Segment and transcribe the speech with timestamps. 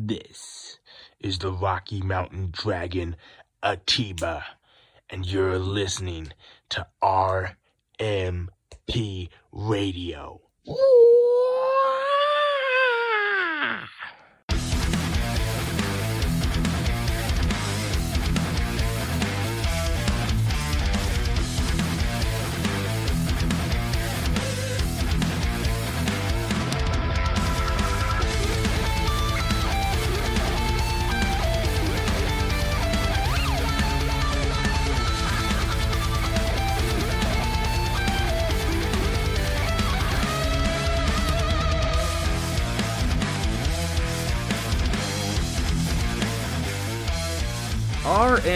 [0.00, 0.78] This
[1.18, 3.16] is the Rocky Mountain Dragon
[3.64, 4.44] Atiba,
[5.10, 6.32] and you're listening
[6.68, 7.58] to RMP
[9.50, 10.40] Radio.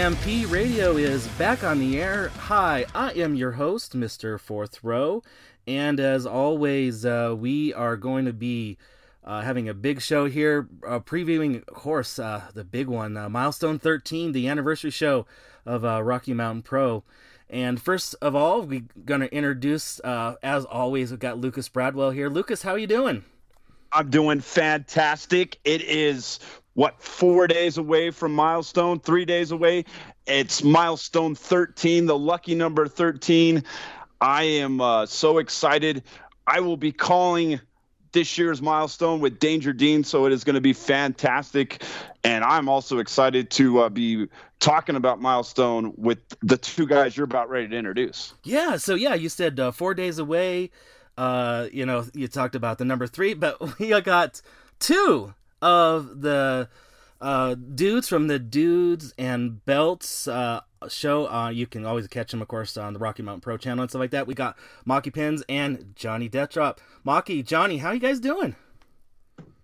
[0.02, 2.30] RMP Radio is back on the air.
[2.30, 4.40] Hi, I am your host, Mr.
[4.40, 5.22] Fourth Row,
[5.64, 8.78] and as always, uh, we are going to be
[9.22, 13.28] uh, having a big show here, uh, previewing, of course, uh, the big one, uh,
[13.28, 15.24] Milestone 13, the anniversary show
[15.64, 17.04] of uh, Rocky Mountain Pro.
[17.48, 22.28] And first of all, we're going to introduce, as always, we've got Lucas Bradwell here.
[22.28, 23.22] Lucas, how are you doing?
[23.92, 25.58] I'm doing fantastic.
[25.64, 26.40] It is
[26.74, 29.84] what four days away from milestone three days away?
[30.26, 33.64] It's milestone 13 the lucky number 13
[34.20, 36.04] i am uh, so excited.
[36.46, 37.60] I will be calling
[38.12, 41.82] this year's milestone with danger dean so it is going to be fantastic.
[42.24, 44.28] And i'm also excited to uh, be
[44.60, 48.32] talking about milestone with the two guys you're about ready to introduce.
[48.44, 50.70] Yeah so yeah you said uh, four days away.
[51.18, 54.40] Uh, you know you talked about the number three but we got
[54.78, 56.68] two of the
[57.20, 61.30] uh, dudes from the Dudes and Belts uh, show.
[61.30, 63.90] Uh, you can always catch them, of course, on the Rocky Mountain Pro channel and
[63.90, 64.26] stuff like that.
[64.26, 66.78] We got MahkyPinz and Johnny Deathdrop.
[67.06, 68.56] Maki, Johnny, how you guys doing?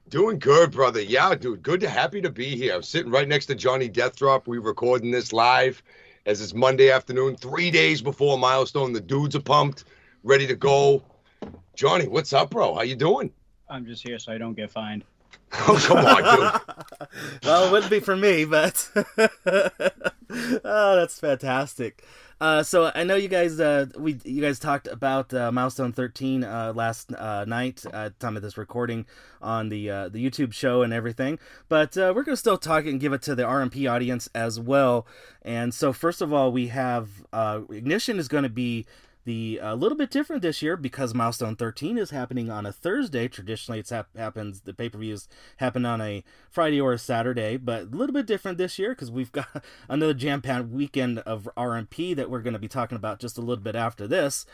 [0.08, 1.02] Doing good, brother.
[1.02, 1.62] Yeah, dude.
[1.62, 2.74] Good to happy to be here.
[2.74, 4.46] I'm sitting right next to Johnny Deathdrop.
[4.46, 5.82] We recording this live
[6.24, 8.92] as it's Monday afternoon, three days before milestone.
[8.92, 9.84] The dudes are pumped,
[10.22, 11.02] ready to go.
[11.74, 12.74] Johnny, what's up, bro?
[12.74, 13.32] How you doing?
[13.68, 15.04] I'm just here so I don't get fined.
[15.66, 16.22] Oh, come on,
[17.42, 22.04] well, it wouldn't be for me, but oh, that's fantastic.
[22.40, 26.44] Uh, so I know you guys, uh, we you guys talked about uh, milestone 13
[26.44, 29.06] uh, last uh, night at time of this recording
[29.42, 33.12] on the uh, the YouTube show and everything, but we're gonna still talk and give
[33.12, 35.06] it to the RMP audience as well.
[35.42, 38.86] And so first of all, we have ignition is going to be
[39.28, 43.28] the a little bit different this year because milestone 13 is happening on a thursday
[43.28, 45.28] traditionally it's hap- happens the pay-per-views
[45.58, 49.10] happen on a friday or a saturday but a little bit different this year because
[49.10, 53.36] we've got another jam-packed weekend of rmp that we're going to be talking about just
[53.36, 54.46] a little bit after this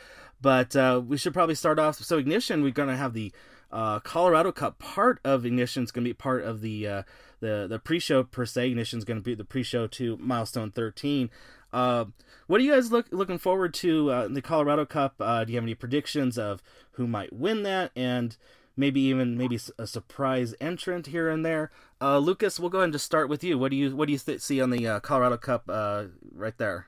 [0.43, 3.33] but uh, we should probably start off so ignition we're going to have the
[3.73, 7.03] uh, Colorado Cup part of Ignition is going to be part of the uh,
[7.41, 8.69] the the pre-show per se.
[8.69, 11.29] Ignition is going to be the pre-show to Milestone 13.
[11.75, 12.05] Uh,
[12.47, 15.17] what are you guys look, looking forward to uh, in the Colorado Cup?
[15.19, 16.63] Uh, do you have any predictions of
[16.93, 18.37] who might win that, and
[18.77, 21.73] maybe even maybe a surprise entrant here and there?
[22.01, 23.59] Uh, Lucas, we'll go ahead and just start with you.
[23.59, 26.57] What do you what do you th- see on the uh, Colorado Cup uh, right
[26.59, 26.87] there?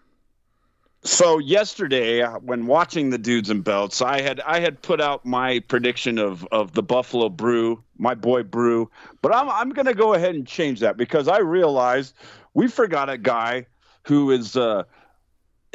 [1.03, 5.59] So yesterday, when watching the dudes and belts, I had I had put out my
[5.61, 8.89] prediction of of the Buffalo Brew, my boy Brew,
[9.21, 12.15] but I'm I'm gonna go ahead and change that because I realized
[12.55, 13.67] we forgot a guy
[14.07, 14.85] who is uh,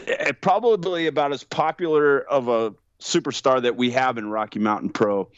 [0.07, 5.29] eh, probably about as popular of a superstar that we have in Rocky Mountain Pro.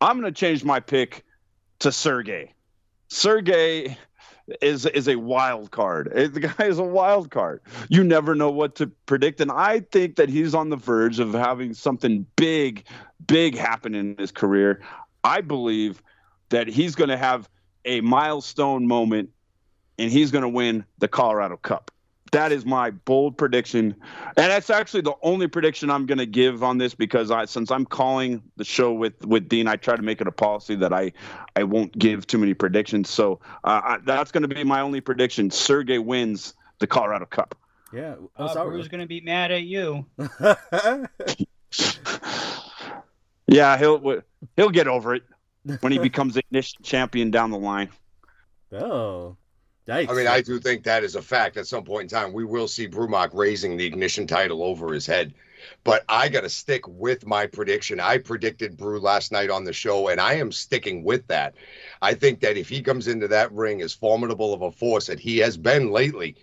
[0.00, 1.24] I'm going to change my pick
[1.80, 2.54] to Sergey.
[3.08, 3.96] Sergey
[4.62, 6.12] is is a wild card.
[6.14, 7.60] Eh, the guy is a wild card.
[7.88, 11.32] You never know what to predict, and I think that he's on the verge of
[11.32, 12.84] having something big,
[13.26, 14.80] big happen in his career.
[15.24, 16.02] I believe
[16.50, 17.48] that he's going to have
[17.84, 19.30] a milestone moment,
[19.98, 21.90] and he's going to win the Colorado Cup.
[22.32, 23.94] That is my bold prediction,
[24.36, 27.70] and that's actually the only prediction I'm going to give on this because I, since
[27.70, 30.92] I'm calling the show with with Dean, I try to make it a policy that
[30.92, 31.12] I
[31.56, 33.08] I won't give too many predictions.
[33.08, 35.50] So uh, I, that's going to be my only prediction.
[35.50, 37.54] Sergey wins the Colorado Cup.
[37.92, 40.04] Yeah, uh, who's going to be mad at you?
[43.46, 44.22] yeah, he'll
[44.56, 45.22] he'll get over it
[45.80, 47.88] when he becomes ignition champion down the line.
[48.72, 49.36] Oh,
[49.88, 50.10] Yikes.
[50.10, 51.56] I mean, I do think that is a fact.
[51.56, 55.06] At some point in time, we will see Brumak raising the ignition title over his
[55.06, 55.32] head.
[55.82, 57.98] But I got to stick with my prediction.
[57.98, 61.54] I predicted Brew last night on the show, and I am sticking with that.
[62.02, 65.18] I think that if he comes into that ring as formidable of a force that
[65.18, 66.36] he has been lately,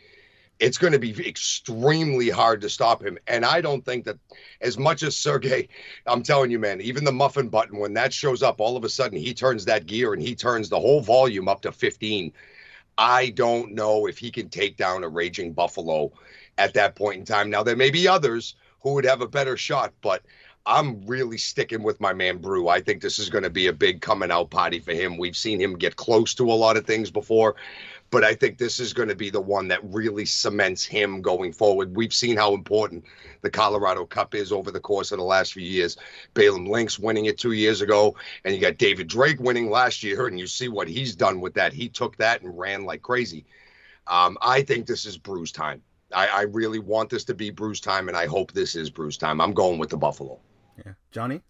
[0.59, 3.17] it's going to be extremely hard to stop him.
[3.27, 4.17] And I don't think that
[4.61, 5.69] as much as Sergey,
[6.07, 8.89] I'm telling you, man, even the muffin button, when that shows up, all of a
[8.89, 12.33] sudden he turns that gear and he turns the whole volume up to 15.
[12.97, 16.11] I don't know if he can take down a raging buffalo
[16.57, 17.49] at that point in time.
[17.49, 20.21] Now, there may be others who would have a better shot, but
[20.65, 22.69] I'm really sticking with my man Brew.
[22.69, 25.17] I think this is going to be a big coming out party for him.
[25.17, 27.55] We've seen him get close to a lot of things before,
[28.11, 31.51] but I think this is going to be the one that really cements him going
[31.51, 31.95] forward.
[31.95, 33.03] We've seen how important
[33.41, 35.97] the Colorado Cup is over the course of the last few years.
[36.33, 40.27] Balaam Links winning it two years ago, and you got David Drake winning last year,
[40.27, 41.73] and you see what he's done with that.
[41.73, 43.45] He took that and ran like crazy.
[44.07, 45.81] Um, I think this is Brew's time.
[46.13, 49.17] I, I really want this to be Brew's time, and I hope this is Brew's
[49.17, 49.41] time.
[49.41, 50.39] I'm going with the Buffalo.
[50.77, 51.41] Yeah, Johnny.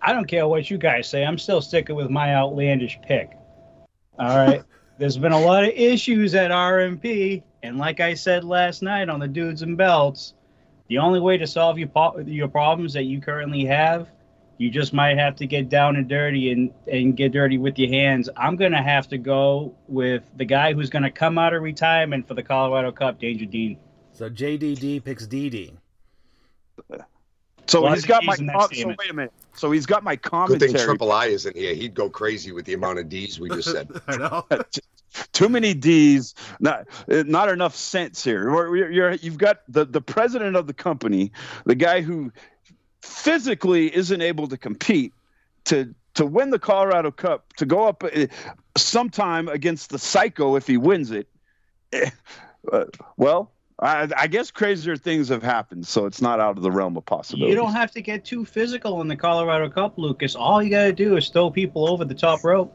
[0.00, 1.24] I don't care what you guys say.
[1.24, 3.30] I'm still sticking with my outlandish pick.
[4.18, 4.62] All right.
[4.98, 9.18] There's been a lot of issues at RMP, and like I said last night on
[9.18, 10.34] the Dudes and Belts,
[10.88, 14.10] the only way to solve your po- your problems that you currently have,
[14.58, 17.88] you just might have to get down and dirty and and get dirty with your
[17.90, 18.28] hands.
[18.36, 22.34] I'm gonna have to go with the guy who's gonna come out of retirement for
[22.34, 23.78] the Colorado Cup, Danger Dean.
[24.12, 25.72] So JDD picks DD.
[27.66, 28.32] So Well, he's got my.
[28.34, 29.32] he's in that com- so wait a minute.
[29.56, 30.58] So he's got my commentary.
[30.58, 30.78] Good commentary.
[30.78, 31.74] thing Triple I isn't here.
[31.74, 33.88] He'd go crazy with the amount of D's we just said.
[34.08, 34.46] I know.
[35.32, 38.50] Too many D's, not not enough sense here.
[38.50, 41.30] You're, you're, you've got the the president of the company,
[41.64, 42.32] the guy who
[43.00, 45.12] physically isn't able to compete
[45.66, 48.26] to to win the Colorado Cup, to go up uh,
[48.76, 51.28] sometime against the Psycho if he wins it.
[51.92, 52.10] Eh,
[52.72, 52.84] uh,
[53.16, 56.96] well, I, I guess crazier things have happened, so it's not out of the realm
[56.96, 57.50] of possibility.
[57.50, 60.36] You don't have to get too physical in the Colorado Cup, Lucas.
[60.36, 62.72] All you gotta do is throw people over the top rope.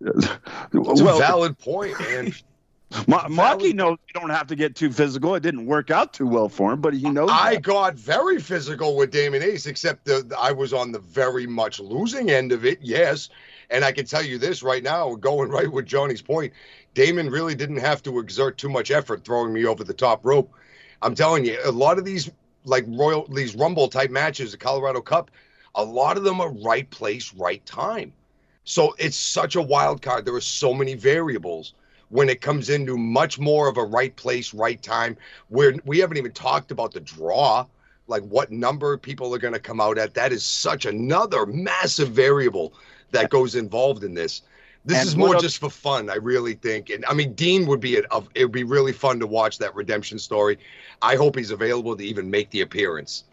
[0.00, 0.28] It's
[0.72, 2.32] well, a valid point, man.
[3.06, 5.34] Ma- Maki knows you don't have to get too physical.
[5.34, 7.30] It didn't work out too well for him, but he knows.
[7.32, 7.62] I that.
[7.62, 12.30] got very physical with Damon Ace, except the, I was on the very much losing
[12.30, 13.30] end of it, yes.
[13.70, 16.52] And I can tell you this right now, going right with Johnny's point,
[16.94, 20.52] Damon really didn't have to exert too much effort throwing me over the top rope.
[21.00, 22.30] I'm telling you, a lot of these
[22.64, 25.30] like royal these rumble type matches, the Colorado Cup,
[25.74, 28.12] a lot of them are right place, right time.
[28.64, 30.24] So it's such a wild card.
[30.24, 31.74] There are so many variables
[32.10, 35.16] when it comes into much more of a right place, right time,
[35.48, 37.66] where we haven't even talked about the draw,
[38.06, 40.14] like what number people are going to come out at.
[40.14, 42.74] That is such another massive variable
[43.10, 44.42] that goes involved in this.
[44.84, 46.90] This And is more just for fun, I really think.
[46.90, 49.58] And I mean, Dean would be a, of it would be really fun to watch
[49.58, 50.58] that redemption story.
[51.00, 53.24] I hope he's available to even make the appearance,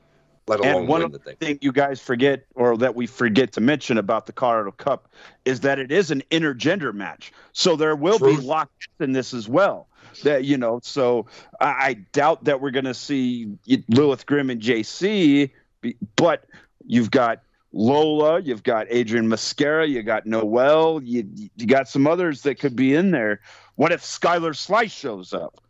[0.47, 1.35] let alone And one win of the thing.
[1.39, 5.09] thing you guys forget, or that we forget to mention about the Colorado Cup,
[5.45, 7.31] is that it is an intergender match.
[7.53, 8.41] So there will Truth.
[8.41, 9.87] be locks in this as well.
[10.23, 11.27] That you know, so
[11.59, 13.57] I, I doubt that we're going to see
[13.87, 15.51] Lilith Grimm and JC,
[16.15, 16.45] but
[16.85, 17.41] you've got
[17.71, 22.75] Lola, you've got Adrian Mascara, you got Noel, you you got some others that could
[22.75, 23.42] be in there.
[23.75, 25.62] What if Skylar Slice shows up?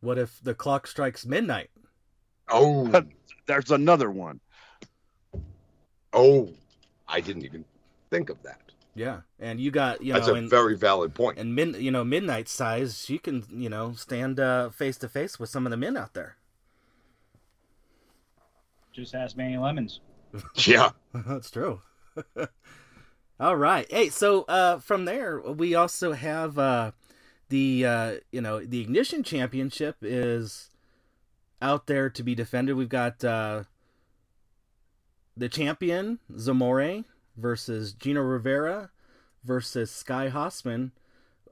[0.00, 1.70] What if the clock strikes midnight?
[2.48, 2.92] Oh,
[3.46, 4.40] There's another one.
[6.12, 6.50] oh,
[7.08, 7.64] I didn't even
[8.10, 8.60] think of that.
[8.94, 11.38] Yeah, and you got you know That's know, a and, very valid point.
[11.38, 13.04] and min, you know, midnight size.
[13.04, 16.14] She can you know stand uh, face to face with some of the men out
[16.14, 16.36] there.
[18.92, 20.00] Just ask Manny Lemons.
[20.54, 20.90] Yeah.
[21.14, 21.80] That's true.
[23.40, 23.90] All right.
[23.90, 26.92] Hey, so uh, from there we also have uh,
[27.48, 30.70] the uh, you know the ignition championship is
[31.60, 32.76] out there to be defended.
[32.76, 33.64] We've got uh,
[35.36, 37.04] the champion Zamore
[37.36, 38.90] versus Gino Rivera
[39.44, 40.92] versus Sky Hossman.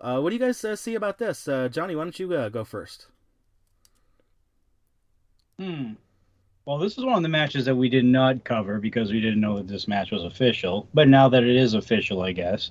[0.00, 1.94] Uh, what do you guys uh, see about this, uh, Johnny?
[1.94, 3.06] Why don't you uh, go first?
[5.58, 5.94] Hmm.
[6.66, 9.40] Well, this is one of the matches that we did not cover because we didn't
[9.40, 10.88] know that this match was official.
[10.94, 12.70] But now that it is official, I guess.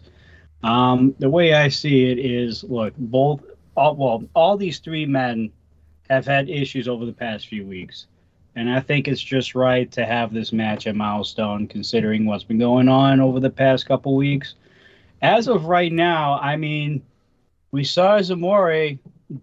[0.64, 3.42] Um, the way I see it is, look, both,
[3.76, 5.52] all, well, all these three men
[6.10, 8.08] have had issues over the past few weeks,
[8.56, 12.60] and I think it's just right to have this match at Milestone, considering what's been
[12.60, 14.56] going on over the past couple weeks.
[15.22, 17.04] As of right now, I mean,
[17.72, 18.98] we saw Zamore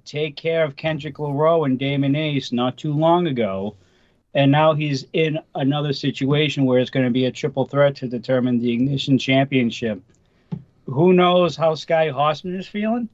[0.04, 3.76] take care of Kendrick LaRoe and Damon Ace not too long ago.
[4.34, 8.06] And now he's in another situation where it's going to be a triple threat to
[8.08, 10.00] determine the Ignition Championship.
[10.86, 13.08] Who knows how Sky Hossman is feeling?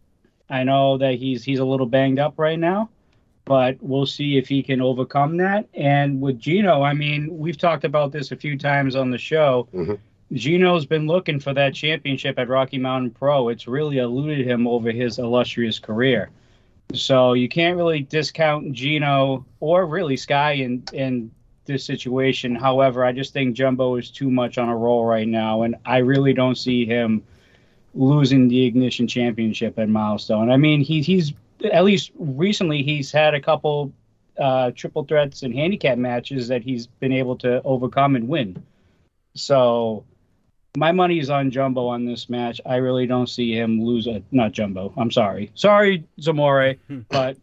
[0.49, 2.90] I know that he's he's a little banged up right now,
[3.44, 5.66] but we'll see if he can overcome that.
[5.75, 9.68] And with Gino, I mean, we've talked about this a few times on the show.
[9.75, 9.99] Mhm.
[10.32, 13.49] Gino's been looking for that championship at Rocky Mountain Pro.
[13.49, 16.30] It's really eluded him over his illustrious career.
[16.93, 21.31] So you can't really discount Gino or really Sky in in
[21.66, 22.55] this situation.
[22.55, 25.99] However, I just think Jumbo is too much on a roll right now, and I
[25.99, 27.23] really don't see him
[27.95, 30.50] losing the Ignition Championship at Milestone.
[30.50, 31.33] I mean, he, he's
[31.73, 33.93] at least recently he's had a couple
[34.38, 38.62] uh, triple threats and handicap matches that he's been able to overcome and win.
[39.35, 40.05] So
[40.76, 42.61] my money is on Jumbo on this match.
[42.66, 44.92] I really don't see him lose a not Jumbo.
[44.97, 45.50] I'm sorry.
[45.54, 46.78] Sorry, Zamore,
[47.09, 47.37] but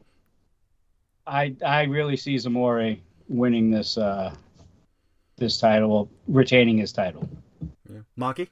[1.25, 4.33] I I really see Zamore winning this uh
[5.37, 7.27] this title, retaining his title.
[7.91, 8.01] Yeah.
[8.17, 8.47] Maki?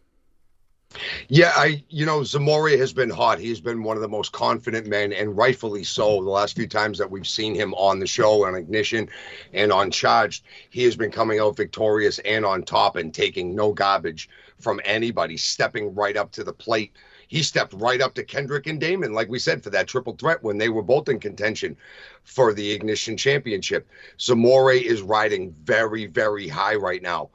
[1.30, 3.40] Yeah, I you know Zamora has been hot.
[3.40, 6.22] He's been one of the most confident men, and rightfully so.
[6.22, 9.10] The last few times that we've seen him on the show on Ignition
[9.54, 13.72] and on Charged, he has been coming out victorious and on top and taking no
[13.72, 14.28] garbage
[14.62, 16.94] from anybody, stepping right up to the plate.
[17.28, 20.44] He stepped right up to Kendrick and Damon, like we said, for that triple threat
[20.44, 21.78] when they were both in contention
[22.24, 23.88] for the Ignition Championship.
[24.20, 27.30] Zamora is riding very, very high right now.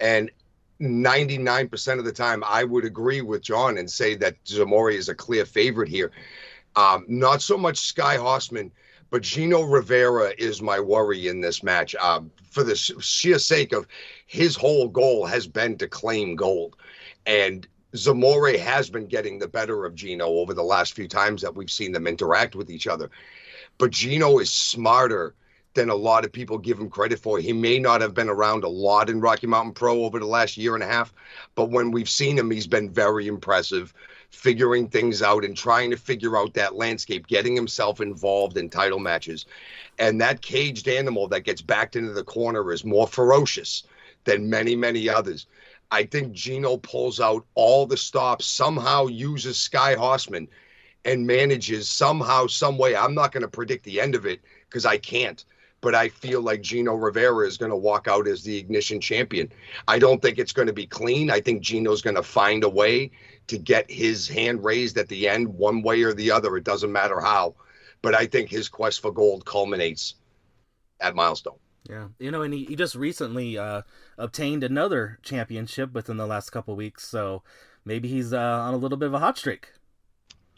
[0.00, 0.30] And
[0.80, 5.14] 99% of the time, I would agree with John and say that Zamora is a
[5.14, 6.10] clear favorite here.
[6.74, 8.70] Um, not so much Sky Hossman,
[9.10, 13.86] but Gino Rivera is my worry in this match um, for the sheer sake of
[14.26, 16.76] his whole goal has been to claim gold.
[17.24, 21.54] And Zamora has been getting the better of Gino over the last few times that
[21.54, 23.10] we've seen them interact with each other.
[23.78, 25.34] But Gino is smarter
[25.74, 27.38] than a lot of people give him credit for.
[27.38, 30.56] He may not have been around a lot in Rocky Mountain Pro over the last
[30.56, 31.12] year and a half,
[31.54, 33.92] but when we've seen him, he's been very impressive,
[34.30, 38.98] figuring things out and trying to figure out that landscape, getting himself involved in title
[38.98, 39.44] matches.
[39.98, 43.84] And that caged animal that gets backed into the corner is more ferocious
[44.26, 45.46] than many, many others.
[45.90, 50.48] I think Gino pulls out all the stops, somehow uses Sky Hossman
[51.04, 52.94] and manages somehow, some way.
[52.94, 55.42] I'm not going to predict the end of it because I can't
[55.80, 59.52] but I feel like Gino Rivera is going to walk out as the ignition champion.
[59.86, 61.30] I don't think it's going to be clean.
[61.30, 63.12] I think Gino's going to find a way
[63.46, 66.56] to get his hand raised at the end, one way or the other.
[66.56, 67.54] It doesn't matter how.
[68.02, 70.14] But I think his quest for gold culminates
[71.00, 71.58] at Milestone.
[71.88, 73.82] Yeah, you know, and he, he just recently uh,
[74.18, 77.42] obtained another championship within the last couple weeks, so
[77.84, 79.68] maybe he's uh, on a little bit of a hot streak.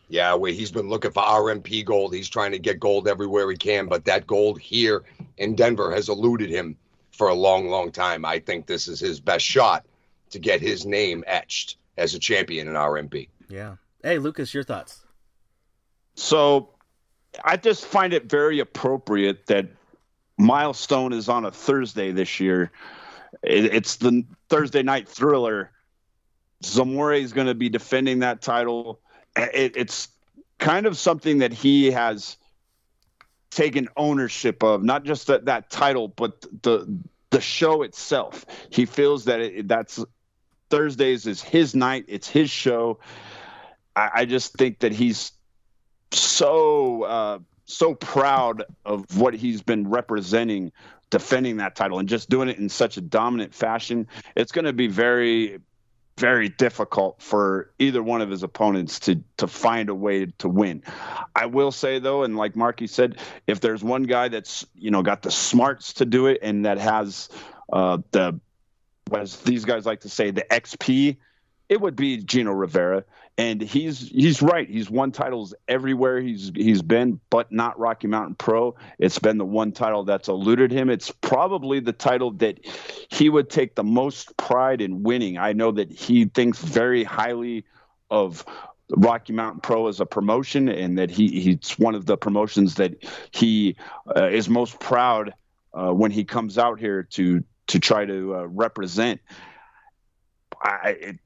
[0.08, 2.14] Yeah, where he's been looking for RMP gold.
[2.14, 5.04] He's trying to get gold everywhere he can, but that gold here
[5.36, 6.76] in Denver has eluded him
[7.12, 8.24] for a long, long time.
[8.24, 9.84] I think this is his best shot
[10.30, 13.28] to get his name etched as a champion in RMP.
[13.48, 13.76] Yeah.
[14.02, 15.04] Hey, Lucas, your thoughts?
[16.14, 16.70] So
[17.44, 19.66] I just find it very appropriate that
[20.38, 22.70] Milestone is on a Thursday this year.
[23.42, 25.70] It's the Thursday night thriller.
[26.62, 29.00] Zamore is going to be defending that title
[29.38, 30.08] it, it's
[30.58, 32.36] kind of something that he has
[33.50, 36.98] taken ownership of, not just that, that title, but the
[37.30, 38.46] the show itself.
[38.70, 40.02] He feels that it, that's
[40.70, 42.06] Thursdays is his night.
[42.08, 43.00] It's his show.
[43.94, 45.32] I, I just think that he's
[46.10, 50.72] so uh, so proud of what he's been representing,
[51.10, 54.08] defending that title, and just doing it in such a dominant fashion.
[54.34, 55.60] It's going to be very
[56.18, 60.82] very difficult for either one of his opponents to to find a way to win.
[61.34, 65.02] I will say though, and like Marky said, if there's one guy that's you know
[65.02, 67.28] got the smarts to do it and that has
[67.72, 68.40] uh, the
[69.14, 71.16] as these guys like to say the XP,
[71.68, 73.04] it would be Gino Rivera
[73.38, 74.68] and he's he's right.
[74.68, 78.74] He's won titles everywhere he's he's been, but not Rocky Mountain Pro.
[78.98, 80.90] It's been the one title that's eluded him.
[80.90, 82.58] It's probably the title that
[83.08, 85.38] he would take the most pride in winning.
[85.38, 87.64] I know that he thinks very highly
[88.10, 88.44] of
[88.90, 93.04] Rocky Mountain Pro as a promotion, and that he he's one of the promotions that
[93.30, 93.76] he
[94.16, 95.32] uh, is most proud
[95.72, 99.20] uh, when he comes out here to to try to uh, represent.
[100.60, 101.18] I, it,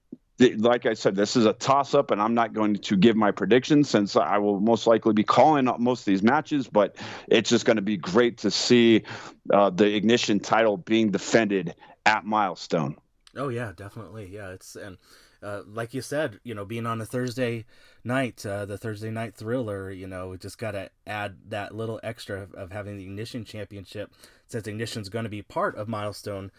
[0.59, 3.31] like I said, this is a toss up, and I'm not going to give my
[3.31, 6.69] prediction since I will most likely be calling most of these matches.
[6.69, 6.97] But
[7.29, 9.05] it's just going to be great to see
[9.53, 12.97] uh, the Ignition title being defended at Milestone.
[13.37, 14.29] Oh yeah, definitely.
[14.31, 14.99] Yeah, it's and
[15.43, 17.65] uh, like you said, you know, being on a Thursday
[18.05, 22.43] night, uh, the Thursday night thriller, you know, just got to add that little extra
[22.43, 24.13] of, of having the Ignition Championship,
[24.47, 26.53] since Ignition's going to be part of Milestone,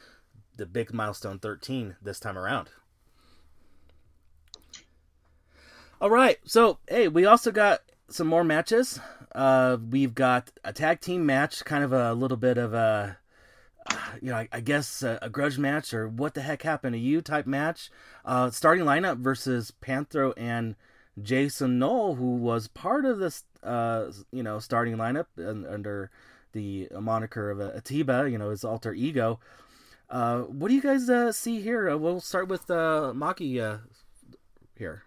[0.57, 2.69] the big Milestone 13 this time around.
[6.03, 6.38] All right.
[6.43, 7.79] So, hey, we also got
[8.10, 9.00] some more matches.
[9.33, 13.17] Uh, we've got a tag team match, kind of a little bit of a,
[14.22, 17.00] you know, I, I guess a, a, grudge match or what the heck happened to
[17.00, 17.89] you type match.
[18.25, 20.75] Uh, starting lineup versus Panthro and
[21.22, 26.12] Jason Knoll, who was part of this, uh, you know, starting lineup under
[26.51, 29.39] the moniker of Atiba, you know, his alter ego.
[30.10, 31.89] Uh, what do you guys uh, see here?
[31.89, 33.77] Uh, we'll start with uh, Maki uh,
[34.77, 35.03] here.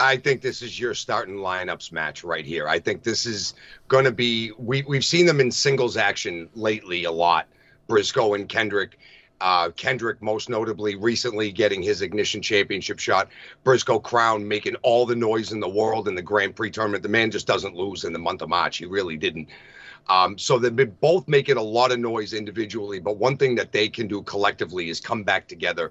[0.00, 2.66] I think this is your starting lineups match right here.
[2.66, 3.54] I think this is
[3.86, 7.46] going to be we we've seen them in singles action lately a lot.
[7.86, 8.98] Briscoe and Kendrick.
[9.42, 13.28] Uh, Kendrick, most notably, recently getting his Ignition Championship shot.
[13.64, 17.02] Briscoe Crown making all the noise in the world in the Grand Prix tournament.
[17.02, 18.76] The man just doesn't lose in the month of March.
[18.76, 19.48] He really didn't.
[20.10, 23.72] Um, so they've been both making a lot of noise individually, but one thing that
[23.72, 25.90] they can do collectively is come back together,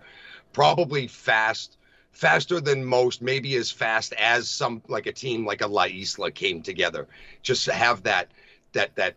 [0.53, 1.78] probably fast,
[2.11, 6.31] faster than most, maybe as fast as some like a team like a La Isla
[6.31, 7.07] came together.
[7.41, 8.29] Just to have that
[8.73, 9.15] that that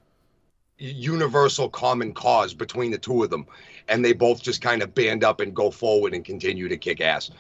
[0.79, 3.47] universal common cause between the two of them.
[3.89, 7.01] And they both just kind of band up and go forward and continue to kick
[7.01, 7.31] ass.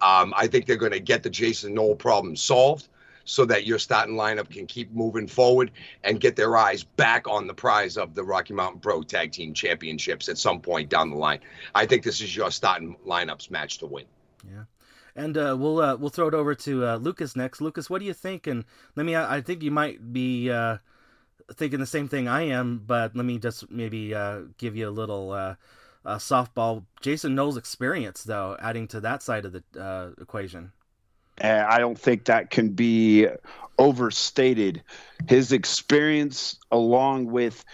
[0.00, 2.88] Um, i think they're going to get the jason knoll problem solved
[3.24, 5.70] so that your starting lineup can keep moving forward
[6.02, 9.54] and get their eyes back on the prize of the rocky mountain pro tag team
[9.54, 11.38] championships at some point down the line.
[11.74, 14.06] I think this is your starting lineups match to win
[15.14, 17.60] and uh, we'll uh, we'll throw it over to uh, Lucas next.
[17.60, 18.46] Lucas, what do you think?
[18.46, 18.64] And
[18.96, 19.16] let me.
[19.16, 20.78] I think you might be uh,
[21.54, 24.90] thinking the same thing I am, but let me just maybe uh, give you a
[24.90, 25.54] little uh,
[26.06, 26.84] softball.
[27.00, 30.72] Jason Knoll's experience, though, adding to that side of the equation.
[31.40, 33.26] I don't think that can be
[33.78, 34.82] overstated.
[35.28, 37.64] His experience, along with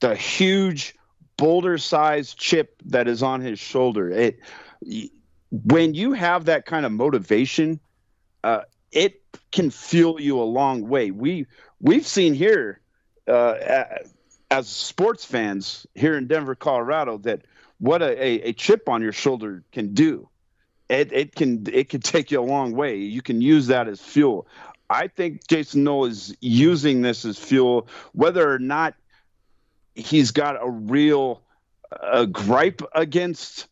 [0.00, 0.94] the huge
[1.36, 4.40] boulder-sized chip that is on his shoulder, it
[5.52, 7.78] when you have that kind of motivation,
[8.42, 11.10] uh, it can fuel you a long way.
[11.10, 11.46] We
[11.80, 12.80] we've seen here
[13.28, 13.84] uh,
[14.50, 17.42] as sports fans here in Denver, Colorado, that
[17.78, 20.28] what a, a, chip on your shoulder can do.
[20.88, 22.96] It, it can it can take you a long way.
[22.96, 24.46] You can use that as fuel.
[24.88, 28.94] I think Jason Knoll is using this as fuel, whether or not
[29.94, 31.42] he's got a real
[31.90, 33.66] a gripe against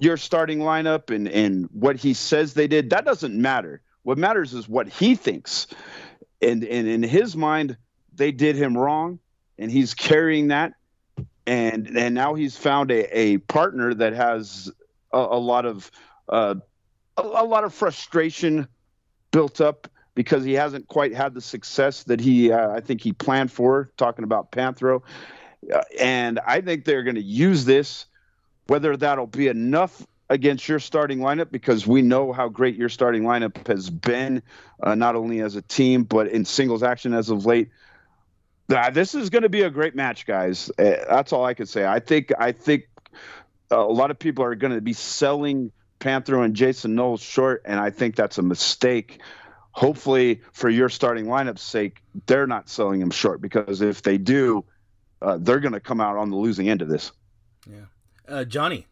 [0.00, 2.90] your starting lineup and, and what he says they did.
[2.90, 3.80] That doesn't matter.
[4.02, 5.66] What matters is what he thinks.
[6.42, 7.76] And, and in his mind,
[8.16, 9.18] they did him wrong,
[9.58, 10.74] and he's carrying that.
[11.46, 14.72] And and now he's found a, a partner that has
[15.12, 15.90] a, a lot of
[16.28, 16.54] uh,
[17.18, 18.66] a, a, lot of frustration
[19.30, 23.12] built up because he hasn't quite had the success that he uh, I think he
[23.12, 23.90] planned for.
[23.98, 25.02] Talking about Panthro,
[25.70, 28.06] uh, and I think they're going to use this.
[28.66, 33.22] Whether that'll be enough against your starting lineup because we know how great your starting
[33.22, 34.42] lineup has been,
[34.82, 37.68] uh, not only as a team but in singles action as of late.
[38.68, 40.70] Uh, this is going to be a great match, guys.
[40.78, 41.84] Uh, that's all I can say.
[41.84, 42.88] I think I think
[43.70, 47.78] a lot of people are going to be selling Panthro and Jason Knowles short, and
[47.78, 49.20] I think that's a mistake.
[49.72, 54.64] Hopefully, for your starting lineup's sake, they're not selling him short because if they do,
[55.20, 57.12] uh, they're going to come out on the losing end of this.
[57.68, 57.86] Yeah,
[58.28, 58.86] uh, Johnny.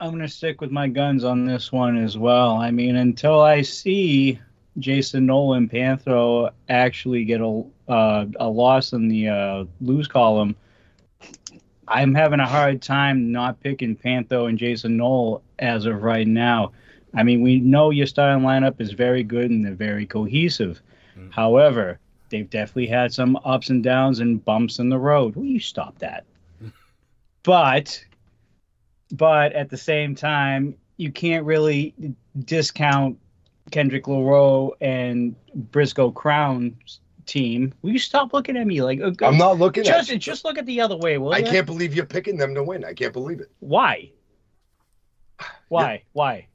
[0.00, 2.56] I'm going to stick with my guns on this one as well.
[2.56, 4.38] I mean, until I see
[4.78, 10.56] Jason Knoll and Panthro actually get a uh, a loss in the uh, lose column,
[11.88, 16.72] I'm having a hard time not picking Panthro and Jason Knoll as of right now.
[17.14, 20.82] I mean, we know your starting lineup is very good and they're very cohesive.
[21.16, 21.30] Mm-hmm.
[21.30, 25.36] However, they've definitely had some ups and downs and bumps in the road.
[25.36, 26.24] Will you stop that?
[27.44, 28.04] But,
[29.12, 31.94] but at the same time, you can't really
[32.44, 33.18] discount
[33.70, 37.72] Kendrick LaRoe and Briscoe Crown's team.
[37.82, 40.18] Will you stop looking at me like uh, I'm not looking just, at you.
[40.18, 41.46] Just look at the other way, will I you?
[41.46, 42.84] can't believe you're picking them to win.
[42.84, 43.50] I can't believe it.
[43.60, 44.10] Why?
[45.68, 46.02] Why?
[46.12, 46.46] Why?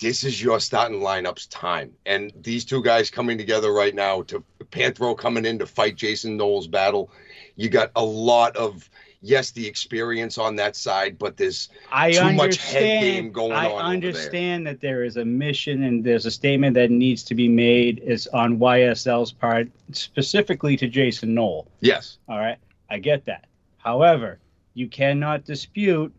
[0.00, 1.92] This is your starting lineup's time.
[2.06, 6.36] And these two guys coming together right now to Panthro coming in to fight Jason
[6.36, 7.10] Knoll's battle.
[7.54, 8.90] You got a lot of
[9.22, 13.70] yes, the experience on that side, but there's I too much head game going I
[13.70, 13.84] on.
[13.84, 17.48] I understand that there is a mission and there's a statement that needs to be
[17.48, 21.68] made is on YSL's part, specifically to Jason Knoll.
[21.80, 22.18] Yes.
[22.28, 22.58] All right.
[22.90, 23.46] I get that.
[23.78, 24.38] However,
[24.74, 26.12] you cannot dispute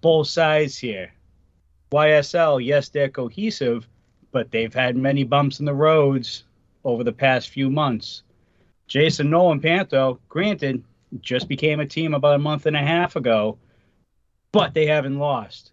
[0.00, 1.12] both sides here.
[1.90, 3.88] YSL, yes, they're cohesive,
[4.30, 6.44] but they've had many bumps in the roads
[6.84, 8.22] over the past few months.
[8.86, 10.82] Jason Knoll and Panthro, granted,
[11.20, 13.58] just became a team about a month and a half ago,
[14.52, 15.72] but they haven't lost.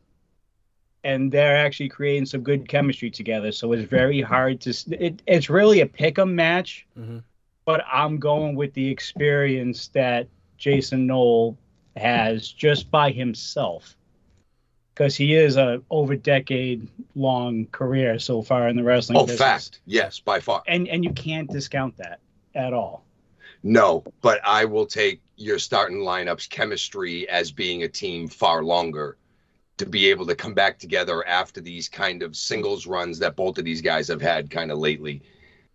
[1.04, 3.52] And they're actually creating some good chemistry together.
[3.52, 4.74] So it's very hard to.
[4.92, 7.20] It, it's really a pick 'em match, mm-hmm.
[7.66, 11.58] but I'm going with the experience that Jason Knoll
[11.96, 13.96] has just by himself.
[14.94, 19.18] because he is a over decade long career so far in the wrestling.
[19.18, 19.40] Oh, business.
[19.40, 19.82] fact.
[19.86, 20.64] Yes, by far.
[20.68, 22.20] And and you can't discount that
[22.54, 23.04] at all.
[23.64, 29.18] No, but I will take your starting lineup's chemistry as being a team far longer
[29.78, 33.58] to be able to come back together after these kind of singles runs that both
[33.58, 35.22] of these guys have had kind of lately.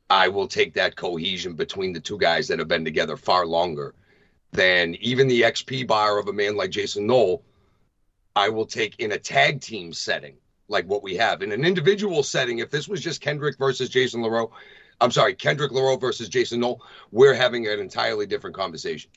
[0.09, 3.95] I will take that cohesion between the two guys that have been together far longer
[4.53, 7.45] than even the XP bar of a man like Jason Knoll.
[8.35, 10.37] I will take in a tag team setting
[10.69, 11.43] like what we have.
[11.43, 14.51] In an individual setting, if this was just Kendrick versus Jason LaRoe,
[15.01, 19.11] I'm sorry, Kendrick LaRoe versus Jason Knoll, we're having an entirely different conversation.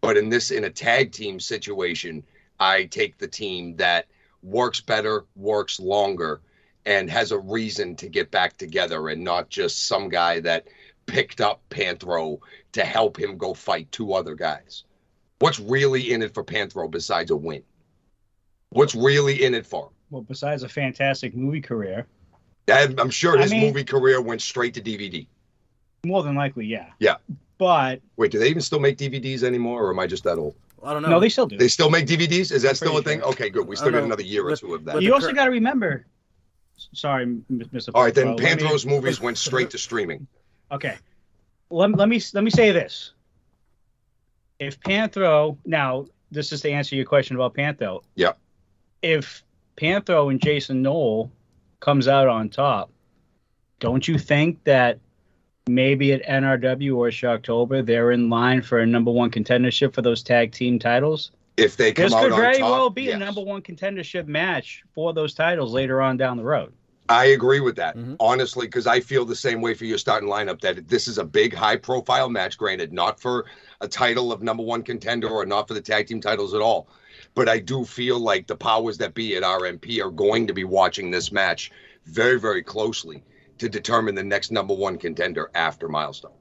[0.00, 2.22] But in this, in a tag team situation,
[2.60, 4.06] I take the team that
[4.42, 6.40] works better, works longer,
[6.84, 10.66] and has a reason to get back together and not just some guy that
[11.06, 12.38] picked up Panthro
[12.72, 14.84] to help him go fight two other guys.
[15.38, 17.62] What's really in it for Panthro besides a win?
[18.70, 19.92] What's really in it for him?
[20.10, 22.06] Well, besides a fantastic movie career,
[22.68, 25.26] I'm sure I his mean- movie career went straight to DVD.
[26.04, 26.90] more than likely, yeah.
[27.00, 27.16] Yeah.
[27.58, 30.54] But Wait, do they even still make DVDs anymore, or am I just that old?
[30.84, 31.08] I don't know.
[31.08, 31.56] no, they still do.
[31.56, 32.52] They still make DVDs?
[32.52, 33.20] Is that still a Pretty thing?
[33.20, 33.30] sure.
[33.30, 33.66] Okay, good.
[33.66, 34.04] We still don't got know.
[34.06, 35.02] another year or But- two of that.
[35.02, 36.06] you also cur- got to remember.
[36.92, 37.90] Sorry, M- Mr.
[37.94, 40.26] All right, then Pro, let me- Panthro's movies went straight to streaming.
[40.70, 40.96] Okay.
[41.70, 43.12] Let, let me let me say this.
[44.58, 48.02] If Panthro now, this is to answer your question about Panthro.
[48.14, 48.32] Yeah.
[49.02, 49.42] If
[49.76, 51.30] Panthro and Jason Knoll
[51.80, 52.90] comes out on top,
[53.80, 54.98] don't you think that
[55.68, 60.22] maybe at NRW or Shocktober they're in line for a number one contendership for those
[60.22, 61.32] tag team titles?
[61.56, 63.14] If they come This out could on very top, well be yes.
[63.16, 66.72] a number one contendership match for those titles later on down the road.
[67.08, 68.16] I agree with that, Mhm.
[68.18, 71.24] honestly, because I feel the same way for your starting lineup that this is a
[71.24, 73.46] big, high profile match, granted, not for
[73.80, 76.88] a title of number one contender or not for the tag team titles at all.
[77.34, 80.64] But I do feel like the powers that be at RMP are going to be
[80.64, 81.70] watching this match
[82.06, 83.22] very, very closely
[83.58, 86.32] to determine the next number one contender after Milestone.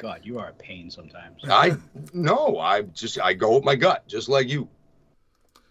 [0.00, 1.42] God, you are a pain sometimes.
[1.44, 1.76] I
[2.14, 4.66] no, I just I go with my gut, just like you.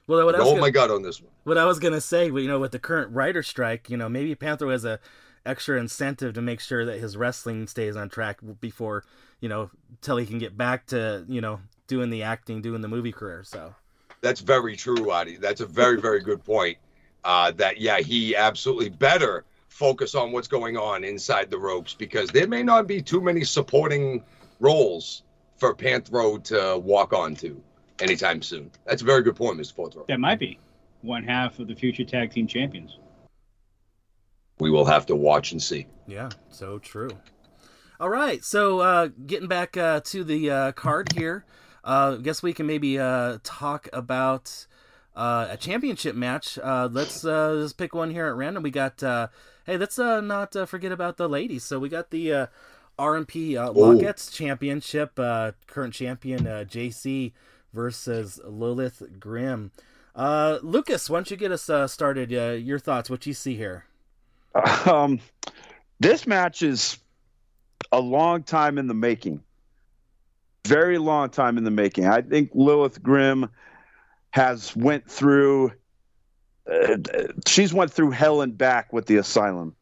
[0.06, 1.32] well, what I, go with gonna, my gut on this one.
[1.46, 4.08] what I was gonna say, but you know, with the current writer strike, you know,
[4.08, 5.00] maybe Panther has a
[5.48, 9.04] extra incentive to make sure that his wrestling stays on track before,
[9.40, 12.88] you know, till he can get back to, you know, doing the acting, doing the
[12.88, 13.44] movie career.
[13.44, 13.74] So
[14.22, 15.38] That's very true, Adi.
[15.38, 16.78] That's a very, very good point.
[17.24, 19.44] Uh, that yeah, he absolutely better
[19.80, 23.46] focus on what's going on inside the ropes because there may not be too many
[23.46, 24.22] supporting
[24.60, 25.24] roles
[25.58, 27.62] for Panthro to walk onto
[28.02, 28.70] anytime soon.
[28.86, 29.74] That's a very good point, Mr.
[29.74, 30.04] Fourth Row.
[30.10, 30.60] That might be
[31.02, 32.98] one half of the future tag team champions.
[34.60, 35.88] We will have to watch and see.
[36.06, 37.12] Yeah, so true.
[38.02, 41.46] All right, so uh, getting back uh, to the uh, card here,
[41.86, 44.68] uh, guess we can maybe uh, talk about
[45.16, 46.58] uh, a championship match.
[46.58, 48.64] Uh, let's uh, just pick one here at random.
[48.64, 49.28] We got, uh,
[49.70, 51.64] hey, let's uh, not uh, forget about the ladies.
[51.64, 52.48] So we got the uh,
[52.98, 53.76] RMP uh, Ooh.
[53.76, 57.34] Lockettes Championship, uh, current champion uh, JC
[57.72, 59.72] versus Lilith Grimm.
[60.16, 62.34] Uh, Lucas, why don't you get us uh, started?
[62.34, 63.86] Uh, your thoughts, what you see here?
[64.86, 65.20] Um,
[66.00, 66.98] this match is
[67.92, 69.44] a long time in the making.
[70.66, 72.08] Very long time in the making.
[72.08, 73.50] I think Lilith Grimm
[74.32, 75.74] has went through.
[76.70, 76.98] Uh,
[77.48, 79.76] she's went through hell and back with the asylum,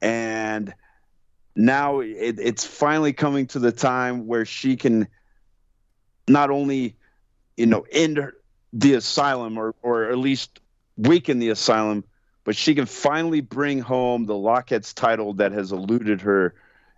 [0.00, 0.72] and
[1.54, 5.06] now it, it's finally coming to the time where she can
[6.28, 6.96] not only,
[7.56, 8.34] you know, end her,
[8.72, 10.60] the asylum or or at least
[10.96, 12.04] weaken the asylum,
[12.44, 16.54] but she can finally bring home the Lockettes title that has eluded her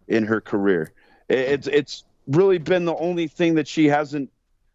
[0.07, 0.93] in her career.
[1.29, 4.31] It- It's it's really been the only thing that she hasn't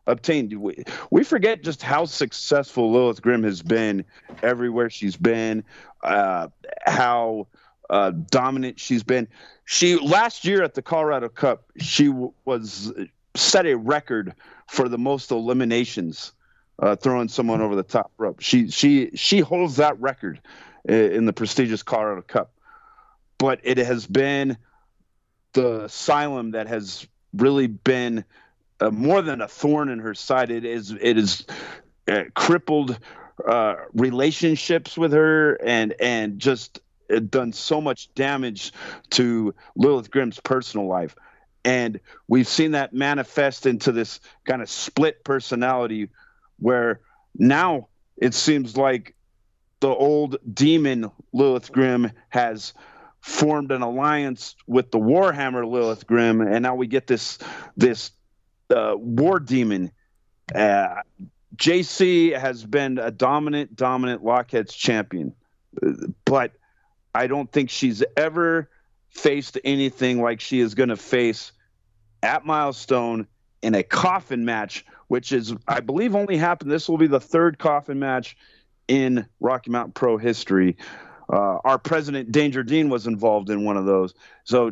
[0.07, 0.53] obtained.
[0.53, 4.05] We, we forget just how successful Lilith Grimm has been
[4.41, 5.63] everywhere she's been,
[6.03, 6.47] uh,
[6.85, 7.47] how
[7.89, 9.27] uh, dominant she's been.
[9.65, 12.91] She last year at the Colorado Cup, she w- was
[13.35, 14.33] set a record
[14.67, 16.33] for the most eliminations
[16.79, 18.39] uh, throwing someone over the top rope.
[18.39, 20.39] She she she holds that record
[20.88, 22.51] in the prestigious Colorado Cup.
[23.38, 24.57] But it has been
[25.53, 28.25] the asylum that has really been
[28.79, 30.51] uh, more than a thorn in her side.
[30.51, 31.45] It is it is
[32.07, 32.97] uh, crippled
[33.47, 36.79] uh, relationships with her and and just
[37.13, 38.73] uh, done so much damage
[39.11, 41.15] to Lilith Grimm's personal life.
[41.65, 46.09] And we've seen that manifest into this kind of split personality
[46.57, 47.01] where
[47.35, 49.15] now it seems like
[49.81, 52.73] the old demon Lilith Grimm has
[53.21, 57.37] formed an alliance with the Warhammer Lilith Grimm, and now we get this
[57.75, 58.11] this
[58.71, 59.91] uh, war demon.
[60.53, 60.95] Uh,
[61.55, 65.36] JC has been a dominant, dominant Lockettes champion,
[66.25, 66.53] but
[67.13, 68.69] I don't think she's ever
[69.10, 71.51] faced anything like she is going to face
[72.23, 73.27] at Milestone
[73.62, 76.71] in a coffin match, which is, I believe, only happened.
[76.71, 78.38] This will be the third coffin match
[78.88, 80.77] in Rocky Mountain Pro history.
[81.31, 84.71] Uh, our president Danger Dean was involved in one of those, so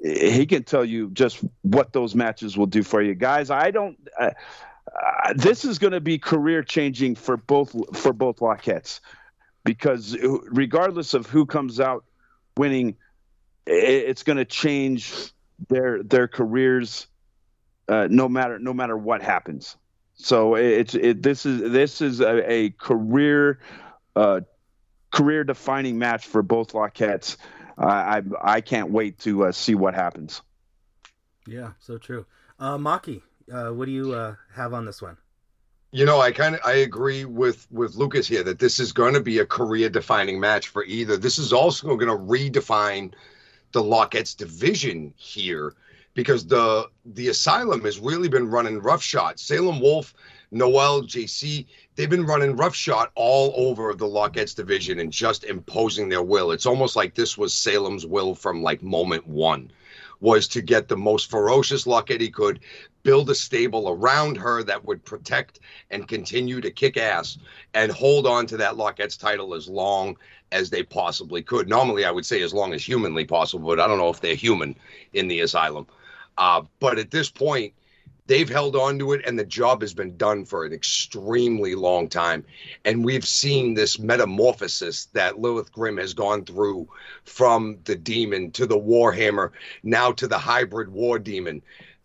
[0.00, 3.50] he can tell you just what those matches will do for you guys.
[3.50, 3.98] I don't.
[4.18, 4.30] Uh,
[4.86, 9.00] uh, this is going to be career changing for both for both Lockettes
[9.64, 12.04] because regardless of who comes out
[12.56, 12.96] winning,
[13.66, 15.32] it's going to change
[15.68, 17.08] their their careers
[17.88, 19.76] uh, no matter no matter what happens.
[20.14, 23.58] So it's it, this is this is a, a career
[24.14, 24.40] uh,
[25.16, 27.36] career defining match for both Lockettes.
[27.78, 30.42] Uh, I I can't wait to uh, see what happens.
[31.46, 32.26] Yeah, so true.
[32.58, 35.16] Uh, Maki, uh, what do you uh, have on this one?
[35.92, 39.14] You know, I kind of I agree with with Lucas here that this is going
[39.14, 41.16] to be a career defining match for either.
[41.16, 43.12] This is also going to redefine
[43.72, 45.74] the Lockettes division here
[46.14, 49.38] because the the asylum has really been running roughshod.
[49.38, 50.14] Salem Wolf,
[50.50, 56.22] Noel, JC, they've been running roughshod all over the Lockettes division and just imposing their
[56.22, 56.52] will.
[56.52, 59.72] It's almost like this was Salem's will from like moment one
[60.20, 62.60] was to get the most ferocious Lockette he could,
[63.02, 67.38] build a stable around her that would protect and continue to kick ass
[67.74, 70.16] and hold on to that Lockettes title as long
[70.52, 71.68] as they possibly could.
[71.68, 74.34] Normally, I would say as long as humanly possible, but I don't know if they're
[74.34, 74.74] human
[75.12, 75.86] in the asylum.
[76.38, 77.72] Uh, but at this point,
[78.26, 82.08] they've held on to it, and the job has been done for an extremely long
[82.08, 82.44] time.
[82.84, 86.88] And we've seen this metamorphosis that Lilith Grimm has gone through
[87.24, 89.50] from the demon to the Warhammer,
[89.82, 91.62] now to the hybrid war demon.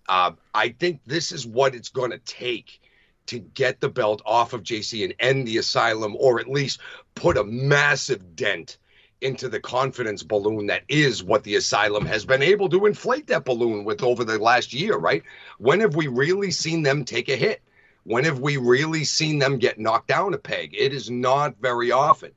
[0.08, 2.82] Uh, I think this is what it's going to take
[3.28, 6.80] to get the belt off of JC and end the asylum, or at least
[7.16, 8.78] put a massive dent
[9.22, 13.46] into the confidence balloon that is what the asylum has been able to inflate that
[13.46, 15.24] balloon with over the last year, right?
[15.60, 17.62] When have we really seen them take a hit?
[18.04, 20.76] When have we really seen them get knocked down a peg?
[20.78, 22.32] It is not very often.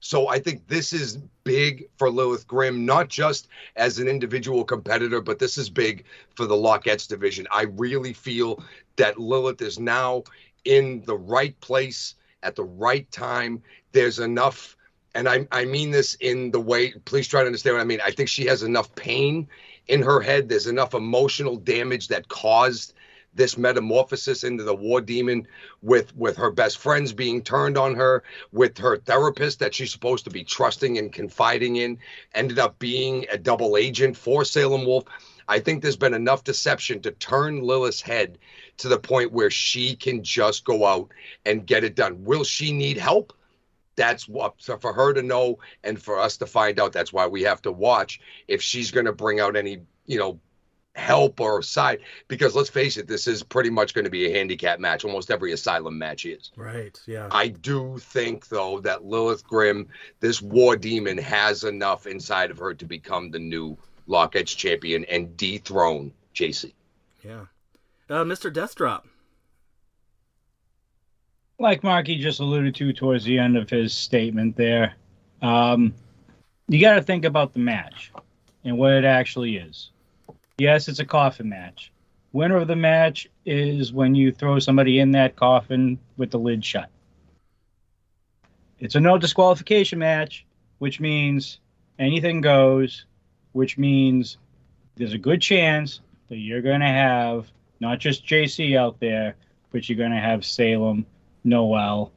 [0.00, 5.20] So I think this is big for Lilith Grimm, not just as an individual competitor,
[5.20, 7.46] but this is big for the Lockettes division.
[7.52, 8.64] I really feel
[8.96, 10.24] that Lilith is now
[10.64, 13.62] in the right place at the right time.
[13.92, 14.76] There's enough
[15.14, 18.00] and I, I mean this in the way, please try to understand what I mean.
[18.04, 19.48] I think she has enough pain
[19.88, 20.48] in her head.
[20.48, 22.94] There's enough emotional damage that caused
[23.34, 25.46] this metamorphosis into the war demon
[25.82, 30.24] with with her best friends being turned on her with her therapist that she's supposed
[30.24, 31.96] to be trusting and confiding in
[32.34, 35.04] ended up being a double agent for Salem Wolf.
[35.48, 38.38] I think there's been enough deception to turn Lilith's head
[38.78, 41.08] to the point where she can just go out
[41.44, 42.24] and get it done.
[42.24, 43.32] Will she need help?
[44.00, 47.26] That's what so for her to know and for us to find out that's why
[47.26, 50.40] we have to watch if she's going to bring out any you know
[50.94, 54.32] help or side because let's face it this is pretty much going to be a
[54.32, 56.50] handicap match almost every asylum match is.
[56.56, 57.28] Right yeah.
[57.30, 59.88] I do think though that lilith grimm
[60.20, 63.76] this war demon has enough inside of her to become the new
[64.08, 66.72] Lockettes champion and dethrone jc
[67.22, 67.44] yeah.
[68.08, 69.02] Uh, mr deathdrop
[71.60, 74.94] like Marky just alluded to towards the end of his statement there,
[75.42, 75.94] um,
[76.68, 78.10] you got to think about the match
[78.64, 79.90] and what it actually is.
[80.58, 81.92] Yes, it's a coffin match.
[82.32, 86.64] Winner of the match is when you throw somebody in that coffin with the lid
[86.64, 86.88] shut.
[88.78, 90.46] It's a no disqualification match,
[90.78, 91.60] which means
[91.98, 93.04] anything goes,
[93.52, 94.38] which means
[94.96, 99.36] there's a good chance that you're going to have not just JC out there,
[99.72, 101.04] but you're going to have Salem
[101.44, 102.12] Noel,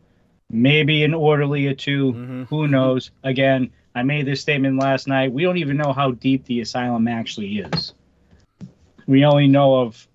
[0.50, 2.44] maybe an orderly or 2 mm-hmm.
[2.44, 3.12] Who knows?
[3.24, 5.32] Again, I made this statement last night.
[5.32, 7.94] We don't even know how deep the asylum actually is.
[9.08, 10.08] We only know of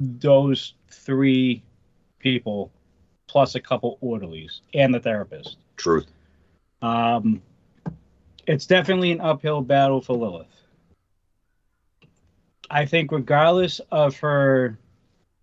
[0.00, 1.62] those three
[2.18, 2.72] people
[3.26, 5.56] plus a couple orderlies and the therapist.
[5.76, 6.06] Truth.
[6.82, 7.42] Um,
[8.46, 10.46] it's definitely an uphill battle for Lilith.
[12.70, 14.78] I think, regardless of her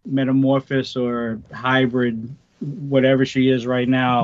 [0.05, 4.23] metamorphosis or hybrid whatever she is right now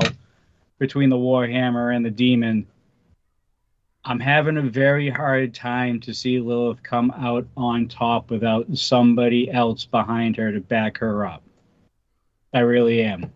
[0.78, 2.66] between the Warhammer and the Demon,
[4.04, 9.50] I'm having a very hard time to see Lilith come out on top without somebody
[9.50, 11.42] else behind her to back her up.
[12.52, 13.32] I really am.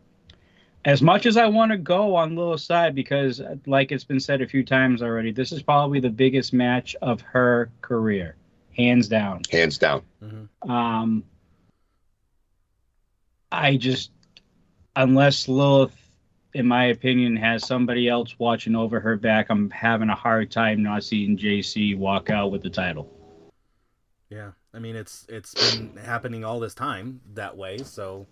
[0.85, 4.43] As much as I want to go on Lilith's side, because, like it's been said
[4.43, 8.37] a few times already, this is probably the biggest match of her career,
[8.77, 9.43] hands down.
[9.51, 10.03] Hands down.
[10.23, 10.71] Mm-hmm.
[10.71, 11.25] Um,
[13.51, 14.11] I just
[14.99, 15.97] unless Lilith,
[16.55, 20.83] in my opinion, has somebody else watching over her back, I'm having a hard time
[20.83, 23.09] not seeing JC walk out with the title.
[24.29, 27.79] Yeah, I mean it's it's been happening all this time that way.
[27.79, 28.27] So,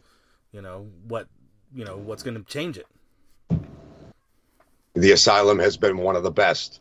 [0.52, 1.28] you know what,
[1.74, 2.86] you know what's going to change it.
[4.94, 6.80] The Asylum has been one of the best.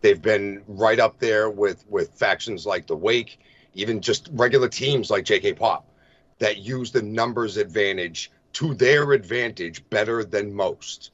[0.00, 3.38] They've been right up there with with factions like the Wake,
[3.74, 5.86] even just regular teams like JK Pop
[6.38, 11.10] that use the numbers advantage to their advantage better than most.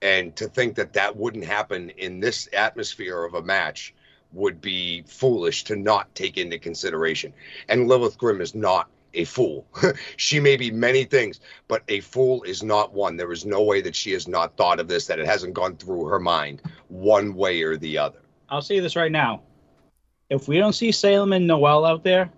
[0.00, 3.94] And to think that that wouldn't happen in this atmosphere of a match
[4.32, 7.32] would be foolish to not take into consideration.
[7.68, 9.66] And Lilith Grimm is not a fool.
[10.16, 13.16] she may be many things, but a fool is not one.
[13.16, 15.76] There is no way that she has not thought of this, that it hasn't gone
[15.76, 18.20] through her mind one way or the other.
[18.50, 19.42] I'll say this right now.
[20.30, 22.30] If we don't see Salem and Noel out there,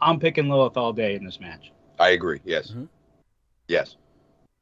[0.00, 1.72] I'm picking Lilith all day in this match.
[1.98, 2.40] I agree.
[2.44, 2.70] Yes.
[2.70, 2.88] Mhm.
[3.68, 3.96] Yes.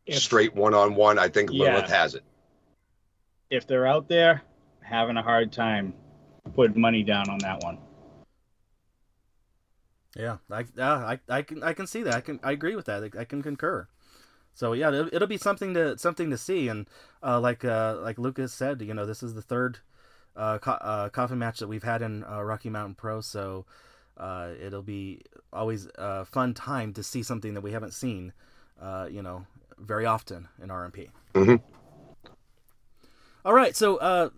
[0.06, 1.18] If, Straight one on one.
[1.18, 1.74] I think Yeah.
[1.74, 2.24] Lilith has it.
[3.50, 4.42] if they're out there,
[4.80, 5.94] having a hard time
[6.54, 7.78] putting money down on that one.
[10.16, 12.14] Yeah, I, uh, I, I can, I can see that.
[12.14, 13.02] I can, I agree with that.
[13.02, 13.88] I, I can concur.
[14.54, 16.68] So yeah, it'll, it'll be something to, something to see.
[16.68, 16.86] And
[17.22, 19.78] uh, like, uh, like Lucas said, you know, this is the third
[20.36, 23.20] uh, co- uh, coffin match that we've had in uh, Rocky Mountain Pro.
[23.20, 23.66] So
[24.16, 28.32] uh, it'll be always a fun time to see something that we haven't seen,
[28.84, 29.46] uh, you know,
[29.78, 31.08] very often in RMP.
[31.34, 31.60] Mhm.
[33.44, 34.30] All right, so uh,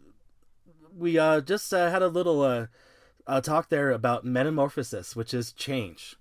[0.97, 2.67] we uh, just uh, had a little uh,
[3.27, 6.17] uh, talk there about metamorphosis, which is change.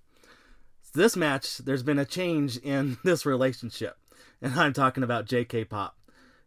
[0.94, 3.96] This match, there's been a change in this relationship,
[4.40, 5.64] and I'm talking about J.K.
[5.64, 5.96] Pop.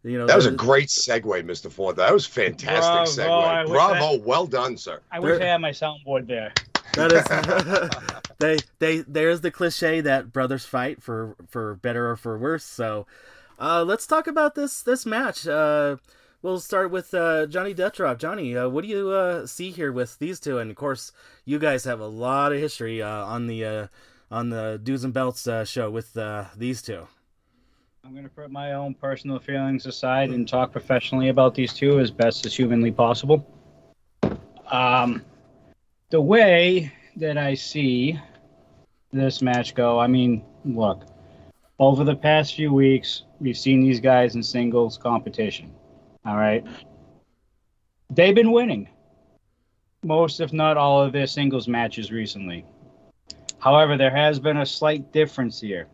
[0.01, 1.69] You know, That was a great segue, Mr.
[1.69, 1.97] Ford.
[1.97, 3.63] That was fantastic Bravo, segue.
[3.65, 4.17] wish Bravo.
[4.19, 5.01] Well done, sir.
[5.11, 6.53] I wish There- I had my soundboard there.
[6.93, 12.37] That is, they they there's the cliche that brothers fight for for better or for
[12.37, 12.63] worse.
[12.63, 13.07] So,
[13.59, 15.47] uh, let's talk about this this match.
[15.47, 15.97] Uh,
[16.41, 18.17] we'll start with uh, Johnny Deathdrop.
[18.17, 20.57] Johnny, uh, what do you uh, see here with these two?
[20.57, 21.11] And of course,
[21.45, 23.87] you guys have a lot of history uh, on the uh,
[24.31, 27.07] on the Dudes and Belts uh, show with uh, these two.
[28.05, 31.99] I'm going to put my own personal feelings aside and talk professionally about these two
[31.99, 33.45] as best as humanly possible.
[34.71, 35.23] Um,
[36.09, 38.19] the way that I see
[39.11, 41.05] this match go, I mean, look,
[41.77, 45.73] over the past few weeks, we've seen these guys in singles competition.
[46.25, 46.65] All right.
[48.09, 48.89] They've been winning
[50.03, 52.65] most, if not all, of their singles matches recently.
[53.59, 55.87] However, there has been a slight difference here.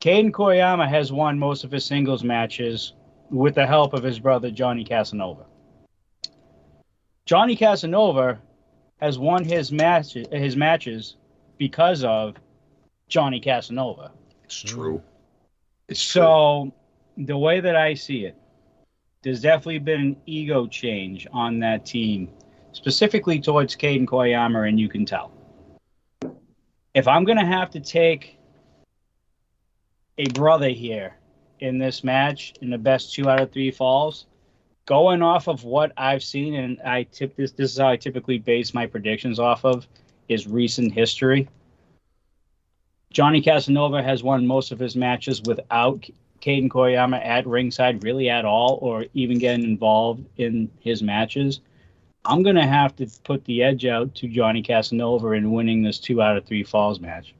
[0.00, 2.94] Caden Koyama has won most of his singles matches
[3.30, 5.44] with the help of his brother Johnny Casanova.
[7.26, 8.38] Johnny Casanova
[9.00, 11.16] has won his match his matches
[11.58, 12.36] because of
[13.08, 14.12] Johnny Casanova.
[14.44, 15.02] It's true.
[15.88, 16.22] It's true.
[16.22, 16.74] So
[17.16, 18.36] the way that I see it,
[19.22, 22.30] there's definitely been an ego change on that team,
[22.72, 25.32] specifically towards Caden Koyama, and you can tell.
[26.94, 28.38] If I'm gonna have to take
[30.18, 31.16] a brother here
[31.60, 34.26] in this match in the best two out of three falls,
[34.86, 38.38] going off of what I've seen, and I tip this this is how I typically
[38.38, 39.86] base my predictions off of,
[40.28, 41.48] is recent history.
[43.12, 46.08] Johnny Casanova has won most of his matches without
[46.40, 51.60] Caden Koyama at ringside, really at all, or even getting involved in his matches.
[52.24, 56.20] I'm to have to put the edge out to Johnny Casanova in winning this two
[56.22, 57.34] out of three falls match.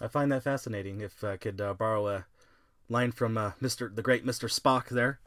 [0.00, 1.00] I find that fascinating.
[1.00, 2.26] If I could uh, borrow a
[2.88, 5.18] line from uh, Mister the great Mister Spock there,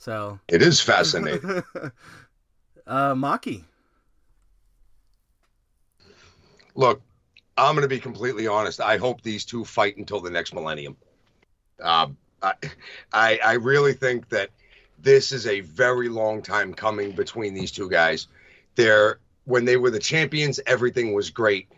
[0.00, 1.62] so it is fascinating.
[2.86, 3.64] uh, Mahky.
[6.74, 7.02] Look,
[7.58, 8.80] I'm going to be completely honest.
[8.80, 10.96] I hope these two fight until the next millennium.
[11.82, 12.54] Um, I,
[13.12, 14.48] I, I really think that
[14.98, 18.26] this is a very long time coming between these two guys.
[18.76, 21.68] They're when they were the champions, everything was great.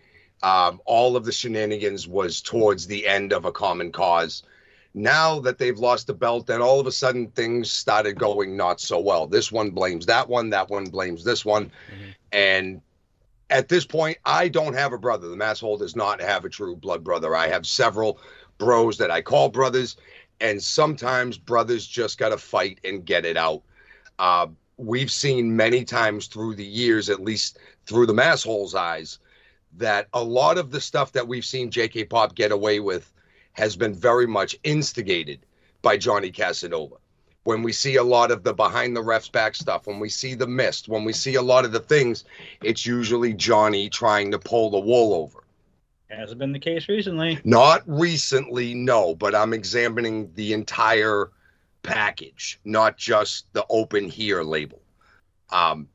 [0.45, 4.45] Um, all of the shenanigans was towards the end of a common cause.
[4.94, 8.81] Now that they've lost the belt, then all of a sudden things started going not
[8.81, 9.26] so well.
[9.26, 11.70] This one blames that one, that one blames this one,
[12.31, 12.81] and
[13.52, 15.28] at this point, I don't have a brother.
[15.28, 17.36] The Masshole does not have a true blood brother.
[17.36, 18.18] I have several
[18.57, 19.97] bros that I call brothers,
[20.40, 23.62] and sometimes brothers just got to fight and get it out.
[24.18, 24.47] Uh,
[24.78, 29.18] we've seen many times through the years, at least through the Masshole's eyes,
[29.76, 33.12] that a lot of the stuff that we've seen JK Pop get away with
[33.53, 35.40] has been very much instigated
[35.82, 36.96] by Johnny Casanova
[37.44, 40.34] when we see a lot of the behind the refs back stuff, when we see
[40.34, 42.24] the mist, when we see a lot of the things,
[42.62, 45.44] it's usually Johnny trying to pull the wool over.
[46.09, 47.40] Hasn't been the case recently.
[47.42, 51.30] Not recently, no, but I'm examining the entire
[51.82, 54.82] package, not just the open here label.
[55.50, 55.88] Um,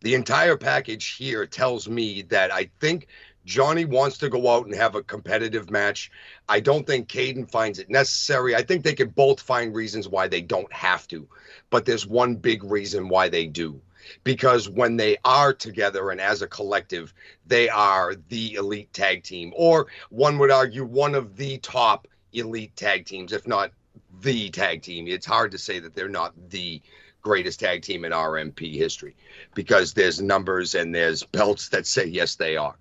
[0.00, 3.06] the entire package here tells me that I think
[3.50, 6.12] Johnny wants to go out and have a competitive match.
[6.48, 8.54] I don't think Caden finds it necessary.
[8.54, 11.26] I think they could both find reasons why they don't have to,
[11.68, 13.80] but there's one big reason why they do.
[14.22, 17.12] Because when they are together and as a collective,
[17.44, 22.76] they are the elite tag team, or one would argue one of the top elite
[22.76, 23.72] tag teams, if not
[24.20, 25.08] the tag team.
[25.08, 26.80] It's hard to say that they're not the
[27.20, 29.16] greatest tag team in RMP history
[29.56, 32.76] because there's numbers and there's belts that say yes, they are.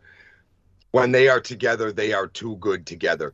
[0.92, 3.34] When they are together, they are too good together.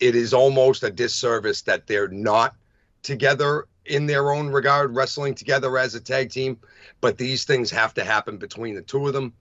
[0.00, 2.54] It is almost a disservice that they're not
[3.02, 6.58] together in their own regard, wrestling together as a tag team.
[7.00, 9.32] But these things have to happen between the two of them.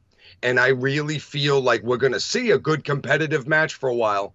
[0.44, 3.96] And I really feel like we're going to see a good competitive match for a
[3.96, 4.34] while.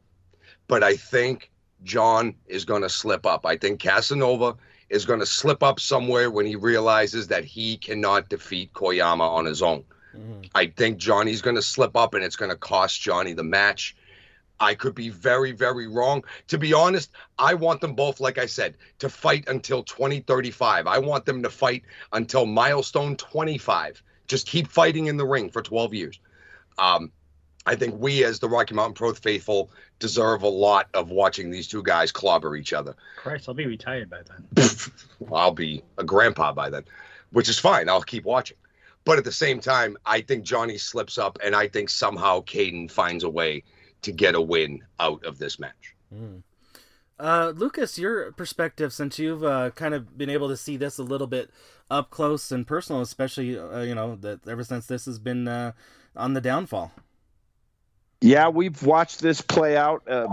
[0.68, 1.50] But I think
[1.84, 3.46] John is going to slip up.
[3.46, 4.56] I think Casanova
[4.90, 9.44] is going to slip up somewhere when he realizes that he cannot defeat Koyama on
[9.44, 9.84] his own.
[10.18, 10.42] Mm-hmm.
[10.54, 13.96] I think Johnny's going to slip up and it's going to cost Johnny the match.
[14.58, 16.24] I could be very, very wrong.
[16.48, 20.86] To be honest, I want them both, like I said, to fight until 2035.
[20.86, 24.02] I want them to fight until milestone 25.
[24.28, 26.20] Just keep fighting in the ring for 12 years.
[26.78, 27.12] Um,
[27.66, 31.66] I think we, as the Rocky Mountain Pro faithful, deserve a lot of watching these
[31.66, 32.94] two guys clobber each other.
[33.16, 34.68] Christ, I'll be retired by then.
[35.32, 36.84] I'll be a grandpa by then,
[37.32, 37.88] which is fine.
[37.88, 38.56] I'll keep watching.
[39.06, 42.90] But at the same time, I think Johnny slips up, and I think somehow Caden
[42.90, 43.62] finds a way
[44.02, 45.94] to get a win out of this match.
[46.12, 46.42] Mm.
[47.18, 51.04] Uh, Lucas, your perspective, since you've uh, kind of been able to see this a
[51.04, 51.50] little bit
[51.88, 55.70] up close and personal, especially uh, you know that ever since this has been uh,
[56.16, 56.90] on the downfall.
[58.20, 60.26] Yeah, we've watched this play out uh,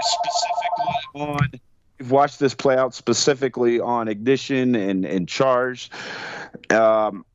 [0.00, 1.50] specifically on.
[1.98, 5.92] We've watched this play out specifically on Ignition and and Charged.
[6.70, 7.26] Um,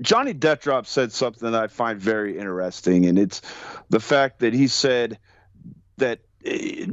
[0.00, 3.42] Johnny Deathdrop said something that I find very interesting, and it's
[3.90, 5.18] the fact that he said
[5.98, 6.86] that uh,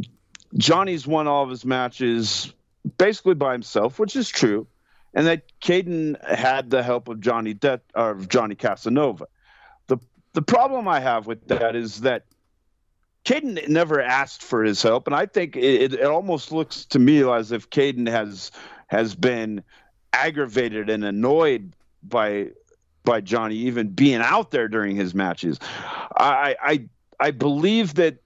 [0.55, 2.53] Johnny's won all of his matches
[2.97, 4.67] basically by himself, which is true,
[5.13, 9.27] and that Caden had the help of Johnny De- or Johnny Casanova.
[10.33, 12.25] The problem I have with that is that
[13.25, 17.23] Caden never asked for his help, and I think it, it almost looks to me
[17.29, 18.51] as if Caden has
[18.87, 19.63] has been
[20.13, 22.49] aggravated and annoyed by
[23.03, 25.59] by Johnny even being out there during his matches.
[26.15, 26.89] I I
[27.19, 28.17] I believe that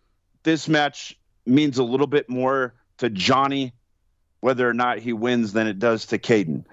[0.44, 3.74] this match means a little bit more to Johnny
[4.42, 6.66] whether or not he wins than it does to Caden.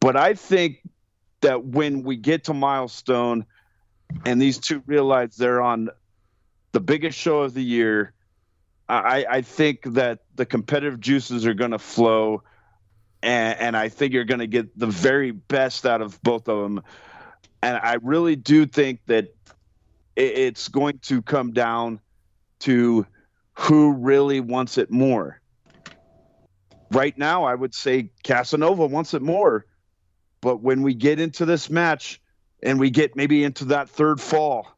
[0.00, 0.80] But I think
[1.40, 3.46] that when we get to milestone
[4.24, 5.90] and these two realize they're on
[6.76, 8.12] the biggest show of the year.
[8.88, 12.42] I, I think that the competitive juices are going to flow,
[13.22, 16.62] and, and I think you're going to get the very best out of both of
[16.62, 16.82] them.
[17.62, 19.34] And I really do think that
[20.14, 22.00] it's going to come down
[22.60, 23.06] to
[23.54, 25.40] who really wants it more.
[26.90, 29.66] Right now, I would say Casanova wants it more.
[30.40, 32.20] But when we get into this match,
[32.62, 34.68] and we get maybe into that third fall,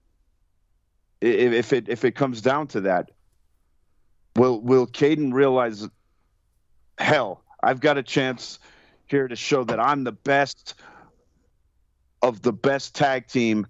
[1.20, 3.10] if it if it comes down to that,
[4.36, 5.88] will will Caden realize,
[6.98, 8.58] hell, I've got a chance
[9.06, 10.74] here to show that I'm the best
[12.22, 13.66] of the best tag team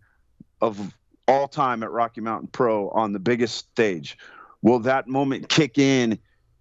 [0.61, 0.95] of
[1.27, 4.19] all time at Rocky Mountain Pro on the biggest stage.
[4.63, 6.19] Will that moment kick in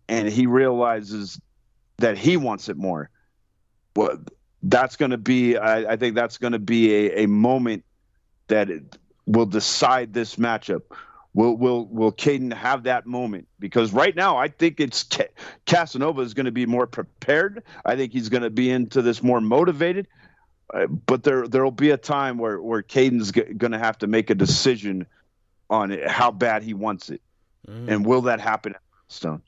[0.08, 1.40] and he realizes
[1.98, 3.10] that he wants it more?
[3.96, 4.20] Well,
[4.64, 7.84] that's going to be, I, I, think that's going to be a, a moment
[8.48, 8.70] that
[9.26, 10.82] will decide this matchup.
[11.34, 13.48] Will will will Caden have that moment?
[13.60, 15.08] Because right now, I think it's
[15.68, 17.64] Casanova is going to be more prepared.
[17.86, 20.08] I think he's going to be into this more motivated.
[20.74, 24.08] Uh, but there there'll be a time where where Caden's g- going to have to
[24.08, 25.08] make a decision
[25.70, 27.22] on it, how bad he wants it,
[27.68, 27.88] mm.
[27.88, 29.42] and will that happen at Stone?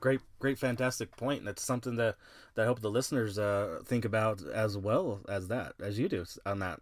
[0.00, 1.44] Great, great, fantastic point.
[1.44, 2.16] That's something that,
[2.54, 6.24] that I hope the listeners uh, think about as well as that, as you do
[6.44, 6.80] on that.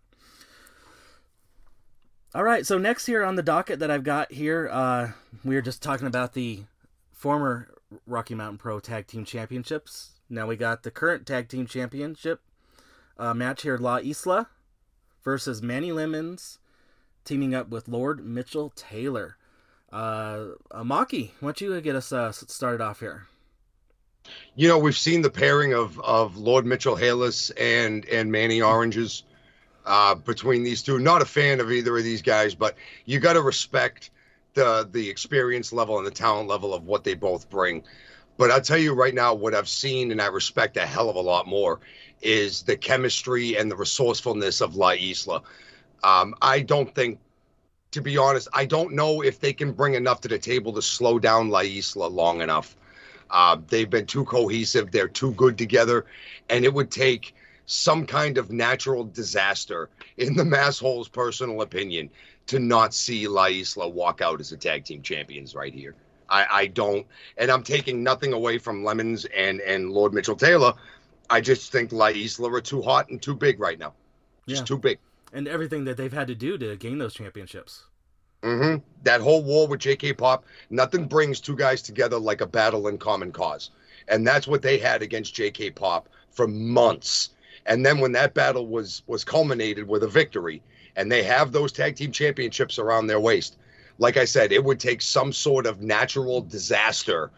[2.35, 5.13] All right, so next here on the docket that I've got here, uh,
[5.45, 6.63] we are just talking about the
[7.13, 7.69] former
[8.07, 10.13] Rocky Mountain Pro Tag Team Championships.
[10.31, 12.41] Now we got the current Tag Team Championship
[13.19, 14.49] uh, match here: La Isla
[15.23, 16.59] versus Manny Lemons,
[17.25, 19.37] teaming up with Lord Mitchell Taylor.
[19.93, 23.29] Uh, Mahky, why don't you get us uh, started off here?
[24.57, 29.25] You know, we've seen the pairing of of Lord Mitchell Halas and and Manny Oranges
[29.85, 30.99] uh, between these two.
[30.99, 34.11] Not a fan of either of these guys, but you got to respect
[34.55, 37.85] the the experience level and the talent level of what they both bring.
[38.37, 41.17] But I'll tell you right now, what I've seen and I respect a hell of
[41.17, 41.81] a lot more
[42.21, 45.43] is the chemistry and the resourcefulness of La Isla.
[46.03, 47.19] Um, I don't think,
[47.93, 50.83] to be honest, I don't know if they can bring enough to the table to
[50.83, 52.77] slow down La Isla long enough.
[53.31, 54.91] Uh, they've been too cohesive.
[54.91, 56.07] They're too good together.
[56.51, 57.35] And it would take
[57.67, 62.11] some kind of natural disaster, in the Masshole's personal opinion,
[62.47, 65.95] to not see La Isla walk out as a tag team champions right here.
[66.29, 67.07] I, I don't,
[67.37, 70.73] and I'm taking nothing away from Lemons and and Lord Mitchell Taylor.
[71.31, 73.95] I just think La Isla are too hot and too big right now.
[74.47, 74.67] Just Yeah.
[74.67, 74.99] too big.
[75.33, 77.85] And everything that they've had to do to gain those championships.
[78.43, 78.85] Mm-hmm.
[79.05, 80.13] That whole war with J.K.
[80.13, 83.71] Pop, nothing brings two guys together like a battle in common cause,
[84.09, 85.71] and that's what they had against J.K.
[85.71, 87.31] Pop for months.
[87.67, 90.63] And then when that battle was was culminated with a victory,
[90.97, 93.57] and they have those tag team championships around their waist,
[93.99, 97.31] like I said, it would take some sort of natural disaster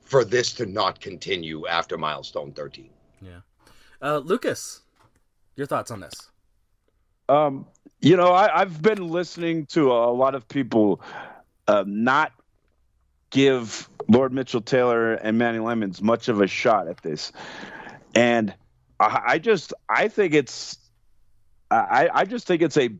[0.00, 2.90] for this to not continue after milestone 13.
[4.00, 4.82] Uh, Lucas,
[5.56, 6.30] your thoughts on this?
[7.28, 7.66] Um,
[8.00, 11.02] you know, I, I've been listening to a lot of people
[11.66, 12.32] uh, not
[13.30, 17.32] give Lord Mitchell Taylor and Manny Lemons much of a shot at this,
[18.14, 18.54] and
[19.00, 20.78] I, I just I think it's
[21.70, 22.90] I, I just think it's a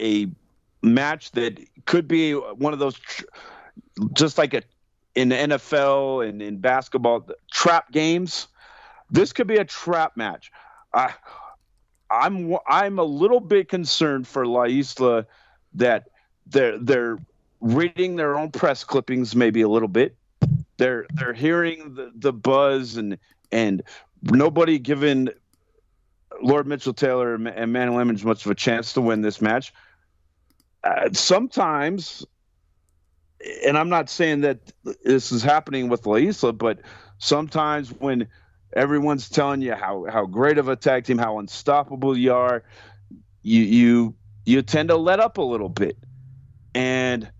[0.00, 0.28] a
[0.84, 3.24] match that could be one of those tr-
[4.12, 4.62] just like a
[5.14, 8.48] in the NFL and in basketball trap games.
[9.10, 10.50] This could be a trap match.
[10.92, 11.14] I
[12.10, 15.26] I'm I'm a little bit concerned for La Isla
[15.74, 16.08] that
[16.46, 17.18] they're they're
[17.60, 20.16] reading their own press clippings maybe a little bit.
[20.76, 23.18] They're they're hearing the, the buzz and
[23.52, 23.82] and
[24.22, 25.30] nobody giving
[26.42, 29.72] Lord Mitchell Taylor and Manny Lemons much of a chance to win this match.
[30.84, 32.26] Uh, sometimes,
[33.66, 34.72] and I'm not saying that
[35.04, 36.80] this is happening with La Isla, but
[37.18, 38.28] sometimes when
[38.76, 42.64] everyone's telling you how how great of a tag team, how unstoppable you are,
[43.42, 45.96] you you you tend to let up a little bit,
[46.74, 47.30] and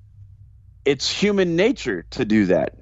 [0.85, 2.77] it's human nature to do that.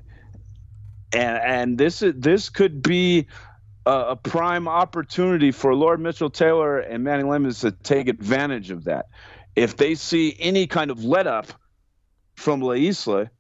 [1.13, 3.27] And and this is this could be
[3.87, 8.85] a, a prime opportunity for Lord Mitchell Taylor and Manny Lemons to take advantage of
[8.85, 9.07] that.
[9.55, 11.47] If they see any kind of let up
[12.35, 13.31] from La Isla,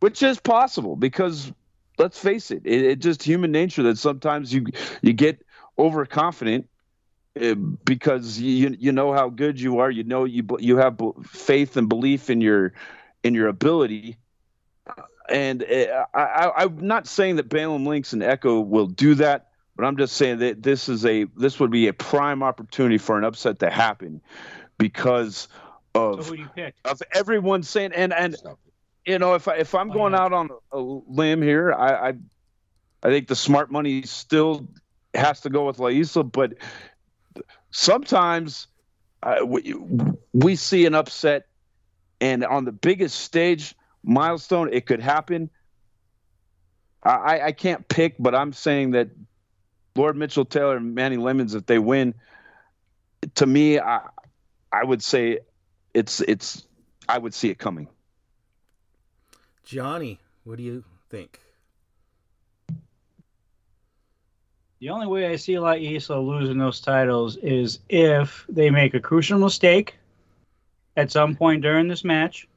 [0.00, 1.52] which is possible because
[1.98, 4.66] let's face it, it, it's just human nature that sometimes you
[5.02, 5.44] you get
[5.78, 6.68] overconfident
[7.40, 11.76] uh, because you you know how good you are, you know you you have faith
[11.76, 12.72] and belief in your
[13.22, 14.16] in your ability.
[15.28, 19.84] And uh, I, I'm not saying that Balaam Links and Echo will do that, but
[19.84, 23.24] I'm just saying that this is a this would be a prime opportunity for an
[23.24, 24.22] upset to happen
[24.80, 25.46] because
[25.94, 26.48] So of who you
[26.84, 28.36] of everyone saying and and
[29.06, 32.12] you know, if I, if I'm going out on a limb here, I, I
[33.02, 34.68] I think the smart money still
[35.14, 36.54] has to go with La Isla, but
[37.70, 38.66] sometimes
[39.22, 39.74] uh, we,
[40.32, 41.46] we see an upset,
[42.20, 43.74] and on the biggest stage,
[44.04, 45.50] milestone, it could happen.
[47.02, 49.08] I, I- I can't pick, but I'm saying that
[49.96, 52.14] Lord Mitchell Taylor and Manny Lemons, if they win,
[53.36, 54.08] to me, I
[54.72, 55.40] I would say
[55.94, 56.64] it's it's
[57.08, 57.88] I would see it coming.
[59.64, 61.40] Johnny, what do you think?
[64.80, 69.00] The only way I see La Isla losing those titles is if they make a
[69.00, 69.96] crucial mistake
[70.96, 72.48] at some point during this match,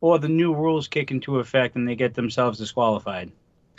[0.00, 3.32] or the new rules kick into effect and they get themselves disqualified.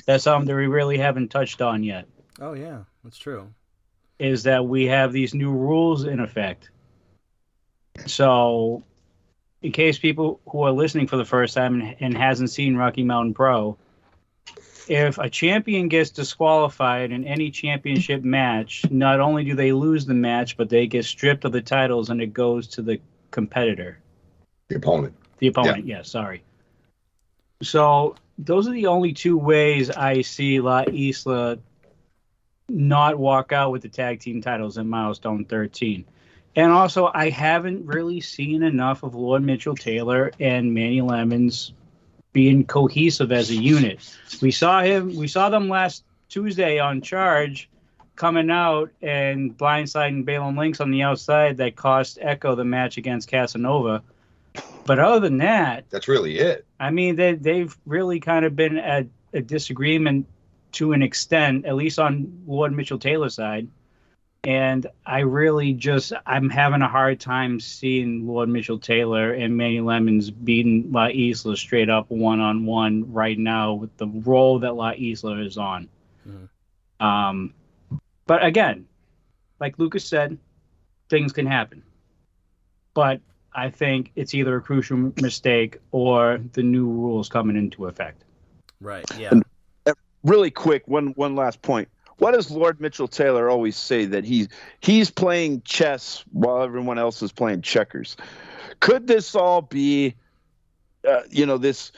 [0.06, 2.08] That's something that we really haven't touched on yet.
[2.42, 3.54] Oh yeah, that's true.
[4.20, 6.70] Is that we have these new rules in effect.
[8.06, 8.84] So,
[9.62, 13.04] in case people who are listening for the first time and, and hasn't seen Rocky
[13.04, 13.78] Mountain Pro,
[14.88, 20.14] if a champion gets disqualified in any championship match, not only do they lose the
[20.14, 23.00] match, but they get stripped of the titles and it goes to the
[23.32, 23.98] competitor,
[24.68, 25.16] The opponent.
[25.40, 25.88] the opponent.
[25.88, 26.44] Yeah, sorry.
[27.64, 31.58] So those are the only two ways I see La Isla
[32.70, 36.06] not walk out with the tag team titles in Milestone 13.
[36.56, 41.74] And also, I haven't really seen enough of Lord Mitchell Taylor and Manny Lemons
[42.32, 44.00] being cohesive as a unit.
[44.42, 45.16] We saw him.
[45.16, 47.70] We saw them last Tuesday on Charge,
[48.16, 51.58] coming out and blindsiding Balaam Links on the outside.
[51.58, 54.02] That cost Echo the match against Casanova.
[54.86, 56.66] But other than that, That's really it.
[56.80, 60.28] I mean, they they've really kind of been at a disagreement
[60.74, 63.68] to an extent, at least on Lord Mitchell Taylor's side.
[64.46, 69.82] And I really just I'm having a hard time seeing Lord Mitchell Taylor and Manny
[69.82, 74.76] Lemons beating La Isla straight up one on one right now with the role that
[74.76, 75.90] La Isla is on.
[76.28, 77.06] Mm-hmm.
[77.06, 77.54] Um,
[78.28, 78.88] but again,
[79.60, 80.38] like Lucas said,
[81.10, 81.84] things can happen.
[82.94, 83.22] But
[83.54, 88.24] I think it's either a crucial mistake or the new rules coming into effect.
[88.80, 89.06] Right.
[89.18, 89.30] Yeah.
[89.32, 89.44] And,
[89.86, 89.94] uh,
[90.24, 91.88] really quick, one one last point.
[92.18, 94.48] What does Lord Mitchell Taylor always say that he's
[94.80, 98.16] he's playing chess while everyone else is playing checkers?
[98.80, 100.16] Could this all be,
[101.08, 101.92] uh, you know, this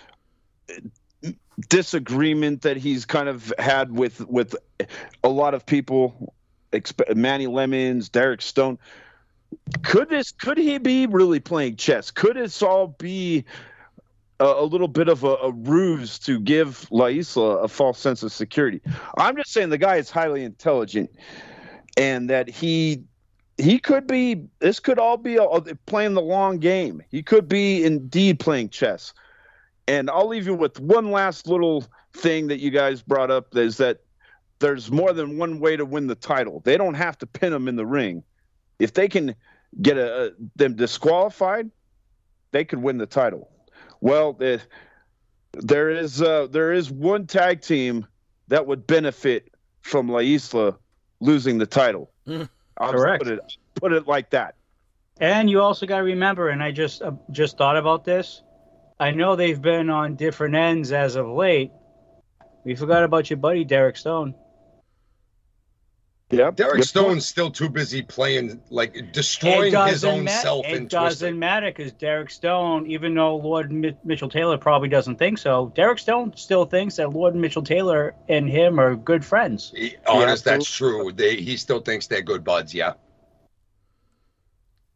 [1.70, 4.56] disagreement that he's kind of had with with
[5.24, 6.34] a lot of people,
[7.16, 8.80] Manny Lemons, Derek Stone?
[9.84, 12.12] Could this could he be really playing chess?
[12.12, 13.46] Could this all be
[14.40, 18.24] a, a little bit of a, a, ruse to give La Isla a false sense
[18.24, 18.82] of security.
[19.18, 21.10] I'm just saying the guy is highly intelligent,
[21.96, 23.04] and that he
[23.58, 24.44] he could be.
[24.60, 25.48] This could all be a,
[25.86, 27.02] playing the long game.
[27.10, 29.14] He could be indeed playing chess.
[29.88, 33.78] And I'll leave you with one last little thing that you guys brought up is
[33.78, 34.02] that
[34.60, 36.62] there's more than one way to win the title.
[36.66, 38.24] They don't have to pin them in the ring.
[38.80, 39.34] If they can
[39.82, 41.72] get a, them disqualified,
[42.52, 43.50] they could win the title.
[44.02, 44.62] Well, the,
[45.54, 48.06] there is uh, there is one tag team
[48.48, 50.78] that would benefit from La Isla
[51.20, 52.12] losing the title.
[52.28, 53.24] Mm, I'll correct.
[53.24, 54.56] Put it, put it like that.
[55.20, 58.44] And you also got to remember, and I just uh, just thought about this.
[59.00, 61.72] I know they've been on different ends as of late.
[62.64, 64.36] We forgot about your buddy Derek Stone.
[66.30, 70.66] Yeah, Derek Stone's still too busy playing, like destroying his own ma- self.
[70.66, 73.72] It doesn't matter because Derek Stone, even though Lord
[74.04, 78.50] Mitchell Taylor probably doesn't think so, Derek Stone still thinks that Lord Mitchell Taylor and
[78.50, 79.72] him are good friends.
[79.74, 81.14] He, honest, yeah, that's true.
[81.14, 82.74] They, he still thinks they're good buds.
[82.74, 82.94] Yeah.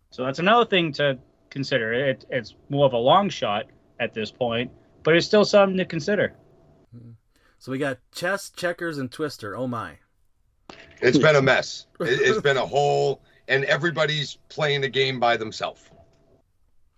[0.09, 1.17] So that's another thing to
[1.49, 1.93] consider.
[1.93, 3.67] It, it's more of a long shot
[4.01, 4.69] at this point,
[5.03, 6.33] but it's still something to consider.
[6.93, 7.11] Hmm.
[7.57, 9.55] So we got chess, checkers, and twister.
[9.55, 9.99] Oh my.
[11.01, 11.87] It's been a mess.
[11.99, 15.81] It, has been a whole, and everybody's playing the game by themselves.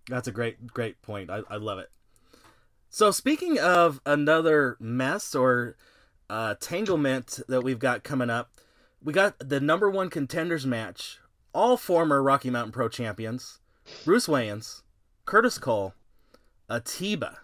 [0.07, 1.29] That's a great, great point.
[1.29, 1.89] I, I love it.
[2.89, 5.75] So, speaking of another mess or
[6.29, 8.51] uh, tanglement that we've got coming up,
[9.03, 11.19] we got the number one contenders match.
[11.53, 13.59] All former Rocky Mountain Pro champions
[14.05, 14.83] Bruce Wayans,
[15.25, 15.93] Curtis Cole,
[16.69, 17.39] Atiba.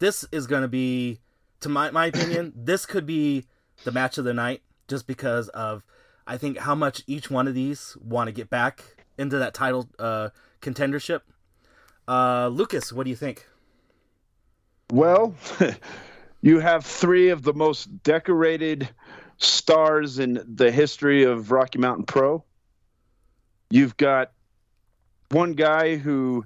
[0.00, 1.20] This is going to be,
[1.60, 3.46] to my, my opinion, this could be
[3.84, 4.62] the match of the night
[4.92, 5.82] just because of
[6.26, 8.84] I think how much each one of these want to get back
[9.16, 10.28] into that title uh,
[10.60, 11.22] contendership.
[12.06, 13.46] Uh, Lucas, what do you think?
[14.92, 15.34] Well,
[16.42, 18.86] you have three of the most decorated
[19.38, 22.44] stars in the history of Rocky Mountain Pro.
[23.70, 24.32] You've got
[25.30, 26.44] one guy who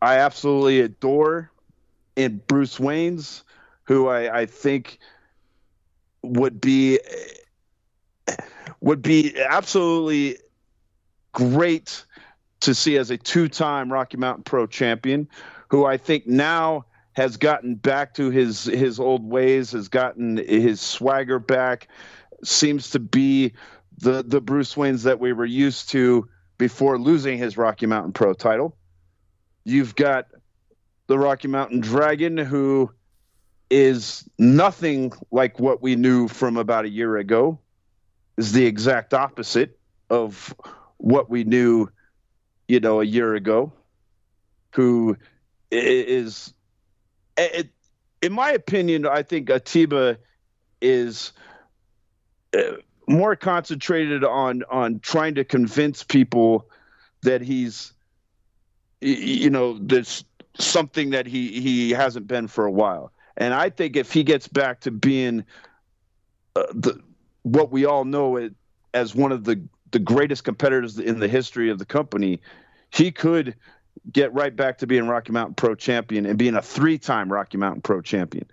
[0.00, 1.50] I absolutely adore
[2.14, 3.42] in Bruce Wayne's,
[3.82, 5.00] who I, I think
[6.22, 7.00] would be
[8.80, 10.38] would be absolutely
[11.32, 12.04] great
[12.60, 15.28] to see as a two-time Rocky Mountain Pro champion,
[15.68, 20.80] who I think now has gotten back to his his old ways, has gotten his
[20.80, 21.88] swagger back,
[22.44, 23.52] seems to be
[23.98, 26.28] the the Bruce Waynes that we were used to
[26.58, 28.76] before losing his Rocky Mountain Pro title.
[29.64, 30.26] You've got
[31.06, 32.90] the Rocky Mountain Dragon, who
[33.70, 37.58] is nothing like what we knew from about a year ago
[38.36, 39.78] is the exact opposite
[40.08, 40.54] of
[40.96, 41.88] what we knew,
[42.68, 43.72] you know, a year ago.
[44.74, 45.16] Who
[45.70, 46.54] is,
[47.36, 47.70] it,
[48.22, 50.18] in my opinion, I think Atiba
[50.80, 51.32] is
[52.56, 52.76] uh,
[53.08, 56.68] more concentrated on on trying to convince people
[57.22, 57.92] that he's,
[59.00, 60.24] you know, there's
[60.58, 63.12] something that he he hasn't been for a while.
[63.36, 65.44] And I think if he gets back to being
[66.54, 67.02] uh, the
[67.42, 68.50] what we all know
[68.94, 69.60] as one of the
[69.90, 72.40] the greatest competitors in the history of the company,
[72.90, 73.56] he could
[74.12, 77.82] get right back to being Rocky Mountain Pro champion and being a three-time Rocky Mountain
[77.82, 78.46] Pro champion.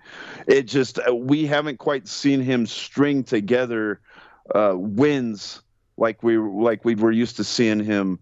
[0.48, 4.00] It just uh, we haven't quite seen him string together
[4.54, 5.62] uh, wins
[5.96, 8.20] like we like we were used to seeing him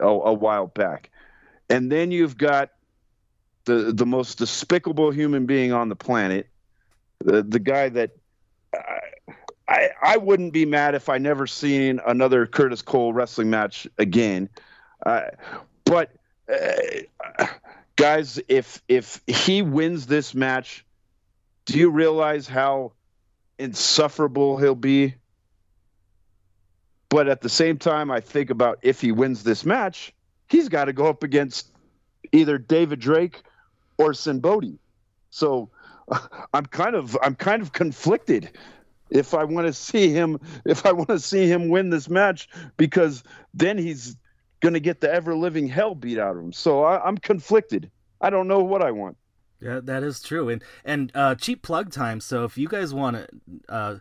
[0.00, 1.10] a, a while back.
[1.68, 2.70] And then you've got
[3.64, 6.48] the the most despicable human being on the planet,
[7.24, 8.10] the the guy that
[9.68, 14.48] I, I wouldn't be mad if I never seen another Curtis Cole wrestling match again.
[15.04, 15.22] Uh,
[15.84, 16.10] but
[16.48, 17.46] uh,
[17.96, 20.84] guys, if if he wins this match,
[21.64, 22.92] do you realize how
[23.58, 25.14] insufferable he'll be?
[27.08, 30.14] But at the same time, I think about if he wins this match,
[30.48, 31.70] he's got to go up against
[32.32, 33.42] either David Drake
[33.98, 34.78] or Sinbodi.
[35.30, 35.70] So
[36.54, 38.50] I'm kind of I'm kind of conflicted
[39.12, 42.48] if I want to see him if I want to see him win this match
[42.76, 43.22] because
[43.54, 44.16] then he's
[44.60, 46.52] going to get the ever living hell beat out of him.
[46.52, 47.90] So I, I'm conflicted.
[48.20, 49.16] I don't know what I want.
[49.60, 50.48] Yeah, that is true.
[50.48, 52.20] And and uh, cheap plug time.
[52.20, 53.28] So if you guys want to
[53.68, 53.98] uh,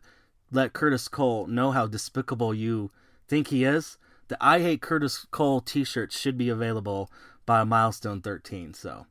[0.52, 2.92] let Curtis Cole know how despicable you
[3.28, 3.98] think he is,
[4.28, 7.12] the I Hate Curtis Cole T-shirt should be available
[7.46, 8.74] by Milestone 13.
[8.74, 9.06] So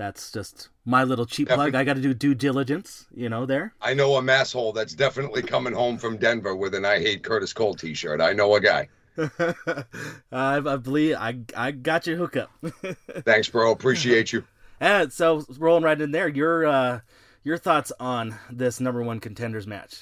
[0.00, 1.74] that's just my little cheap plug.
[1.74, 3.44] I got to do due diligence, you know.
[3.44, 3.74] There.
[3.82, 7.52] I know a masshole that's definitely coming home from Denver with an "I Hate Curtis
[7.52, 8.18] Cole" T-shirt.
[8.18, 8.88] I know a guy.
[9.18, 9.84] I,
[10.32, 12.50] I believe I I got your hookup.
[13.24, 13.72] Thanks, bro.
[13.72, 14.42] Appreciate you.
[14.80, 17.00] And so rolling right in there, your uh,
[17.44, 19.98] your thoughts on this number one contenders match?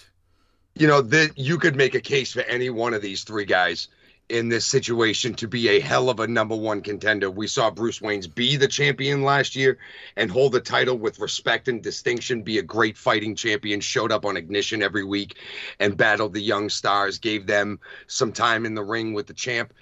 [0.76, 3.88] You know that you could make a case for any one of these three guys
[4.28, 7.30] in this situation to be a hell of a number one contender.
[7.30, 9.78] We saw Bruce Wayne's be the champion last year
[10.16, 14.26] and hold the title with respect and distinction, be a great fighting champion, showed up
[14.26, 15.38] on Ignition every week
[15.80, 19.72] and battled the young stars, gave them some time in the ring with the champ.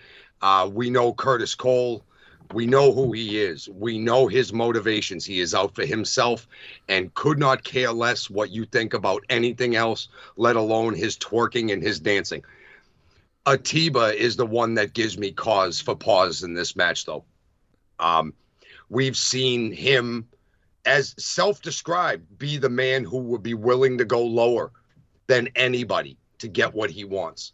[0.40, 2.05] Uh, we know Curtis Cole.
[2.53, 3.68] We know who he is.
[3.68, 5.24] We know his motivations.
[5.24, 6.47] He is out for himself
[6.88, 11.72] and could not care less what you think about anything else, let alone his twerking
[11.72, 12.44] and his dancing.
[13.47, 17.24] Atiba is the one that gives me cause for pause in this match, though.
[18.01, 18.34] Um,
[18.88, 20.28] we've seen him,
[20.84, 24.72] as self described, be the man who would be willing to go lower
[25.28, 27.53] than anybody to get what he wants.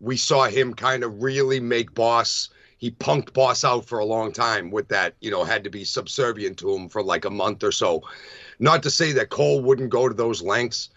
[0.00, 2.50] We saw him kind of really make Boss.
[2.78, 5.84] He punked Boss out for a long time with that, you know, had to be
[5.84, 8.02] subservient to him for like a month or so.
[8.58, 10.90] Not to say that Cole wouldn't go to those lengths,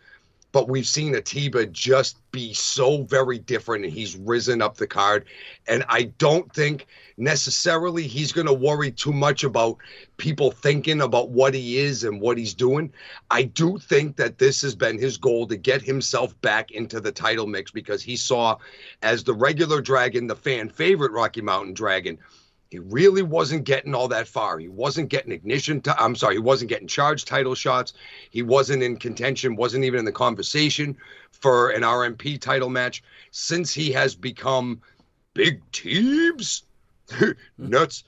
[0.51, 5.25] but we've seen Atiba just be so very different and he's risen up the card.
[5.67, 6.87] And I don't think
[7.17, 9.77] necessarily he's going to worry too much about
[10.17, 12.91] people thinking about what he is and what he's doing.
[13.29, 17.11] I do think that this has been his goal to get himself back into the
[17.11, 18.57] title mix because he saw
[19.03, 22.17] as the regular dragon, the fan favorite Rocky Mountain Dragon
[22.70, 24.59] he really wasn't getting all that far.
[24.59, 25.82] He wasn't getting ignition.
[25.97, 27.93] I'm sorry, he wasn't getting charged title shots.
[28.30, 30.95] He wasn't in contention, wasn't even in the conversation
[31.32, 33.01] for an RMP title match.
[33.32, 34.82] Since he has become
[35.34, 36.63] big teams,
[37.57, 38.03] nuts.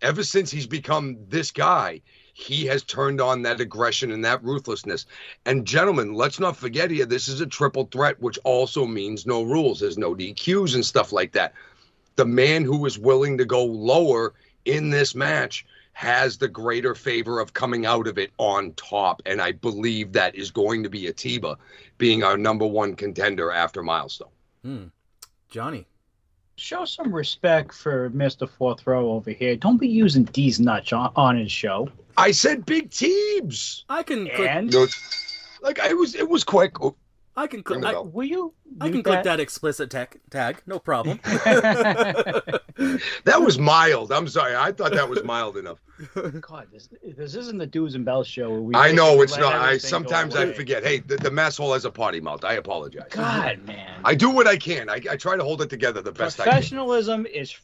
[0.00, 2.00] Ever since he's become this guy,
[2.32, 5.06] he has turned on that aggression and that ruthlessness.
[5.44, 9.42] And gentlemen, let's not forget here, this is a triple threat, which also means no
[9.42, 9.80] rules.
[9.80, 11.52] There's no DQs and stuff like that
[12.18, 17.38] the man who is willing to go lower in this match has the greater favor
[17.38, 19.22] of coming out of it on top.
[19.24, 21.56] And I believe that is going to be Atiba
[21.96, 24.28] being our number one contender after Milestone.
[24.64, 24.84] Hmm.
[25.48, 25.86] Johnny.
[26.56, 28.48] Show some respect for Mr.
[28.48, 29.54] Fourth Row over here.
[29.54, 31.88] Don't be using these nuts on, on his show.
[32.16, 33.84] I said big teams.
[33.88, 34.26] I can.
[34.26, 34.72] And?
[34.72, 34.88] No,
[35.62, 36.74] like I was, it was quick.
[37.38, 37.84] I can click.
[37.84, 38.52] I, will you?
[38.80, 39.04] I can that?
[39.04, 40.18] click that explicit tag.
[40.28, 41.20] Tag, no problem.
[41.24, 42.52] that
[43.38, 44.10] was mild.
[44.10, 44.56] I'm sorry.
[44.56, 45.78] I thought that was mild enough.
[46.40, 48.68] God, this, this isn't the Dudes and Belts show.
[48.74, 49.54] I know it's not.
[49.54, 50.82] I sometimes I forget.
[50.82, 52.44] Hey, the, the Masshole has a potty mouth.
[52.44, 53.06] I apologize.
[53.10, 54.00] God, man.
[54.04, 54.90] I do what I can.
[54.90, 56.52] I, I try to hold it together the best I can.
[56.52, 57.56] Professionalism is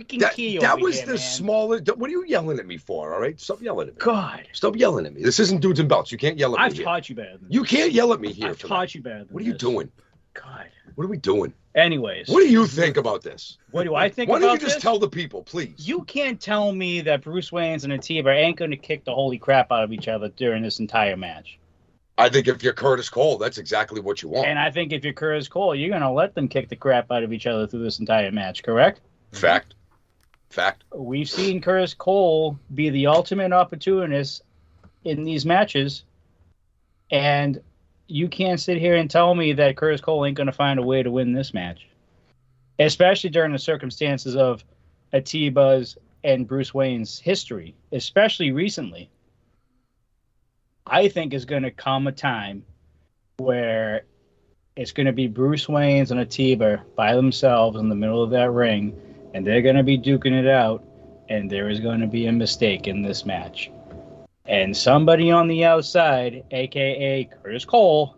[0.00, 0.58] freaking that, key.
[0.58, 1.18] That was here, the man.
[1.18, 1.96] smallest.
[1.96, 3.14] What are you yelling at me for?
[3.14, 4.00] All right, stop yelling at me.
[4.00, 5.22] God, stop yelling at me.
[5.22, 6.12] This isn't dudes and belts.
[6.12, 6.80] You can't yell at I've me.
[6.80, 7.38] I've taught you better.
[7.38, 7.70] Than you this.
[7.70, 8.48] can't yell at me here.
[8.48, 9.26] I've taught you better.
[9.30, 9.60] what are you this.
[9.60, 9.90] doing?
[10.34, 11.52] God, what are we doing?
[11.74, 13.58] Anyways, what do you think about this?
[13.70, 14.28] What do I think?
[14.28, 14.72] Why don't you this?
[14.74, 15.74] just tell the people, please?
[15.78, 19.38] You can't tell me that Bruce Wayne's and Atiba ain't going to kick the holy
[19.38, 21.60] crap out of each other during this entire match.
[22.18, 24.46] I think if you're Curtis Cole, that's exactly what you want.
[24.46, 27.10] And I think if you're Curtis Cole, you're going to let them kick the crap
[27.10, 29.00] out of each other through this entire match, correct?
[29.32, 29.74] Fact.
[30.50, 30.82] Fact.
[30.92, 34.42] We've seen Curtis Cole be the ultimate opportunist
[35.04, 36.02] in these matches,
[37.10, 37.62] and
[38.08, 40.82] you can't sit here and tell me that Curtis Cole ain't going to find a
[40.82, 41.86] way to win this match,
[42.80, 44.64] especially during the circumstances of
[45.12, 49.08] Atiba's and Bruce Wayne's history, especially recently.
[50.84, 52.64] I think is going to come a time
[53.36, 54.02] where
[54.74, 58.50] it's going to be Bruce Wayne's and Atiba by themselves in the middle of that
[58.50, 59.00] ring
[59.34, 60.84] and they're going to be duking it out,
[61.28, 63.70] and there is going to be a mistake in this match.
[64.46, 68.16] And somebody on the outside, aka Curtis Cole,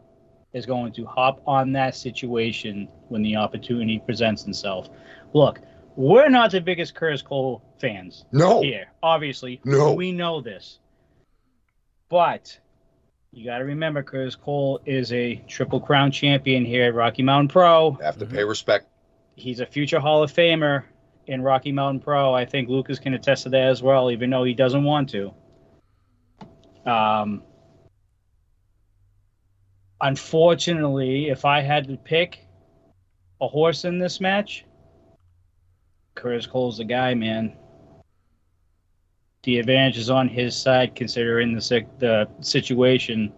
[0.52, 4.88] is going to hop on that situation when the opportunity presents itself.
[5.34, 5.60] Look,
[5.96, 8.62] we're not the biggest Curtis Cole fans no.
[8.62, 9.60] here, obviously.
[9.64, 9.92] No.
[9.92, 10.78] We know this.
[12.08, 12.58] But
[13.30, 17.48] you got to remember, Curtis Cole is a Triple Crown champion here at Rocky Mountain
[17.48, 17.92] Pro.
[18.02, 18.48] Have to pay mm-hmm.
[18.48, 18.86] respect
[19.36, 20.84] he's a future Hall of Famer
[21.26, 22.34] in Rocky Mountain Pro.
[22.34, 25.32] I think Lucas can attest to that as well, even though he doesn't want to.
[26.84, 27.42] Um,
[30.00, 32.46] unfortunately, if I had to pick
[33.40, 34.64] a horse in this match,
[36.14, 37.56] Curtis Cole's the guy, man.
[39.44, 43.32] The advantage is on his side, considering the the situation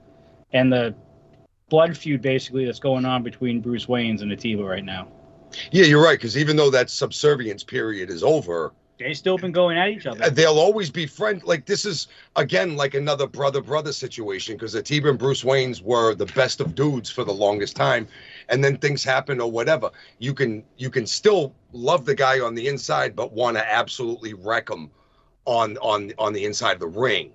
[0.52, 0.94] and the
[1.70, 5.08] blood feud basically that's going on between Bruce Wayne's and Atiba right now.
[5.70, 6.18] Yeah, you're right.
[6.18, 10.30] Because even though that subservience period is over, they still been going at each other.
[10.30, 11.44] They'll always be friends.
[11.44, 16.14] Like this is again like another brother brother situation because Atiba and Bruce Wayne's were
[16.14, 18.06] the best of dudes for the longest time,
[18.48, 19.90] and then things happen or whatever.
[20.18, 24.34] You can you can still love the guy on the inside, but want to absolutely
[24.34, 24.90] wreck him
[25.44, 27.32] on on on the inside of the ring.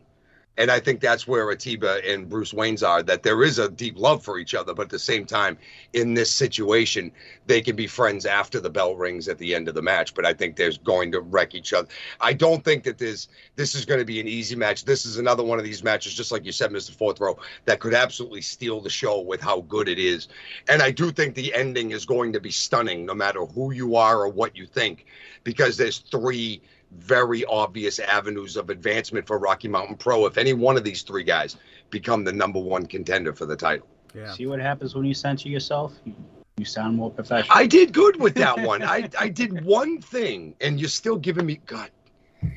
[0.59, 3.97] And I think that's where Atiba and Bruce Wayne's are that there is a deep
[3.97, 5.57] love for each other, but at the same time,
[5.93, 7.13] in this situation,
[7.47, 10.13] they can be friends after the bell rings at the end of the match.
[10.13, 11.87] But I think there's going to wreck each other.
[12.19, 14.83] I don't think that this this is going to be an easy match.
[14.83, 16.91] This is another one of these matches, just like you said, Mr.
[16.91, 20.27] Fourth Row, that could absolutely steal the show with how good it is.
[20.67, 23.95] And I do think the ending is going to be stunning, no matter who you
[23.95, 25.05] are or what you think,
[25.45, 26.61] because there's three
[26.91, 31.23] very obvious avenues of advancement for Rocky Mountain Pro if any one of these three
[31.23, 31.57] guys
[31.89, 33.87] become the number one contender for the title.
[34.15, 34.31] Yeah.
[34.33, 35.93] See what happens when you censor yourself?
[36.03, 36.15] You,
[36.57, 37.55] you sound more professional.
[37.55, 38.83] I did good with that one.
[38.83, 41.89] I, I did one thing, and you're still giving me God.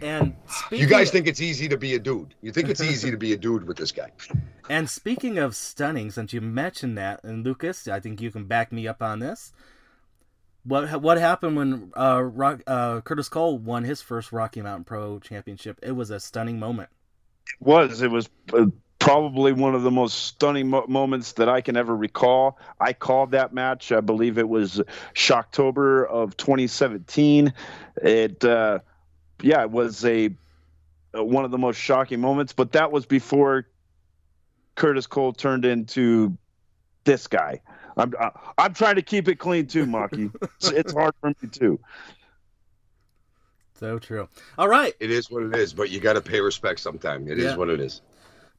[0.01, 0.35] And
[0.70, 2.35] you guys think it's easy to be a dude.
[2.41, 4.11] You think it's easy to be a dude with this guy.
[4.70, 8.70] And speaking of stunning, since you mentioned that, and Lucas, I think you can back
[8.72, 9.53] me up on this.
[10.64, 15.18] What what happened when uh, Rock, uh, Curtis Cole won his first Rocky Mountain Pro
[15.18, 15.80] Championship?
[15.82, 16.88] It was a stunning moment.
[17.60, 18.02] It was.
[18.02, 18.66] It was uh,
[19.02, 22.58] probably one of the most stunning mo- moments that I can ever recall.
[22.80, 23.90] I called that match.
[23.90, 24.80] I believe it was
[25.14, 27.52] Shocktober of 2017.
[27.96, 28.78] It, uh,
[29.42, 30.30] yeah, it was a
[31.16, 32.52] uh, one of the most shocking moments.
[32.52, 33.66] But that was before
[34.76, 36.38] Curtis Cole turned into
[37.02, 37.60] this guy.
[37.97, 38.12] I'm
[38.59, 40.30] I'm trying to keep it clean too, Mahky.
[40.43, 41.78] it's, it's hard for me too.
[43.74, 44.28] So true.
[44.59, 44.95] All right.
[45.01, 47.26] It is what it is, but you got to pay respect sometime.
[47.26, 47.51] It yeah.
[47.51, 48.01] is what it is.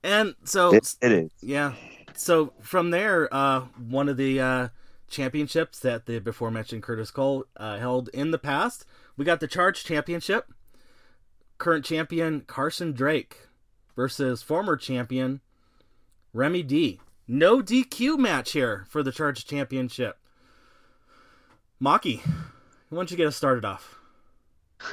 [0.04, 1.32] And so it, it is.
[1.42, 1.74] Yeah.
[2.14, 4.68] So from there, uh, one of the uh,
[5.10, 9.48] championships that the before mentioned Curtis Cole uh, held in the past, we got the
[9.48, 10.52] Charge Championship.
[11.58, 13.48] Current champion Carson Drake
[13.96, 15.40] versus former champion
[16.34, 17.00] Remy D.
[17.28, 20.18] No DQ match here for the Charge Championship.
[21.80, 22.22] Mahky,
[22.90, 23.98] why don't you get us started off?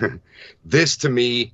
[0.64, 1.52] this to me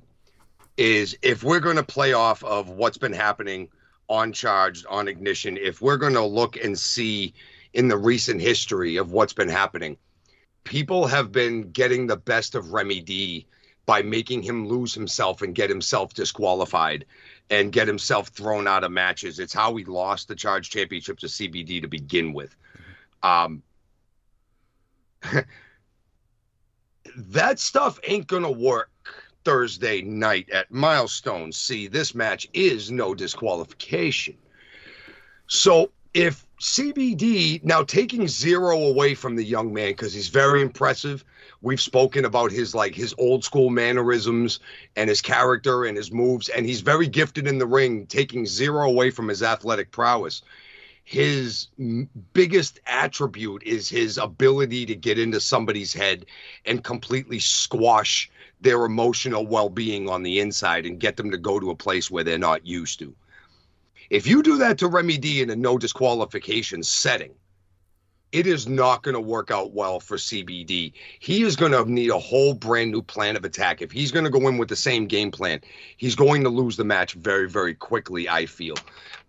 [0.77, 3.69] is if we're going to play off of what's been happening
[4.07, 7.33] on Charged, on Ignition, if we're going to look and see
[7.73, 9.97] in the recent history of what's been happening,
[10.63, 13.47] people have been getting the best of Remy D
[13.87, 17.05] by making him lose himself and get himself disqualified
[17.49, 19.39] and get himself thrown out of matches.
[19.39, 22.55] It's how he lost the charge championship to CBD to begin with.
[23.23, 23.63] Um,
[27.17, 28.91] that stuff ain't gonna work
[29.43, 31.51] Thursday night at Milestone.
[31.51, 34.37] See, this match is no disqualification.
[35.47, 41.23] So if CBD now taking zero away from the young man because he's very impressive
[41.61, 44.59] We've spoken about his like his old school mannerisms
[44.95, 48.87] and his character and his moves, and he's very gifted in the ring, taking zero
[48.87, 50.43] away from his athletic prowess.
[51.03, 51.67] His
[52.33, 56.25] biggest attribute is his ability to get into somebody's head
[56.65, 58.29] and completely squash
[58.59, 62.23] their emotional well-being on the inside and get them to go to a place where
[62.25, 63.15] they're not used to.
[64.09, 67.31] If you do that to Remy D in a no disqualification setting,
[68.31, 70.91] it is not going to work out well for CBD.
[71.19, 73.81] He is going to need a whole brand new plan of attack.
[73.81, 75.61] If he's going to go in with the same game plan,
[75.95, 78.75] he's going to lose the match very, very quickly, I feel.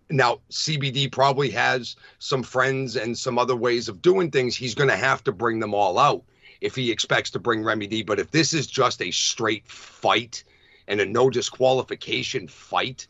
[0.09, 4.55] Now, CBD probably has some friends and some other ways of doing things.
[4.55, 6.23] He's going to have to bring them all out
[6.61, 8.03] if he expects to bring Remy D.
[8.03, 10.43] But if this is just a straight fight
[10.87, 13.07] and a no disqualification fight,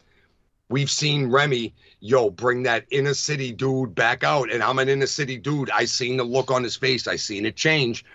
[0.67, 4.51] we've seen Remy yo, bring that inner city dude back out.
[4.51, 5.69] And I'm an inner city dude.
[5.71, 7.07] I seen the look on his face.
[7.07, 8.05] I seen it change.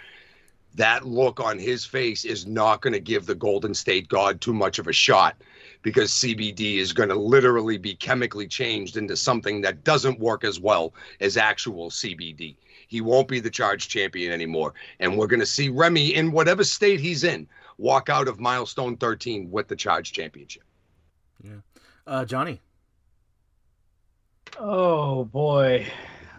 [0.76, 4.52] That look on his face is not going to give the Golden State God too
[4.52, 5.36] much of a shot
[5.82, 10.58] because CBD is going to literally be chemically changed into something that doesn't work as
[10.58, 12.56] well as actual CBD.
[12.88, 14.74] He won't be the charge champion anymore.
[14.98, 17.46] And we're going to see Remy in whatever state he's in
[17.78, 20.62] walk out of milestone 13 with the charge championship.
[21.42, 21.52] Yeah.
[22.06, 22.60] Uh, Johnny.
[24.58, 25.86] Oh boy.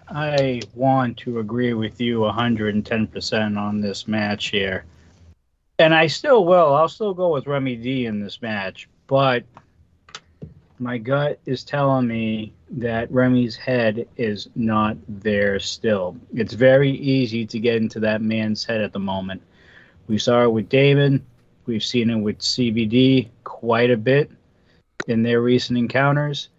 [0.07, 4.85] I want to agree with you 110% on this match here.
[5.79, 6.73] And I still will.
[6.73, 8.87] I'll still go with Remy D in this match.
[9.07, 9.43] But
[10.79, 16.15] my gut is telling me that Remy's head is not there still.
[16.33, 19.41] It's very easy to get into that man's head at the moment.
[20.07, 21.25] We saw it with Damon.
[21.65, 24.29] We've seen it with CBD quite a bit
[25.07, 26.49] in their recent encounters.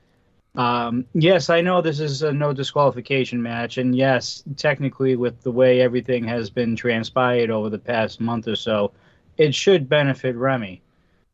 [0.56, 5.50] Um, yes, I know this is a no disqualification match, and yes, technically, with the
[5.50, 8.92] way everything has been transpired over the past month or so,
[9.36, 10.82] it should benefit Remy.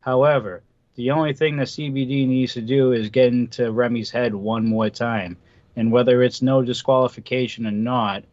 [0.01, 0.63] However,
[0.95, 4.89] the only thing the CBD needs to do is get into Remy's head one more
[4.89, 5.37] time.
[5.75, 8.23] And whether it's no disqualification or not,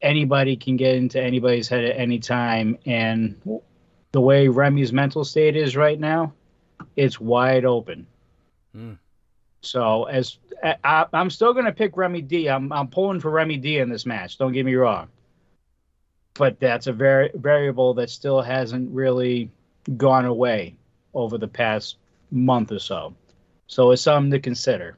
[0.00, 2.78] anybody can get into anybody's head at any time.
[2.86, 3.40] And
[4.12, 6.32] the way Remy's mental state is right now,
[6.94, 8.06] it's wide open.
[8.74, 8.98] Mm.
[9.62, 12.48] So as I, am still going to pick Remy D.
[12.48, 14.38] I'm I'm pulling for Remy D in this match.
[14.38, 15.08] Don't get me wrong.
[16.34, 19.50] But that's a very variable that still hasn't really
[19.96, 20.76] gone away
[21.14, 21.96] over the past
[22.30, 23.14] month or so.
[23.66, 24.96] So it's something to consider.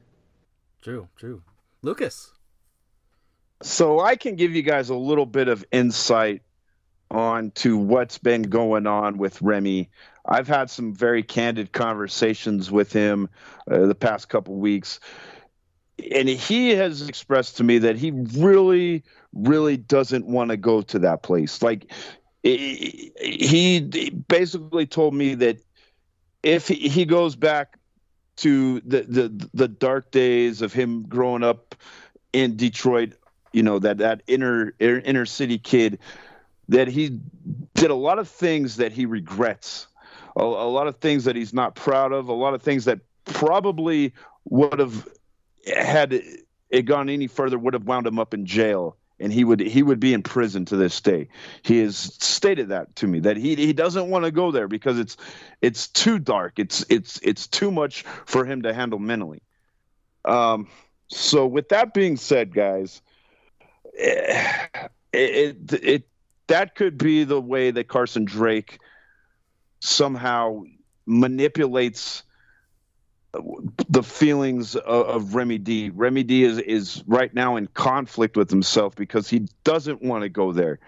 [0.81, 1.41] True, true.
[1.81, 2.31] Lucas.
[3.61, 6.41] So I can give you guys a little bit of insight
[7.11, 9.89] on to what's been going on with Remy.
[10.25, 13.29] I've had some very candid conversations with him
[13.69, 14.99] uh, the past couple weeks,
[16.11, 19.03] and he has expressed to me that he really,
[19.33, 21.61] really doesn't want to go to that place.
[21.61, 21.91] Like
[22.43, 25.57] he basically told me that
[26.43, 27.77] if he goes back
[28.37, 31.75] to the, the the dark days of him growing up
[32.31, 33.13] in Detroit,
[33.51, 35.99] you know that that inner inner city kid,
[36.69, 37.19] that he
[37.73, 39.87] did a lot of things that he regrets,
[40.39, 42.99] a, a lot of things that he's not proud of, a lot of things that
[43.25, 44.13] probably
[44.45, 45.07] would have
[45.75, 46.21] had
[46.69, 49.83] it gone any further would have wound him up in jail and he would he
[49.83, 51.27] would be in prison to this day.
[51.63, 54.97] He has stated that to me that he he doesn't want to go there because
[54.97, 55.17] it's
[55.61, 56.57] it's too dark.
[56.57, 59.41] It's it's it's too much for him to handle mentally.
[60.25, 60.67] Um,
[61.07, 63.01] so with that being said, guys,
[63.97, 64.67] eh,
[65.11, 66.07] it, it, it
[66.47, 68.79] that could be the way that Carson Drake
[69.79, 70.63] somehow
[71.05, 72.23] manipulates
[73.89, 75.89] the feelings of, of Remy D.
[75.89, 80.29] Remy D is, is right now in conflict with himself because he doesn't want to
[80.29, 80.79] go there.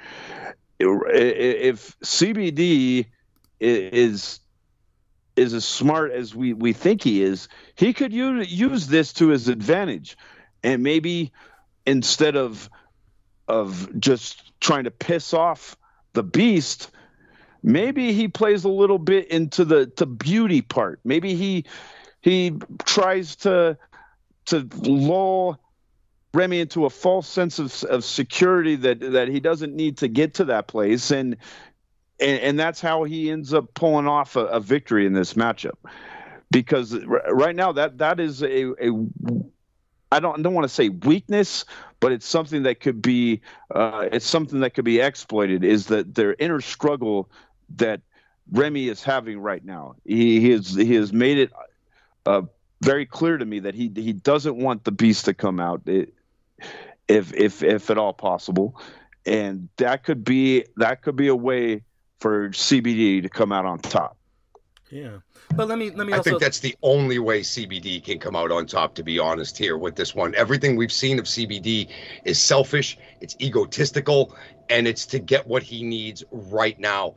[0.80, 3.06] If CBD
[3.60, 4.40] is
[5.36, 9.30] is as smart as we, we think he is, he could use, use this to
[9.30, 10.18] his advantage.
[10.62, 11.32] And maybe
[11.86, 12.70] instead of
[13.48, 15.76] of just trying to piss off
[16.14, 16.92] the beast,
[17.64, 21.00] maybe he plays a little bit into the the beauty part.
[21.04, 21.66] Maybe he
[22.22, 23.78] he tries to
[24.46, 25.60] to lull
[26.34, 30.36] Remy into a false sense of, of security that that he doesn't need to get
[30.36, 31.36] to that place, and
[32.20, 35.78] and, and that's how he ends up pulling off a, a victory in this matchup.
[36.50, 38.92] Because right now that that is a, a
[40.12, 41.66] I don't I don't want to say weakness,
[42.00, 43.42] but it's something that could be
[43.74, 45.64] uh, it's something that could be exploited.
[45.64, 47.30] Is that their inner struggle
[47.78, 48.02] that
[48.52, 49.96] Remy is having right now?
[50.06, 51.52] He, he has he has made it
[52.26, 52.44] uh,
[52.82, 56.14] very clear to me that he he doesn't want the beast to come out, it,
[57.08, 58.80] if if if at all possible,
[59.26, 61.84] and that could be that could be a way
[62.20, 64.18] for CBD to come out on top.
[64.90, 65.20] Yeah,
[65.56, 66.14] but let me let me.
[66.14, 66.32] I also...
[66.32, 68.96] think that's the only way CBD can come out on top.
[68.96, 71.88] To be honest, here with this one, everything we've seen of CBD
[72.26, 74.36] is selfish, it's egotistical,
[74.70, 77.16] and it's to get what he needs right now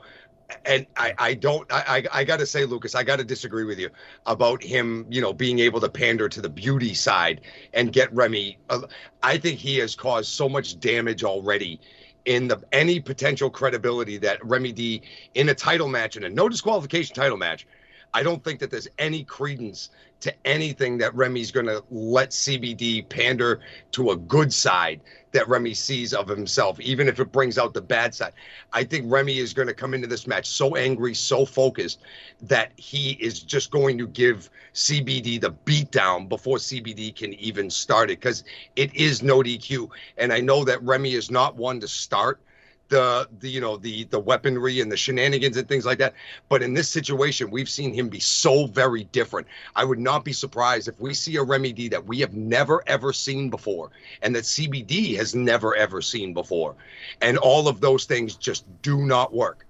[0.64, 3.90] and I, I don't I, I gotta say lucas i gotta disagree with you
[4.26, 7.40] about him you know being able to pander to the beauty side
[7.72, 8.82] and get remy uh,
[9.22, 11.80] i think he has caused so much damage already
[12.24, 15.02] in the any potential credibility that remy d
[15.34, 17.66] in a title match in a no disqualification title match
[18.12, 19.90] i don't think that there's any credence
[20.20, 23.60] to anything that remy's going to let cbd pander
[23.92, 25.00] to a good side
[25.34, 28.32] that Remy sees of himself, even if it brings out the bad side.
[28.72, 32.00] I think Remy is going to come into this match so angry, so focused
[32.42, 38.10] that he is just going to give CBD the beatdown before CBD can even start
[38.10, 38.44] it because
[38.76, 39.90] it is no DQ.
[40.18, 42.40] And I know that Remy is not one to start
[42.88, 46.14] the, the you know the the weaponry and the shenanigans and things like that.
[46.48, 49.46] But in this situation, we've seen him be so very different.
[49.74, 52.82] I would not be surprised if we see a Remy D that we have never
[52.86, 53.90] ever seen before,
[54.22, 56.74] and that CBD has never ever seen before,
[57.20, 59.66] and all of those things just do not work.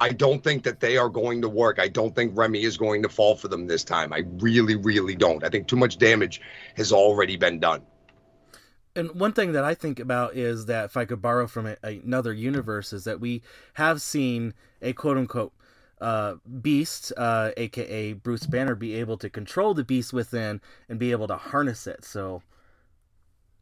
[0.00, 1.80] I don't think that they are going to work.
[1.80, 4.12] I don't think Remy is going to fall for them this time.
[4.12, 5.42] I really, really don't.
[5.42, 6.40] I think too much damage
[6.76, 7.82] has already been done.
[8.98, 11.76] And one thing that I think about is that if I could borrow from a,
[11.84, 13.42] another universe, is that we
[13.74, 15.52] have seen a quote unquote
[16.00, 21.12] uh, beast, uh, aka Bruce Banner, be able to control the beast within and be
[21.12, 22.04] able to harness it.
[22.04, 22.42] So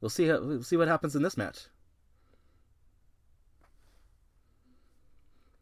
[0.01, 1.67] we'll see how, we'll see what happens in this match.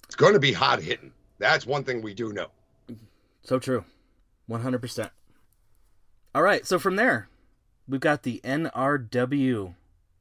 [0.07, 1.13] It's going to be hot hitting.
[1.39, 2.47] That's one thing we do know.
[3.43, 3.85] So true.
[4.49, 5.11] 100%.
[6.33, 7.29] All right, so from there,
[7.89, 9.75] we've got the NRW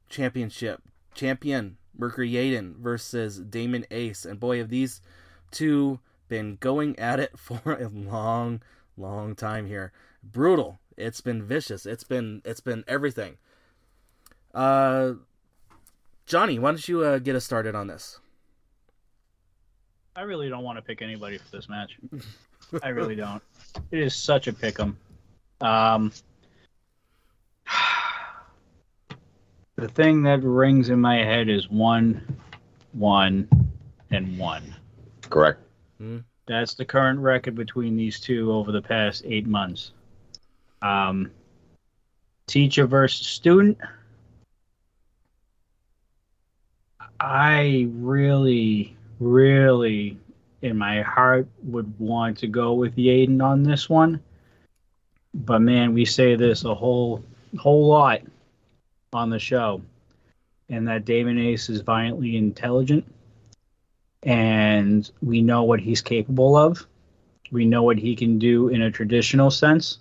[0.08, 0.82] Championship
[1.14, 5.00] champion Mercury Yaden versus Damon Ace, and boy, have these
[5.50, 8.62] two been going at it for a long,
[8.96, 9.92] long time here.
[10.22, 10.78] Brutal.
[10.96, 11.86] It's been vicious.
[11.86, 13.36] It's been it's been everything.
[14.54, 15.14] Uh,
[16.26, 18.20] Johnny, why don't you uh, get us started on this?
[20.16, 21.98] I really don't want to pick anybody for this match.
[22.82, 23.42] I really don't.
[23.90, 24.96] It is such a pick 'em.
[25.60, 26.12] Um,
[29.84, 32.38] the thing that rings in my head is one,
[32.92, 33.46] one,
[34.10, 34.74] and one.
[35.28, 35.60] Correct.
[36.46, 39.92] That's the current record between these two over the past eight months.
[40.80, 41.30] Um,
[42.46, 43.76] teacher versus student.
[47.20, 50.16] I really, really,
[50.62, 54.20] in my heart, would want to go with Yaden on this one.
[55.34, 57.22] But man, we say this a whole,
[57.58, 58.22] whole lot
[59.14, 59.82] on the show,
[60.68, 63.04] and that Damon Ace is violently intelligent
[64.24, 66.86] and we know what he's capable of.
[67.52, 69.98] We know what he can do in a traditional sense.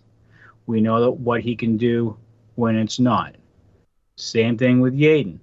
[0.66, 2.18] We know that what he can do
[2.55, 3.36] when it's not.
[4.16, 5.39] Same thing with Yaden.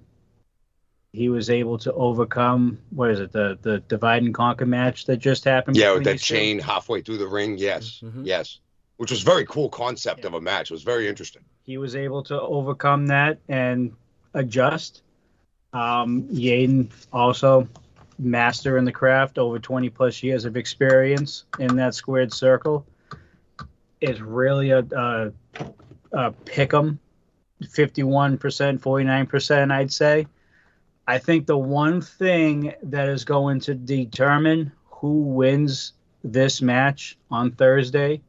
[1.13, 5.17] He was able to overcome what is it the the divide and conquer match that
[5.17, 5.75] just happened.
[5.75, 6.35] Yeah, with that these two?
[6.35, 7.57] chain halfway through the ring.
[7.57, 7.99] Yes.
[8.01, 8.25] Mhm.
[8.25, 8.59] Yes.
[9.01, 10.27] Which was very cool concept Yeah.
[10.27, 10.69] of a match.
[10.69, 11.41] It was very interesting.
[11.63, 13.93] he was able to overcome that and
[14.35, 15.01] adjust.
[15.73, 17.67] Um, Yaden also
[18.19, 22.85] master in the craft, over 20 plus years of experience in that squared circle.
[24.01, 25.31] Is really a, a,
[26.11, 26.99] a pick 'em,
[27.63, 28.37] 51%,
[28.79, 30.27] 49%, I'd say.
[31.07, 35.93] I think the one thing that is going to determine who wins
[36.23, 38.21] this match on Thursday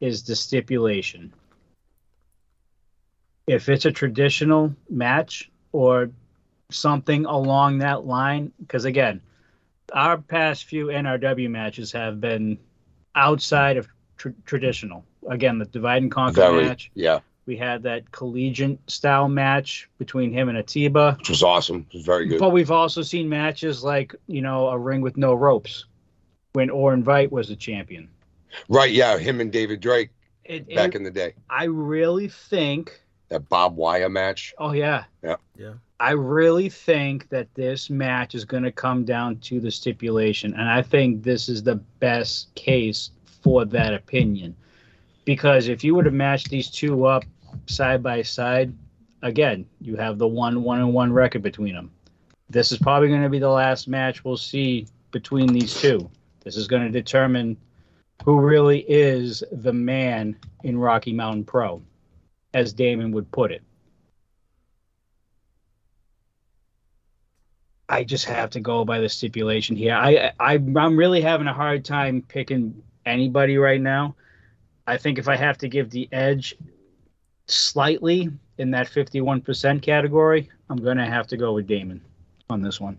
[0.00, 1.32] is the stipulation
[3.46, 6.10] if it's a traditional match or
[6.70, 9.20] something along that line, because again,
[9.92, 12.58] our past few NRW matches have been
[13.14, 15.04] outside of tr- traditional.
[15.28, 16.64] Again, the divide and conquer Very.
[16.64, 16.90] match.
[16.94, 17.20] Yeah.
[17.46, 21.14] We had that collegiate style match between him and Atiba.
[21.18, 21.86] Which was awesome.
[21.90, 22.40] It was very good.
[22.40, 25.84] But we've also seen matches like, you know, a ring with no ropes
[26.54, 28.08] when Orin Vite was the champion.
[28.68, 28.92] Right.
[28.92, 29.18] Yeah.
[29.18, 30.10] Him and David Drake
[30.44, 31.34] It, back it- in the day.
[31.50, 34.54] I really think That Bob Wire match.
[34.58, 35.04] Oh yeah.
[35.22, 35.36] Yeah.
[35.56, 35.74] Yeah.
[35.98, 40.68] I really think that this match is going to come down to the stipulation, and
[40.68, 43.10] I think this is the best case
[43.42, 44.54] for that opinion.
[45.24, 47.24] Because if you were to match these two up
[47.64, 48.74] side by side,
[49.22, 51.90] again, you have the one one and one record between them.
[52.50, 56.10] This is probably going to be the last match we'll see between these two.
[56.44, 57.56] This is going to determine
[58.24, 61.82] who really is the man in Rocky Mountain Pro,
[62.54, 63.62] as Damon would put it.
[67.88, 69.94] I just have to go by the stipulation here.
[69.94, 74.16] I, I I'm really having a hard time picking anybody right now.
[74.86, 76.56] I think if I have to give the edge
[77.46, 82.00] slightly in that 51% category, I'm going to have to go with Damon
[82.50, 82.98] on this one.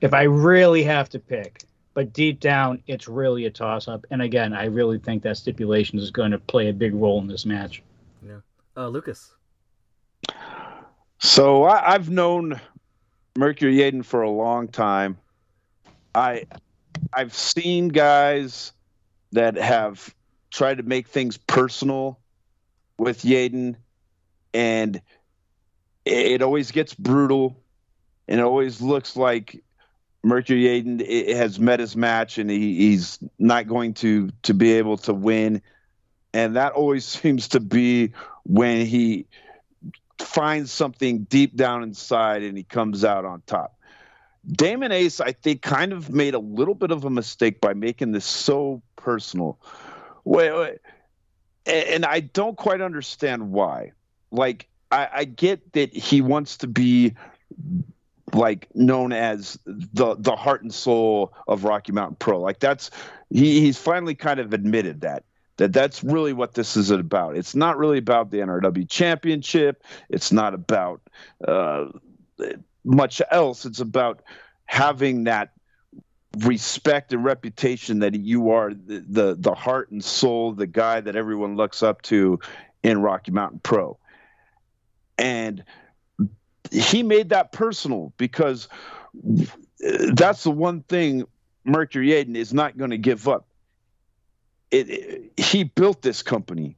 [0.00, 1.62] If I really have to pick,
[1.94, 4.04] but deep down, it's really a toss up.
[4.10, 7.26] And again, I really think that stipulation is going to play a big role in
[7.26, 7.82] this match.
[8.76, 9.32] Uh, Lucas.
[11.18, 12.60] So I, I've known
[13.36, 15.18] Mercury Yaden for a long time.
[16.14, 16.44] I
[17.12, 18.72] I've seen guys
[19.32, 20.14] that have
[20.50, 22.18] tried to make things personal
[22.98, 23.76] with Yaden,
[24.52, 24.96] and
[26.04, 27.56] it, it always gets brutal,
[28.28, 29.63] and it always looks like
[30.24, 34.96] Mercury Yaden has met his match, and he, he's not going to to be able
[34.98, 35.62] to win,
[36.32, 38.12] and that always seems to be
[38.44, 39.26] when he
[40.18, 43.78] finds something deep down inside and he comes out on top.
[44.50, 48.12] Damon Ace, I think, kind of made a little bit of a mistake by making
[48.12, 49.58] this so personal.
[50.26, 50.78] And
[51.66, 53.92] and I don't quite understand why.
[54.30, 57.14] Like, I, I get that he wants to be
[58.32, 62.40] like known as the the heart and soul of Rocky Mountain Pro.
[62.40, 62.90] Like that's
[63.30, 65.24] he he's finally kind of admitted that.
[65.56, 67.36] That that's really what this is about.
[67.36, 69.84] It's not really about the NRW championship.
[70.08, 71.00] It's not about
[71.46, 71.86] uh,
[72.84, 73.64] much else.
[73.64, 74.22] It's about
[74.66, 75.52] having that
[76.38, 81.14] respect and reputation that you are the, the, the heart and soul, the guy that
[81.14, 82.40] everyone looks up to
[82.82, 83.98] in Rocky Mountain Pro.
[85.16, 85.64] And
[86.74, 88.68] he made that personal because
[90.12, 91.24] that's the one thing
[91.64, 93.46] Mercury Yaden is not going to give up.
[94.70, 96.76] It, it, he built this company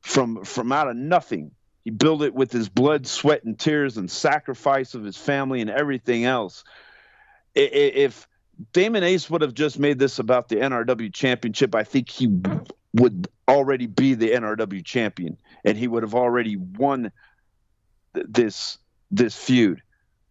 [0.00, 1.50] from from out of nothing.
[1.82, 5.68] He built it with his blood, sweat, and tears, and sacrifice of his family and
[5.68, 6.64] everything else.
[7.54, 8.26] If
[8.72, 12.28] Damon Ace would have just made this about the NRW championship, I think he
[12.94, 17.12] would already be the NRW champion, and he would have already won
[18.14, 18.78] this
[19.16, 19.82] this feud.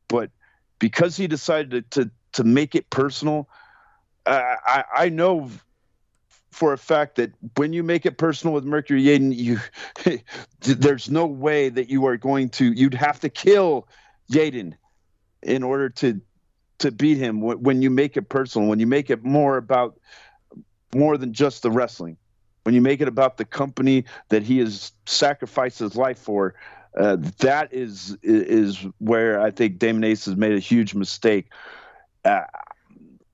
[0.07, 0.31] But
[0.80, 3.49] because he decided to to, to make it personal,
[4.26, 5.49] I I know
[6.51, 9.60] for a fact that when you make it personal with Mercury Yaden, you
[10.61, 12.72] there's no way that you are going to.
[12.72, 13.88] You'd have to kill
[14.31, 14.73] Yaden
[15.41, 16.22] in order to
[16.80, 19.99] to beat him when you make it personal, when you make it more about
[20.93, 22.18] more than just the wrestling,
[22.64, 26.55] when you make it about the company that he has sacrificed his life for,
[26.98, 31.52] uh, that is is where I think Damon Ace has made a huge mistake.
[32.24, 32.41] Uh,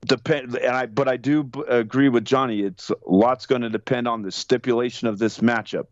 [0.06, 2.62] depend, and I but I do b- agree with Johnny.
[2.62, 5.86] It's lots going to depend on the stipulation of this matchup.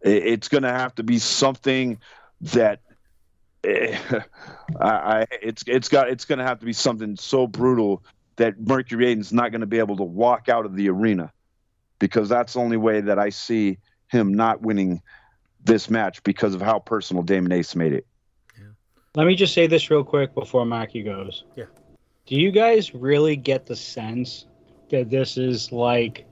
[0.00, 1.98] It's going to have to be something
[2.40, 2.80] that
[3.66, 4.22] I,
[4.80, 8.04] I, it's it's got it's going to have to be something so brutal
[8.36, 11.32] that Mercury Yaden's not going to be able to walk out of the arena
[11.98, 13.78] because that's the only way that I see
[14.08, 15.02] him not winning
[15.66, 18.06] this match because of how personal Damon Ace made it.
[18.56, 18.68] Yeah.
[19.14, 21.44] Let me just say this real quick before Mahky goes.
[21.56, 21.64] Yeah.
[22.26, 24.46] Do you guys really get the sense
[24.90, 26.26] that this is like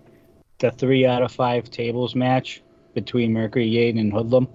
[0.59, 2.63] the three out of five tables match
[2.95, 4.49] between Mercury Yaden and Hoodlum?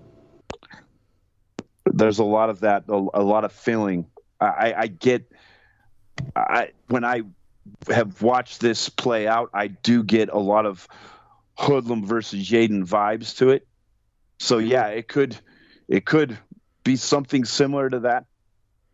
[1.93, 4.05] there's a lot of that, a, a lot of feeling.
[4.39, 5.29] I, I get,
[6.35, 7.23] I when I
[7.89, 10.87] have watched this play out, I do get a lot of
[11.57, 13.67] Hoodlum versus Yaden vibes to it.
[14.39, 15.37] So yeah, it could,
[15.87, 16.37] it could
[16.83, 18.25] be something similar to that.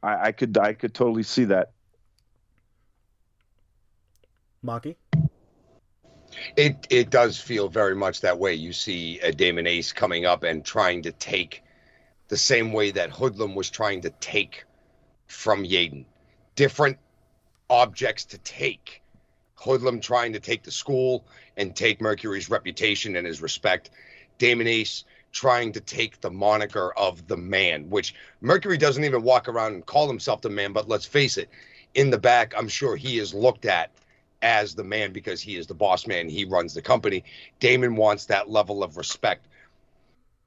[0.04, 1.72] I, I could, I could totally see that.
[4.64, 4.96] Mahky.
[6.58, 8.56] It it does feel very much that way.
[8.56, 11.64] You see a Damon Ace coming up and trying to take
[12.28, 14.66] the same way that Hoodlum was trying to take
[15.28, 16.06] from Yaden.
[16.56, 16.98] Different
[17.70, 19.02] objects to take.
[19.56, 23.90] Hoodlum trying to take the school and take Mercury's reputation and his respect.
[24.38, 25.06] Damon Ace
[25.36, 29.86] trying to take the moniker of the man, which Mercury doesn't even walk around and
[29.86, 31.50] call himself the man, but let's face it,
[31.94, 33.92] in the back, I'm sure he is looked at
[34.42, 36.30] as the man because he is the boss man.
[36.30, 37.26] He runs the company.
[37.60, 39.46] Damon wants that level of respect.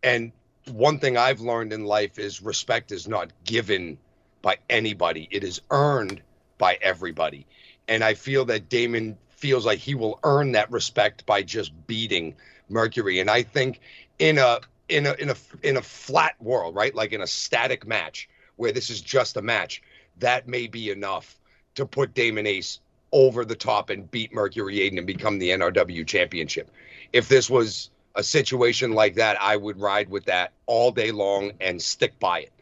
[0.03, 0.33] And
[0.71, 3.99] one thing I've learned in life is respect is not given
[4.41, 6.23] by anybody, it is earned
[6.57, 7.47] by everybody.
[7.89, 12.37] And I feel that Damon feels like he will earn that respect by just beating
[12.71, 13.21] Mercury.
[13.21, 13.81] And I think
[14.19, 16.95] in a in a in a in a flat world, right?
[16.95, 19.83] Like in a static match where this is just a match,
[20.19, 21.39] that may be enough
[21.77, 22.81] to put Damon Ace
[23.13, 26.71] over the top and beat Mercury Yaden and become the NRW championship.
[27.13, 31.53] If this was a situation like that, I would ride with that all day long
[31.61, 32.53] and stick by it.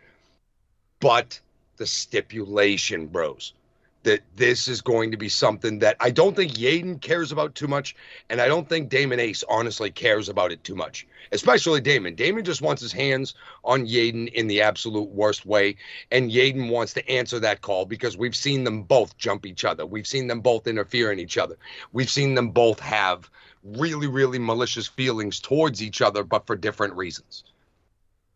[1.01, 1.41] But
[1.79, 3.55] the stipulation, bros,
[4.07, 7.67] that this is going to be something that I don't think Yaden cares about too
[7.67, 7.97] much,
[8.31, 12.15] and I don't think Damon Ace honestly cares about it too much, especially Damon.
[12.15, 13.35] Damon just wants his hands
[13.65, 15.75] on Yaden in the absolute worst way,
[16.13, 19.85] and Yaden wants to answer that call because we've seen them both jump each other.
[19.85, 21.57] We've seen them both interfere in each other.
[21.93, 23.29] We've seen them both have
[23.65, 27.43] really, really malicious feelings towards each other, but for different reasons.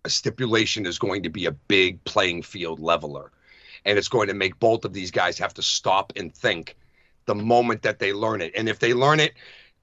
[0.05, 3.31] A stipulation is going to be a big playing field leveler.
[3.85, 6.77] And it's going to make both of these guys have to stop and think
[7.27, 8.52] the moment that they learn it.
[8.57, 9.35] And if they learn it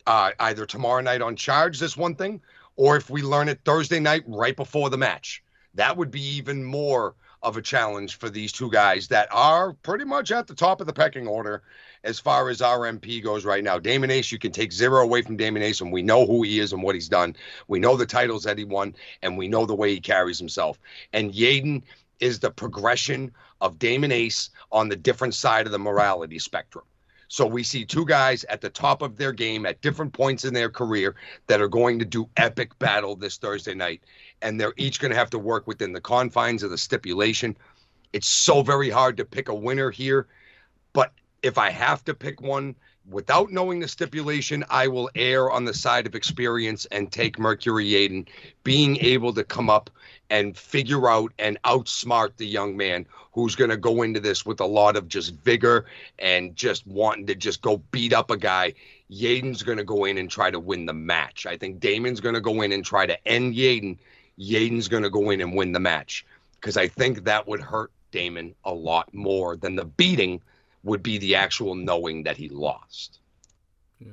[0.05, 2.41] uh, either tomorrow night on charge, this one thing,
[2.75, 5.43] or if we learn it Thursday night right before the match,
[5.73, 10.03] that would be even more of a challenge for these two guys that are pretty
[10.03, 11.63] much at the top of the pecking order
[12.03, 13.77] as far as RMP goes right now.
[13.77, 16.59] Damon Ace, you can take zero away from Damon Ace, and we know who he
[16.59, 17.35] is and what he's done.
[17.67, 20.79] We know the titles that he won, and we know the way he carries himself.
[21.13, 21.83] And Yaden
[22.19, 23.31] is the progression
[23.61, 26.85] of Damon Ace on the different side of the morality spectrum.
[27.29, 30.53] So we see two guys at the top of their game at different points in
[30.53, 31.15] their career
[31.47, 34.01] that are going to do epic battle this Thursday night.
[34.41, 37.57] And they're each going to have to work within the confines of the stipulation.
[38.13, 40.27] It's so very hard to pick a winner here.
[40.93, 41.11] But
[41.43, 42.75] if I have to pick one
[43.09, 47.85] without knowing the stipulation, I will err on the side of experience and take Mercury
[47.85, 48.27] Yaden
[48.63, 49.89] being able to come up
[50.29, 54.59] and figure out and outsmart the young man who's going to go into this with
[54.59, 55.85] a lot of just vigor
[56.19, 58.73] and just wanting to just go beat up a guy.
[59.09, 61.45] Yaden's going to go in and try to win the match.
[61.45, 63.97] I think Damon's going to go in and try to end Yaden.
[64.37, 66.25] Yaden's going to go in and win the match
[66.59, 70.41] because I think that would hurt Damon a lot more than the beating
[70.83, 73.19] would be the actual knowing that he lost.
[73.99, 74.11] Yeah.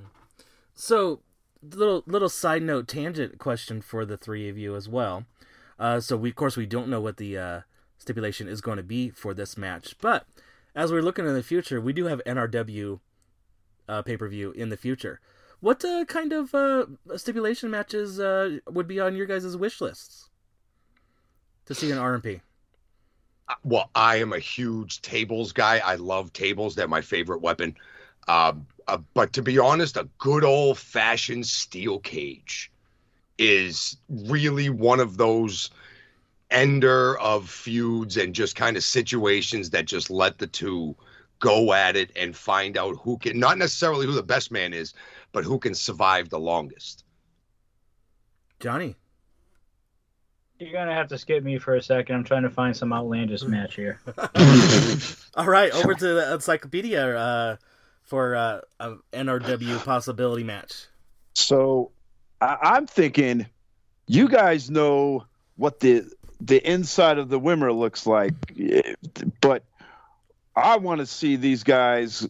[0.74, 1.20] So,
[1.62, 5.24] little little side note tangent question for the three of you as well.
[5.78, 7.60] Uh, so we of course we don't know what the uh,
[7.98, 10.26] stipulation is going to be for this match, but
[10.74, 13.00] as we're looking in the future, we do have NRW
[13.88, 15.20] uh, pay per view in the future.
[15.60, 16.86] What uh, kind of uh,
[17.16, 20.28] stipulation matches uh, would be on your guys' wish lists
[21.66, 22.40] to see an RMP?
[23.48, 25.78] Uh, Well, I am a huge tables guy.
[25.78, 26.74] I love tables.
[26.74, 27.76] They're my favorite weapon.
[28.28, 32.70] Um, uh, but to be honest, a good old fashioned steel cage
[33.38, 35.70] is really one of those
[36.50, 40.94] ender of feuds and just kind of situations that just let the two
[41.40, 44.94] go at it and find out who can not necessarily who the best man is,
[45.32, 47.04] but who can survive the longest.
[48.60, 48.96] Johnny.
[50.58, 52.14] You're gonna have to skip me for a second.
[52.14, 54.00] I'm trying to find some outlandish match here.
[55.34, 57.56] All right, over to the encyclopedia uh,
[58.04, 60.86] for uh, a NRW possibility match.
[61.34, 61.90] So
[62.40, 63.46] I, I'm thinking
[64.06, 65.24] you guys know
[65.56, 66.04] what the
[66.40, 68.34] the inside of the Wimmer looks like,
[69.40, 69.64] but
[70.54, 72.28] I want to see these guys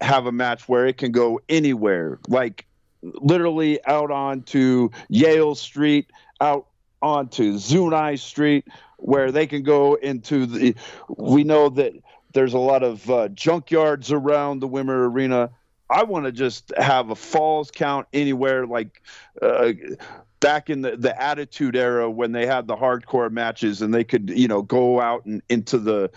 [0.00, 2.66] have a match where it can go anywhere, like
[3.02, 6.66] literally out onto Yale Street, out
[7.02, 8.66] onto Zuni Street,
[8.98, 10.74] where they can go into the.
[11.08, 11.92] We know that
[12.32, 15.50] there's a lot of uh, junkyards around the Wimmer Arena.
[15.90, 19.02] I want to just have a falls count anywhere, like
[19.42, 19.72] uh,
[20.40, 24.30] back in the, the Attitude Era when they had the hardcore matches and they could,
[24.30, 26.10] you know, go out and into the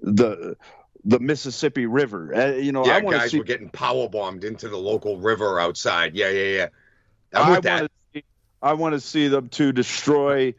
[0.00, 0.56] the
[1.04, 2.34] the Mississippi River.
[2.34, 3.38] Uh, you know, Yeah, I want to guys see.
[3.38, 6.14] were getting power bombed into the local river outside.
[6.14, 6.68] Yeah, yeah, yeah.
[7.32, 7.82] I'm I that.
[7.82, 7.88] see.
[8.62, 10.54] I want to see them to destroy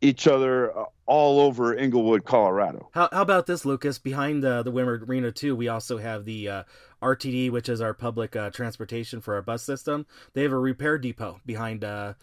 [0.00, 2.88] each other uh, all over Englewood, Colorado.
[2.92, 3.98] How, how about this, Lucas?
[3.98, 6.62] Behind the the Wimmer Arena too, we also have the uh,
[7.02, 10.06] RTD, which is our public uh, transportation for our bus system.
[10.34, 12.14] They have a repair depot behind, uh,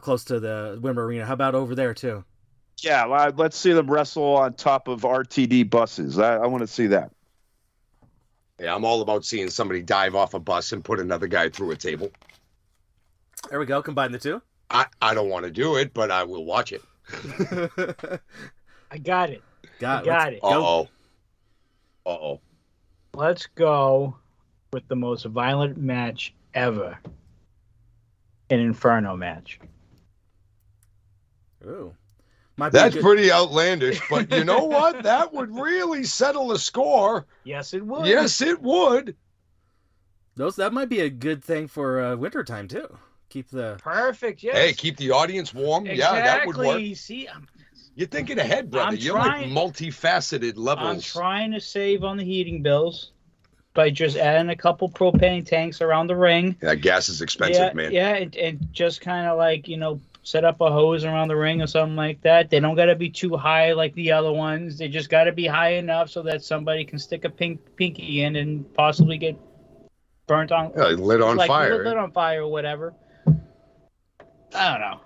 [0.00, 1.26] close to the Wimmer Arena.
[1.26, 2.24] How about over there too?
[2.78, 6.18] Yeah, well, let's see them wrestle on top of RTD buses.
[6.18, 7.10] I, I want to see that.
[8.58, 11.70] Yeah, I'm all about seeing somebody dive off a bus and put another guy through
[11.72, 12.10] a table.
[13.48, 13.82] There we go.
[13.82, 14.42] Combine the two.
[14.70, 16.82] I, I don't want to do it, but I will watch it.
[18.90, 19.42] I got it.
[19.80, 20.40] got, I got it.
[20.42, 20.88] Uh oh.
[22.06, 22.40] Uh oh.
[23.14, 24.16] Let's go
[24.72, 26.96] with the most violent match ever.
[28.50, 29.58] An Inferno match.
[31.66, 31.94] Ooh.
[32.56, 35.02] Might That's good- pretty outlandish, but you know what?
[35.02, 37.26] That would really settle the score.
[37.44, 38.06] Yes, it would.
[38.06, 39.16] Yes, it would.
[40.36, 42.98] Those that might be a good thing for uh, wintertime too.
[43.30, 44.42] Keep the Perfect.
[44.42, 44.56] Yes.
[44.56, 45.86] Hey, keep the audience warm.
[45.86, 46.18] exactly.
[46.18, 46.82] Yeah, that would work.
[46.96, 47.46] See, I'm,
[47.94, 48.88] You're thinking ahead, brother.
[48.88, 50.88] I'm You're trying- like multifaceted levels.
[50.88, 53.12] I'm trying to save on the heating bills
[53.72, 56.56] by just adding a couple propane tanks around the ring.
[56.60, 57.92] yeah, gas is expensive, yeah, man.
[57.92, 61.36] Yeah, and, and just kind of like you know set up a hose around the
[61.36, 62.50] ring or something like that.
[62.50, 64.76] They don't got to be too high like the other ones.
[64.76, 68.22] They just got to be high enough so that somebody can stick a pink pinky
[68.22, 69.36] in and possibly get
[70.26, 71.84] burnt on, Yeah, lit on like fire.
[71.84, 72.92] lit on fire or whatever.
[74.54, 75.00] I don't know.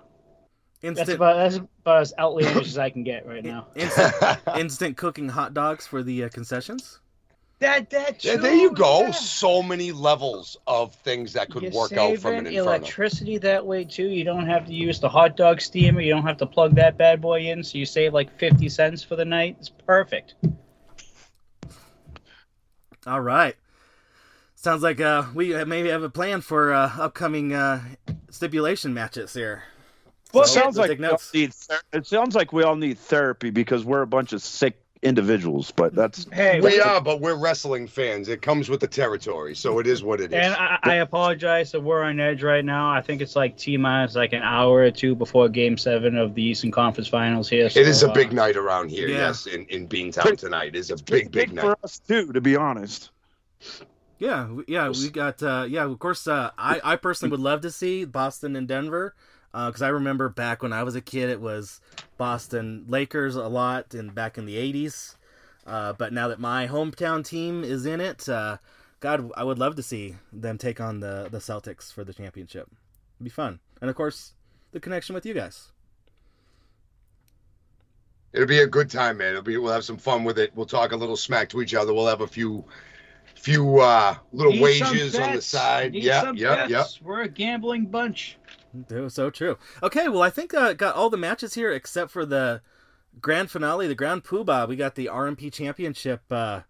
[0.93, 3.67] That's about that's about as outlandish as I can get right now.
[3.75, 4.13] instant,
[4.55, 6.99] instant cooking hot dogs for the uh, concessions.
[7.59, 9.01] That that Yeah, there you go.
[9.01, 9.11] yeah.
[9.11, 12.61] So many levels of things that could You're work out from an inferno.
[12.73, 14.07] electricity that way too.
[14.09, 16.01] You don't have to use the hot dog steamer.
[16.01, 19.01] You don't have to plug that bad boy in, so you save like fifty cents
[19.03, 19.55] for the night.
[19.59, 20.35] It's perfect.
[23.07, 23.55] All right.
[24.65, 27.83] Sounds like uh, we maybe have a plan for uh, upcoming uh,
[28.31, 29.61] stipulation matches here.
[30.33, 31.31] Well, it sounds like we all notes.
[31.35, 31.53] need
[31.93, 35.69] it sounds like we all need therapy because we're a bunch of sick individuals.
[35.69, 38.27] But that's Hey, we are, but we're wrestling fans.
[38.27, 40.39] It comes with the territory, so it is what it is.
[40.39, 42.89] and I, I apologize that we're on edge right now.
[42.89, 46.33] I think it's like T minus like an hour or two before Game Seven of
[46.33, 47.67] the Eastern Conference Finals here.
[47.67, 49.09] it is a big uh, night around here.
[49.09, 49.27] Yeah.
[49.27, 51.61] Yes, in in Beantown tonight is a big, big, night.
[51.61, 53.11] for us too, to be honest.
[54.17, 55.83] Yeah, yeah, we got uh, yeah.
[55.83, 59.13] Of course, uh, I I personally would love to see Boston and Denver
[59.51, 61.81] because I remember back when I was a kid, it was
[62.17, 65.15] Boston Lakers a lot, and back in the '80s.
[65.65, 68.57] Uh, but now that my hometown team is in it, uh,
[68.99, 72.67] God, I would love to see them take on the the Celtics for the championship.
[73.17, 74.33] It'd be fun, and of course,
[74.71, 75.71] the connection with you guys.
[78.33, 79.29] It'll be a good time, man.
[79.29, 79.57] It'll be.
[79.57, 80.51] We'll have some fun with it.
[80.55, 81.93] We'll talk a little smack to each other.
[81.93, 82.65] We'll have a few,
[83.45, 85.91] few uh, little Need wages on the side.
[85.91, 86.85] Need Yeah, some yeah, yeah.
[87.03, 88.39] We're a gambling bunch.
[89.07, 89.59] So true.
[89.83, 92.61] Okay, well, I think uh, got all the matches here except for the
[93.21, 94.67] grand finale, the Grand Poobah.
[94.67, 96.61] We got the RMP Championship uh,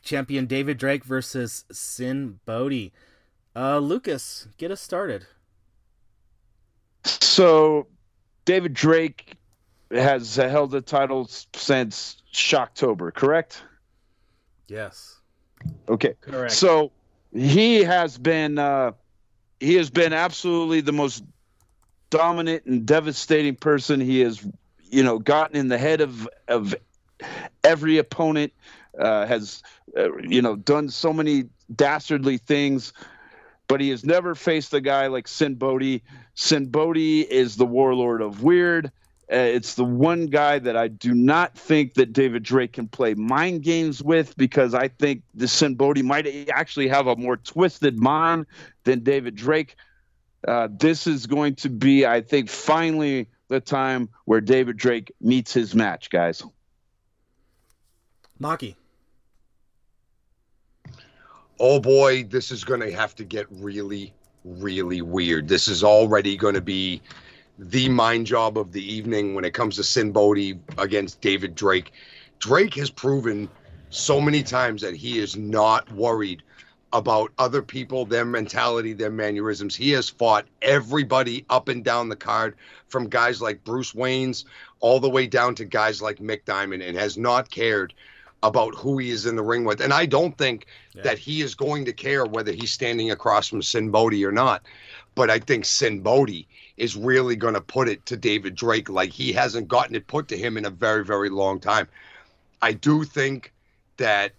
[0.00, 2.94] champion David Drake versus Sin Bodhi.
[3.54, 5.26] Uh, Lucas, get us started.
[7.04, 7.86] So,
[8.46, 9.36] David Drake
[9.90, 13.62] has held the title since Shocktober, correct?
[14.68, 15.20] Yes.
[15.88, 16.14] Okay.
[16.20, 16.52] Correct.
[16.52, 16.92] So
[17.34, 18.92] he has been uh,
[19.60, 21.24] he has been absolutely the most
[22.10, 24.00] dominant and devastating person.
[24.00, 24.46] He has,
[24.90, 26.74] you know, gotten in the head of of
[27.64, 28.52] every opponent.
[28.98, 29.62] Uh, has
[29.96, 31.44] uh, you know done so many
[31.74, 32.92] dastardly things,
[33.66, 36.02] but he has never faced a guy like Sin Bodhi.
[36.34, 38.92] Sin Bodhi is the warlord of weird.
[39.30, 43.14] Uh, it's the one guy that I do not think that David Drake can play
[43.14, 47.98] mind games with because I think the Sin Bodhi might actually have a more twisted
[47.98, 48.46] mind
[48.84, 49.76] than David Drake.
[50.46, 55.52] Uh, this is going to be, I think, finally the time where David Drake meets
[55.52, 56.42] his match, guys.
[58.40, 58.74] Mahky.
[61.60, 64.12] oh boy, this is going to have to get really,
[64.44, 65.46] really weird.
[65.46, 67.00] This is already going to be
[67.58, 71.92] the mind job of the evening when it comes to Sin Bodhi against David Drake.
[72.38, 73.48] Drake has proven
[73.90, 76.42] so many times that he is not worried
[76.94, 79.74] about other people, their mentality, their mannerisms.
[79.74, 82.56] He has fought everybody up and down the card,
[82.88, 84.44] from guys like Bruce Wayne's
[84.80, 87.94] all the way down to guys like Mick Diamond, and has not cared
[88.42, 89.80] about who he is in the ring with.
[89.80, 91.02] And I don't think Yeah.
[91.02, 94.62] that he is going to care whether he's standing across from Sin Bodhi or not.
[95.14, 99.10] But I think Sin Bodhi is really going to put it to David Drake like
[99.10, 101.88] he hasn't gotten it put to him in a very, very long time.
[102.60, 103.52] I do think
[103.96, 104.32] that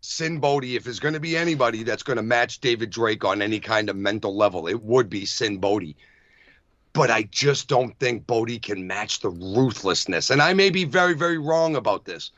[0.00, 3.42] Sin Bodhi, if there's going to be anybody that's going to match David Drake on
[3.42, 5.96] any kind of mental level, it would be Sin Bodhi.
[6.92, 10.30] But I just don't think Bodhi can match the ruthlessness.
[10.30, 12.32] And I may be very, very wrong about this,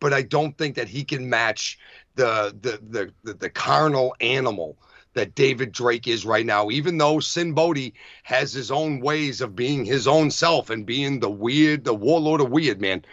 [0.00, 1.78] but I don't think that he can match
[2.14, 4.76] the the the the, the carnal animal
[5.18, 6.70] that David Drake is right now.
[6.70, 7.92] Even though Sin Bodhi
[8.22, 12.40] has his own ways of being his own self and being the weird, the warlord
[12.40, 13.04] of weird, man.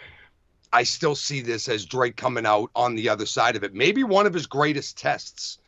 [0.72, 3.74] I still see this as Drake coming out on the other side of it.
[3.74, 5.58] Maybe one of his greatest tests,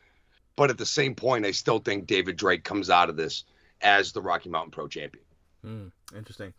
[0.54, 3.44] but at the same point, I still think David Drake comes out of this
[3.80, 5.24] as the Rocky Mountain Pro champion.
[5.62, 5.86] Hmm,
[6.16, 6.52] interesting.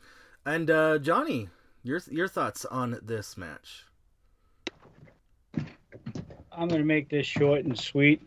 [0.46, 1.48] And uh, Johnny,
[1.84, 3.86] your your thoughts on this match?
[6.52, 8.22] I'm going to make this short and sweet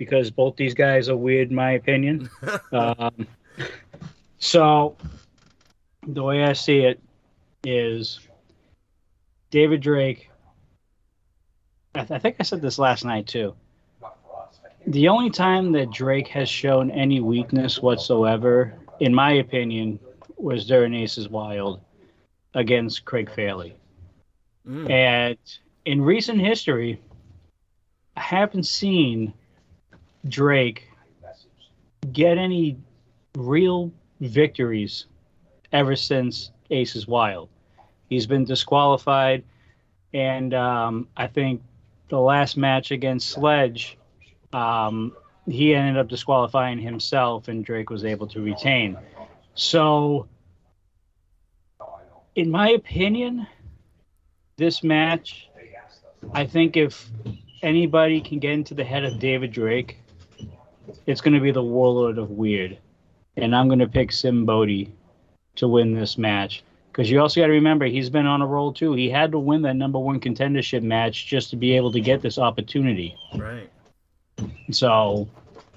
[0.00, 2.30] because both these guys are weird, in my opinion.
[2.72, 3.26] um,
[4.38, 4.96] so,
[6.06, 6.98] the way I see it
[7.64, 8.18] is
[9.50, 10.30] David Drake.
[11.94, 13.54] I, th- I think I said this last night too.
[14.86, 20.00] The only time that Drake has shown any weakness whatsoever, in my opinion,
[20.38, 21.78] was during Aces Wild
[22.54, 23.76] against Craig Fairley.
[24.66, 24.90] Mm.
[24.90, 25.38] And
[25.84, 27.02] in recent history,
[28.16, 29.34] I haven't seen
[30.28, 30.88] Drake
[32.12, 32.78] get any
[33.36, 35.06] real victories
[35.72, 37.48] ever since Aces Wild.
[38.08, 39.44] He's been disqualified,
[40.12, 41.62] and um, I think
[42.08, 43.96] the last match against Sledge,
[44.52, 45.16] um,
[45.46, 48.98] he ended up disqualifying himself, and Drake was able to retain.
[49.54, 50.28] So,
[52.34, 53.46] in my opinion,
[54.56, 55.48] this match,
[56.32, 57.10] I think if
[57.62, 59.99] anybody can get into the head of David Drake,
[61.06, 62.78] it's going to be the Warlord of Weird.
[63.36, 64.92] And I'm going to pick Sin Bodhi
[65.56, 66.62] to win this match.
[66.90, 68.94] Because you also got to remember, he's been on a roll too.
[68.94, 72.20] He had to win that number one contendership match just to be able to get
[72.20, 73.16] this opportunity.
[73.36, 73.70] Right.
[74.72, 75.28] So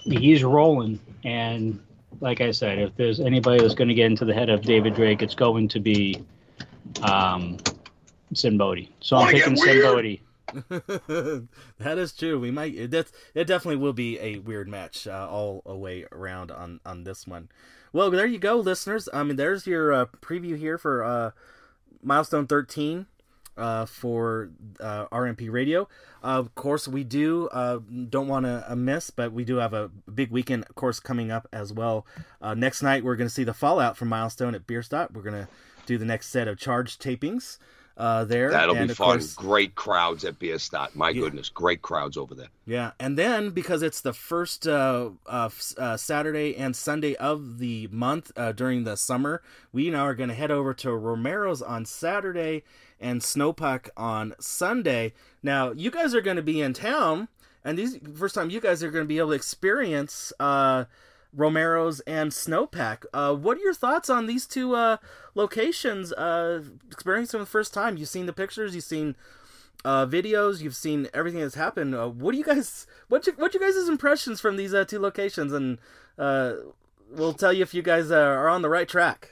[0.01, 0.99] he's rolling.
[1.23, 1.79] And
[2.19, 4.95] like I said, if there's anybody that's going to get into the head of David
[4.95, 6.23] Drake, it's going to be
[7.03, 7.57] um,
[8.33, 8.91] Sin Bodhi.
[8.99, 9.81] So I'm picking Sin?
[9.81, 10.21] Bodhi.
[10.69, 12.39] that is true.
[12.39, 16.05] We might it, that it definitely will be a weird match uh, all the way
[16.11, 17.49] around on on this one.
[17.91, 19.07] Well, there you go, listeners.
[19.13, 21.31] I mean, there's your uh, preview here for uh,
[22.01, 23.05] milestone 13
[23.57, 25.87] uh, for uh, RMP Radio.
[26.23, 27.79] Uh, of course, we do uh,
[28.09, 31.31] don't want to uh, miss, but we do have a big weekend, of course, coming
[31.31, 32.05] up as well.
[32.41, 35.13] Uh, next night, we're going to see the fallout from Milestone at Bierstadt.
[35.13, 35.47] We're going to
[35.85, 37.57] do the next set of charge tapings.
[37.97, 38.49] Uh, there.
[38.49, 39.19] That'll and be of fun.
[39.19, 40.95] course- Great crowds at Bierstadt.
[40.95, 41.21] My Yeah.
[41.21, 42.47] goodness, great crowds over there.
[42.65, 47.87] Yeah, and then because it's the first uh, uh, uh, Saturday and Sunday of the
[47.91, 49.41] month uh, during the summer,
[49.71, 52.63] we now are going to head over to Romero's on Saturday
[52.99, 55.13] and Snowpack on Sunday.
[55.43, 57.27] Now, you guys are going to be in town,
[57.63, 60.85] and these first time you guys are going to be able to experience uh,
[61.35, 63.05] Romero's and Snowpack.
[63.13, 64.97] Uh, what are your thoughts on these two uh,
[65.35, 66.13] locations?
[66.13, 69.15] Uh, experiencing them the first time, you've seen the pictures, you've seen
[69.85, 70.61] uh, videos.
[70.61, 71.95] You've seen everything that's happened.
[71.95, 72.87] Uh, what do you guys?
[73.09, 75.53] What you, what you guys' impressions from these uh, two locations?
[75.53, 75.79] And
[76.17, 76.53] uh,
[77.09, 79.31] we'll tell you if you guys uh, are on the right track.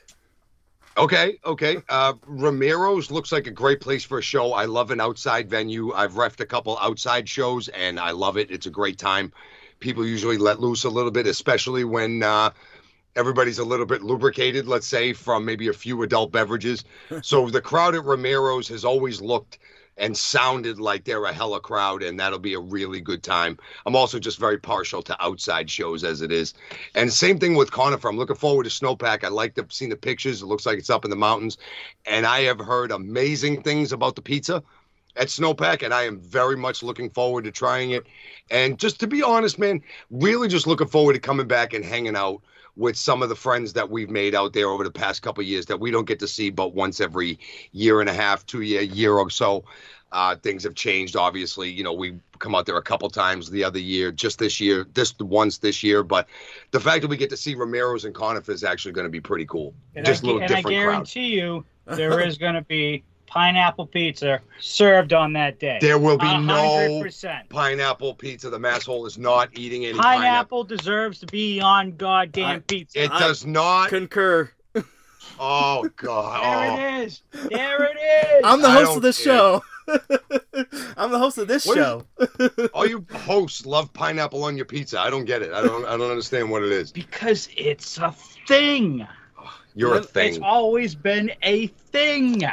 [0.98, 1.78] Okay, okay.
[1.88, 4.52] Uh, Romero's looks like a great place for a show.
[4.52, 5.94] I love an outside venue.
[5.94, 8.52] I've refed a couple outside shows, and I love it.
[8.52, 9.32] It's a great time.
[9.82, 12.52] People usually let loose a little bit, especially when uh,
[13.16, 16.86] everybody's a little bit lubricated, let's say, from maybe a few adult beverages.
[17.22, 19.60] so the crowd at Romero's has always looked
[19.98, 23.58] and sounded like they're a hella crowd, and that'll be a really good time.
[23.86, 26.54] I'm also just very partial to outside shows as it is.
[26.96, 28.08] And same thing with Conifer.
[28.08, 29.24] I'm looking forward to Snowpack.
[29.24, 30.42] I like to see the pictures.
[30.42, 31.58] It looks like it's up in the mountains.
[32.06, 34.64] And I have heard amazing things about the pizza
[35.16, 38.06] at Snowpack, and I am very much looking forward to trying it.
[38.50, 42.16] And just to be honest, man, really just looking forward to coming back and hanging
[42.16, 42.42] out
[42.78, 45.48] with some of the friends that we've made out there over the past couple of
[45.48, 47.38] years that we don't get to see but once every
[47.72, 49.64] year and a half, two year, year or so.
[50.14, 51.70] Uh, things have changed, obviously.
[51.70, 54.86] You know, we come out there a couple times the other year, just this year,
[54.94, 56.04] this once this year.
[56.04, 56.28] But
[56.72, 59.22] the fact that we get to see Romero's and Conifer is actually going to be
[59.22, 59.74] pretty cool.
[59.96, 60.92] And just I, a little and I different crowd.
[60.92, 65.78] guarantee you, there is going to be pineapple pizza served on that day.
[65.82, 67.50] There will be no hundred percent.
[67.50, 68.50] pineapple pizza.
[68.50, 70.20] The masshole is not eating any pineapple.
[70.20, 73.04] Pineapple deserves to be on goddamn I- pizza.
[73.04, 73.90] It I does not.
[73.90, 74.52] Concur.
[75.40, 76.44] Oh God!
[76.44, 77.00] there Oh.
[77.00, 77.22] it is.
[77.50, 78.42] There it is.
[78.44, 79.34] I'm the host of this care.
[79.34, 79.64] show.
[80.98, 82.68] I'm the host of this What is- show.
[82.74, 85.00] All you hosts love pineapple on your pizza.
[85.00, 85.52] I don't get it.
[85.54, 85.86] I don't.
[85.86, 86.92] I don't understand what it is.
[86.92, 88.12] because it's a
[88.48, 89.08] thing.
[89.74, 92.44] You're a It's It's always been a thing.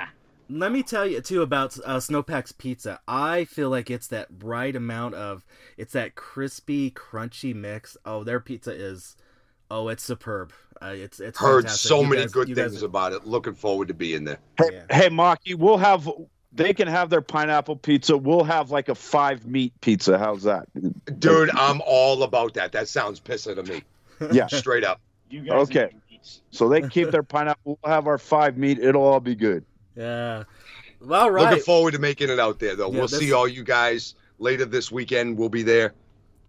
[0.51, 3.01] Let me tell you too about uh, Snowpack's pizza.
[3.07, 5.45] I feel like it's that right amount of
[5.77, 7.97] it's that crispy, crunchy mix.
[8.07, 9.17] Oh, their pizza is,
[9.71, 10.53] oh, it's superb.
[10.81, 11.89] Uh, it's it's Heard fantastic.
[11.89, 13.27] so You many guys- good you guys- things about it.
[13.27, 14.39] Looking forward to being there.
[14.57, 14.85] Hey, Yeah.
[14.97, 16.09] hey, Mahky, we'll have.
[16.51, 18.17] They can have their pineapple pizza.
[18.17, 20.19] We'll have like a five meat pizza.
[20.19, 20.67] How's that?
[21.21, 22.73] Dude, I'm all about that.
[22.73, 23.83] That sounds pissing to me.
[24.33, 24.47] Yeah.
[24.49, 25.01] Straight up.
[25.31, 25.91] You guys Okay.
[26.51, 27.79] So they can keep their pineapple.
[27.85, 28.79] We'll have our five meat.
[28.81, 29.65] It'll all be good.
[29.99, 30.45] Yeah.
[31.01, 31.51] Well, right.
[31.51, 32.91] Looking forward to making it out there, though.
[32.91, 35.37] Yeah, we'll see all you guys later this weekend.
[35.37, 35.95] We'll be there.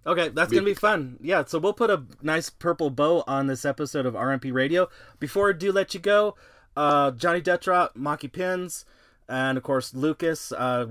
[0.06, 1.18] Okay, that's gonna be fun.
[1.22, 4.90] Yeah, so we'll put a nice purple bow on this episode of RMP Radio.
[5.20, 6.36] Before I do let you go,
[6.76, 8.86] uh, Johnny Deathdrop, Maki Pins,
[9.28, 10.88] and of course Lucas, uh,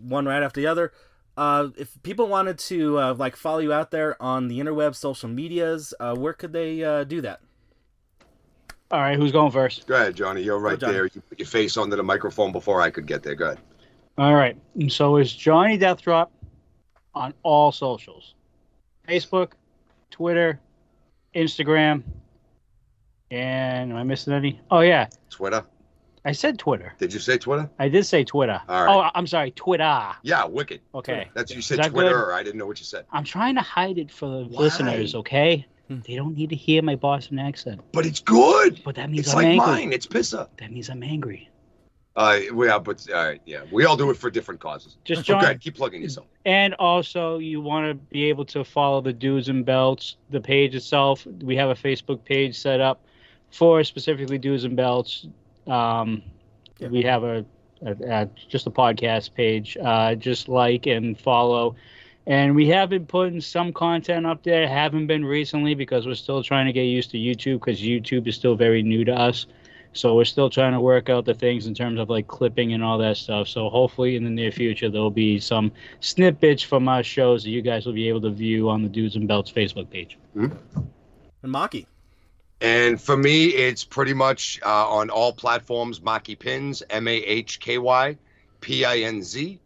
[0.00, 0.92] one right after the other.
[1.36, 5.30] Uh, if people wanted to uh, like follow you out there on the interweb social
[5.30, 7.40] medias, uh, where could they uh, do that?
[8.92, 9.86] All right, who's going first?
[9.86, 10.42] Go ahead, Johnny.
[10.42, 10.92] You're right Johnny.
[10.92, 11.06] there.
[11.06, 13.34] You put your face onto the microphone before I could get there.
[13.34, 13.58] Go ahead.
[14.18, 14.54] All right.
[14.88, 16.28] So it's Johnny Deathdrop
[17.14, 18.34] on all socials
[19.08, 19.52] Facebook,
[20.10, 20.60] Twitter,
[21.34, 22.02] Instagram,
[23.30, 24.60] and am I missing any?
[24.70, 25.08] Oh, yeah.
[25.30, 25.64] Twitter.
[26.24, 26.94] I said Twitter.
[26.98, 27.68] Did you say Twitter?
[27.78, 28.60] I did say Twitter.
[28.68, 28.94] All right.
[28.94, 30.12] Oh, I'm sorry, Twitter.
[30.22, 30.82] Yeah, wicked.
[30.94, 31.28] Okay.
[31.34, 32.34] That's you said that Twitter, good?
[32.34, 33.06] I didn't know what you said.
[33.10, 34.64] I'm trying to hide it for the Why?
[34.64, 35.66] listeners, okay?
[35.88, 35.98] Hmm.
[36.06, 37.80] They don't need to hear my Boston accent.
[37.92, 38.80] But it's good.
[38.84, 39.66] But that means It's I'm like angry.
[39.66, 39.92] mine.
[39.92, 40.48] It's pissa.
[40.58, 41.48] That means I'm angry.
[42.14, 44.98] Uh, we are, but all right, yeah, we all do it for different causes.
[45.02, 46.26] Just Okay, John, keep plugging yourself.
[46.44, 50.74] And also, you want to be able to follow the Dudes and Belts, the page
[50.74, 51.26] itself.
[51.42, 53.02] We have a Facebook page set up
[53.50, 55.26] for specifically Dudes and Belts.
[55.66, 56.22] Um,
[56.78, 56.88] Yeah.
[56.88, 57.46] We have a,
[57.80, 59.78] a, a just a podcast page.
[59.82, 61.76] Uh, just like and follow.
[62.26, 64.68] And we have been putting some content up there.
[64.68, 68.36] Haven't been recently because we're still trying to get used to YouTube because YouTube is
[68.36, 69.46] still very new to us.
[69.94, 72.82] So we're still trying to work out the things in terms of like clipping and
[72.82, 73.48] all that stuff.
[73.48, 77.60] So hopefully in the near future there'll be some snippets from our shows that you
[77.60, 80.16] guys will be able to view on the Dudes and Belts Facebook page.
[81.42, 81.86] And Mahky.
[82.62, 85.98] And for me, it's pretty much uh, on all platforms.
[85.98, 88.16] MahkyPinz, M A H K Y
[88.60, 89.58] P I N Z.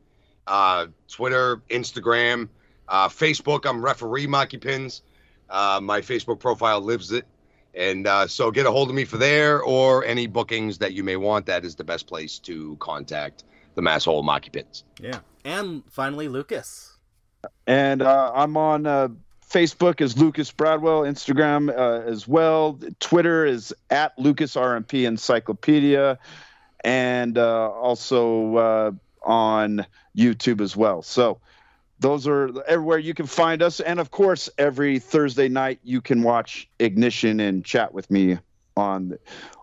[0.47, 2.49] Uh, Twitter, Instagram,
[2.89, 3.67] uh, Facebook.
[3.67, 5.03] I'm referee MahkyPinz.
[5.49, 7.27] Uh, my Facebook profile lives it.
[7.75, 11.05] And uh, so get a hold of me for there or any bookings that you
[11.05, 11.47] may want.
[11.47, 13.45] That is the best place to contact
[13.75, 14.83] the Masshole MahkyPinz.
[15.01, 15.21] Yeah.
[15.45, 16.97] And finally, Lucas.
[17.67, 19.09] And uh, I'm on uh,
[19.49, 22.81] Facebook as Lucas Bradwell, Instagram uh, as well.
[22.99, 26.19] Twitter is at Lucas RMP Encyclopedia.
[26.81, 28.91] and uh, also uh,
[29.27, 29.85] on
[30.17, 31.03] YouTube as well.
[31.03, 31.41] So
[31.99, 36.23] those are everywhere you can find us, and of course, every Thursday night you can
[36.23, 38.39] watch Ignition and chat with me
[38.77, 39.19] on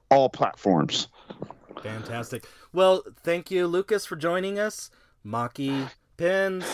[0.10, 1.08] all platforms.
[1.82, 2.46] Fantastic.
[2.72, 4.90] Well, thank you, Lucas, for joining us.
[5.26, 6.66] Maki Pins.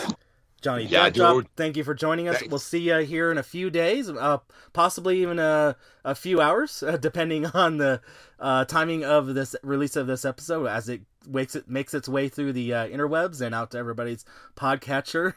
[0.60, 1.48] Johnny Yeah, Death dude.
[1.56, 2.38] thank you for joining us.
[2.38, 2.50] Thanks.
[2.50, 4.38] We'll see you here in a few days, uh,
[4.72, 8.00] possibly even a, a few hours, uh, depending on the
[8.38, 12.28] uh, timing of this release of this episode as it makes it makes its way
[12.28, 14.24] through the uh, interwebs and out to everybody's
[14.56, 15.34] podcatcher.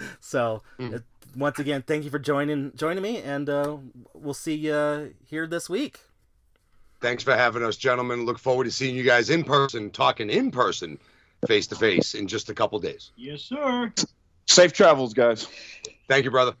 [0.20, 0.96] so, Mm.
[0.96, 0.98] uh,
[1.36, 3.76] once again, thank you for joining joining me, and uh,
[4.14, 6.00] we'll see you here this week.
[7.00, 8.24] Thanks for having us, gentlemen.
[8.24, 10.98] Look forward to seeing you guys in person, talking in person,
[11.46, 13.12] face to face, in just a couple days.
[13.16, 13.92] Yes, sir.
[14.46, 15.46] Safe travels, guys.
[16.08, 16.54] Thank you, brother.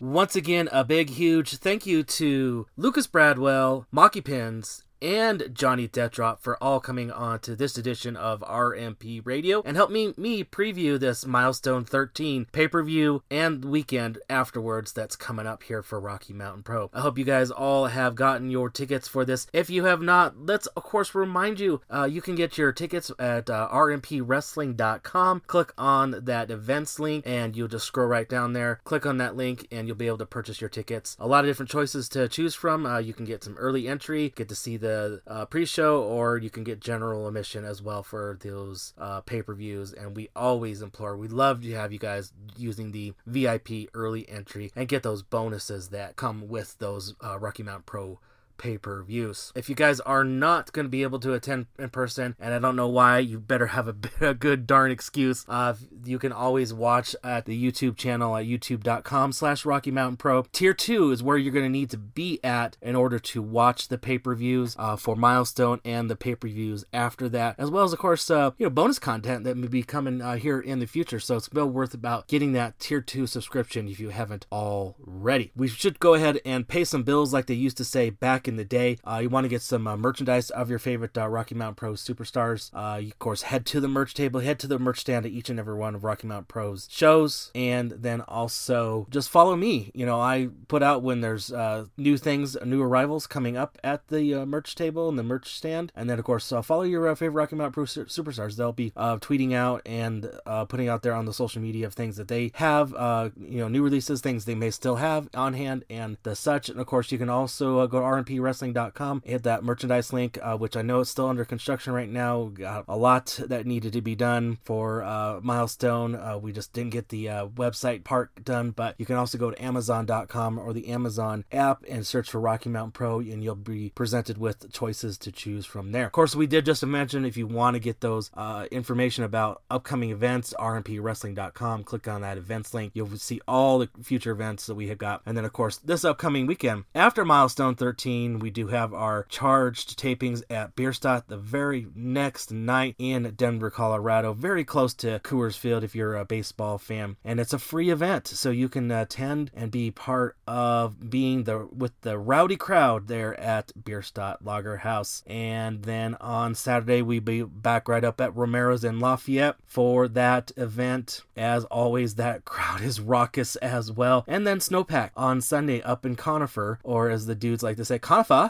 [0.00, 6.62] Once again, a big, huge thank you to Lucas Bradwell, MahkyPinz, and Johnny Deathdrop for
[6.62, 11.26] all coming on to this edition of RMP Radio and help me me preview this
[11.26, 16.90] Milestone 13 pay-per-view and weekend afterwards that's coming up here for Rocky Mountain Pro.
[16.92, 19.46] I hope you guys all have gotten your tickets for this.
[19.52, 23.10] If you have not, let's of course remind you uh, you can get your tickets
[23.18, 25.42] at uh, rmpwrestling.com.
[25.46, 28.80] Click on that events link and you'll just scroll right down there.
[28.84, 31.16] Click on that link and you'll be able to purchase your tickets.
[31.20, 32.86] A lot of different choices to choose from.
[32.86, 36.50] Uh, you can get some early entry, get to see the uh, pre-show, or you
[36.50, 39.92] can get general admission as well for those uh, pay-per-views.
[39.92, 44.72] And we always implore, we love to have you guys using the VIP early entry
[44.74, 48.18] and get those bonuses that come with those uh, Rocky Mountain Pro
[48.58, 49.52] pay per views.
[49.54, 52.58] If you guys are not going to be able to attend in person, and I
[52.58, 55.44] don't know why, you better have a, a good darn excuse.
[55.48, 55.74] Uh,
[56.04, 60.42] you can always watch at the YouTube channel at youtube.com slash Rocky Mountain Pro.
[60.52, 63.88] Tier 2 is where you're going to need to be at in order to watch
[63.88, 67.70] the pay per views uh, for Milestone and the pay per views after that, as
[67.70, 70.60] well as, of course, uh, you know, bonus content that may be coming uh, here
[70.60, 71.20] in the future.
[71.20, 75.52] So it's well worth about getting that Tier 2 subscription if you haven't already.
[75.54, 78.56] We should go ahead and pay some bills like they used to say back in
[78.56, 78.98] the day.
[79.04, 81.92] Uh, you want to get some uh, merchandise of your favorite uh, Rocky Mountain Pro
[81.92, 82.70] superstars.
[82.74, 85.32] Uh, you, of course, head to the merch table, head to the merch stand at
[85.32, 89.90] each and every one of Rocky Mountain Pro's shows, and then also just follow me.
[89.94, 94.08] You know, I put out when there's uh, new things, new arrivals coming up at
[94.08, 97.40] the uh, merch table and the merch stand, and then of course follow your favorite
[97.40, 98.56] Rocky Mountain Pro su- superstars.
[98.56, 100.30] They'll be tweeting out and
[100.68, 103.82] putting out there on the social media of things that they have, you know, new
[103.82, 106.68] releases, things they may still have on hand, and the such.
[106.68, 108.04] And of course, you can also go to
[108.38, 112.44] rmpwrestling.com, hit that merchandise link, uh, which I know is still under construction right now.
[112.44, 116.14] Got a lot that needed to be done for uh, Milestone.
[116.14, 119.50] Uh, we just didn't get the uh, website part done, but you can also go
[119.50, 123.92] to Amazon.com or the Amazon app and search for Rocky Mountain Pro, and you'll be
[123.94, 126.06] presented with choices to choose from there.
[126.06, 129.62] Of course, we did just mention if you want to get those uh, information about
[129.70, 132.92] upcoming events, rmpwrestling.com, click on that events link.
[132.94, 135.22] You'll see all the future events that we have got.
[135.26, 139.98] And then, of course, this upcoming weekend, after Milestone 13, we do have our charged
[139.98, 145.84] tapings at Bierstadt the very next night in Denver, Colorado, very close to Coors Field
[145.84, 147.16] if you're a baseball fan.
[147.24, 151.66] And it's a free event, so you can attend and be part of being the
[151.66, 155.22] with the rowdy crowd there at Bierstadt Lager House.
[155.26, 160.52] And then on Saturday, we be back right up at Romero's in Lafayette for that
[160.56, 161.22] event.
[161.36, 164.24] As always, that crowd is raucous as well.
[164.26, 167.98] And then Snowpack on Sunday up in Conifer, or as the dudes like to say,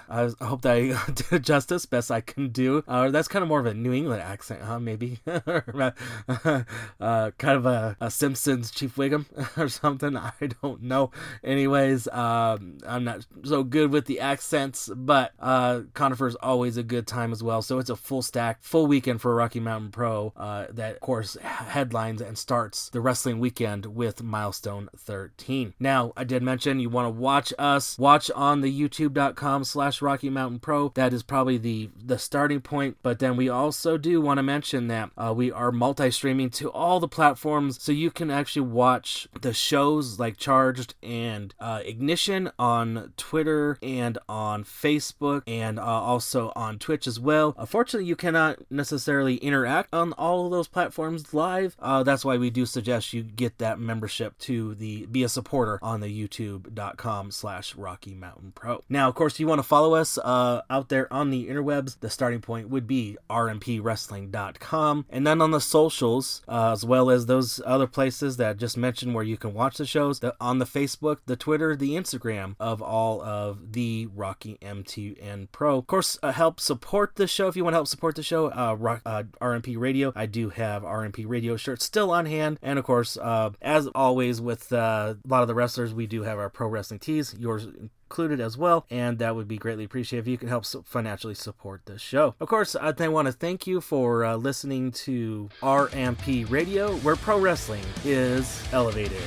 [0.09, 2.83] I I hope that I did justice best I can do.
[2.89, 4.79] Uh, that's kind of more of a New England accent, huh?
[4.79, 5.91] Maybe, uh,
[6.29, 9.27] kind of a, a Simpsons Chief Wiggum
[9.59, 10.17] or something.
[10.17, 10.33] I
[10.63, 11.11] don't know.
[11.45, 16.83] Anyways, um, I'm not so good with the accents, but uh, Conifer is always a
[16.83, 17.63] good time as well.
[17.63, 20.33] So it's a full stack, full weekend for Rocky Mountain Pro.
[20.37, 25.75] Uh, that of course headlines and starts the wrestling weekend with Milestone 13.
[25.79, 27.99] Now, I did mention you want to watch us.
[27.99, 30.91] Watch on the YouTube.com slash Rocky Mountain Pro.
[30.95, 32.97] That is probably the the starting point.
[33.03, 37.01] But then we also do want to mention that uh, we are multi-streaming to all
[37.01, 43.13] the platforms, so you can actually watch the shows like Charged and uh, Ignition on
[43.17, 47.55] Twitter and on Facebook and uh, also on Twitch as well.
[47.59, 51.77] Unfortunately, you cannot necessarily interact on all of those platforms live.
[51.79, 55.79] Uh, that's why we do suggest you get that membership to the be a supporter
[55.83, 58.83] on the YouTube.com slash Rocky Mountain Pro.
[58.89, 62.01] Now, of course, course, you want to follow us uh, out there on the interwebs.
[62.01, 65.07] The starting point would be rmpwrestling.com.
[65.11, 68.77] And then on the socials, uh, as well as those other places that I just
[68.77, 72.57] mentioned where you can watch the shows, the, on the Facebook, the Twitter, the Instagram
[72.59, 75.79] of all of the Rocky MTN Pro.
[75.79, 78.51] Of course, uh, help support the show if you want to help support the show.
[78.51, 80.13] Uh, rock, uh, RMP Radio.
[80.17, 82.59] I do have RMP Radio shirts still on hand.
[82.63, 86.39] And of course, uh, as always with a lot of the wrestlers, we do have
[86.39, 87.35] our pro wrestling tees.
[87.39, 87.69] Yours
[88.09, 91.83] included as well, and that would be greatly appreciated if you can help financially support
[91.85, 92.35] the show.
[92.41, 97.39] Of course, I want to thank you for uh, listening to RMP Radio, where pro
[97.39, 99.21] wrestling is elevated.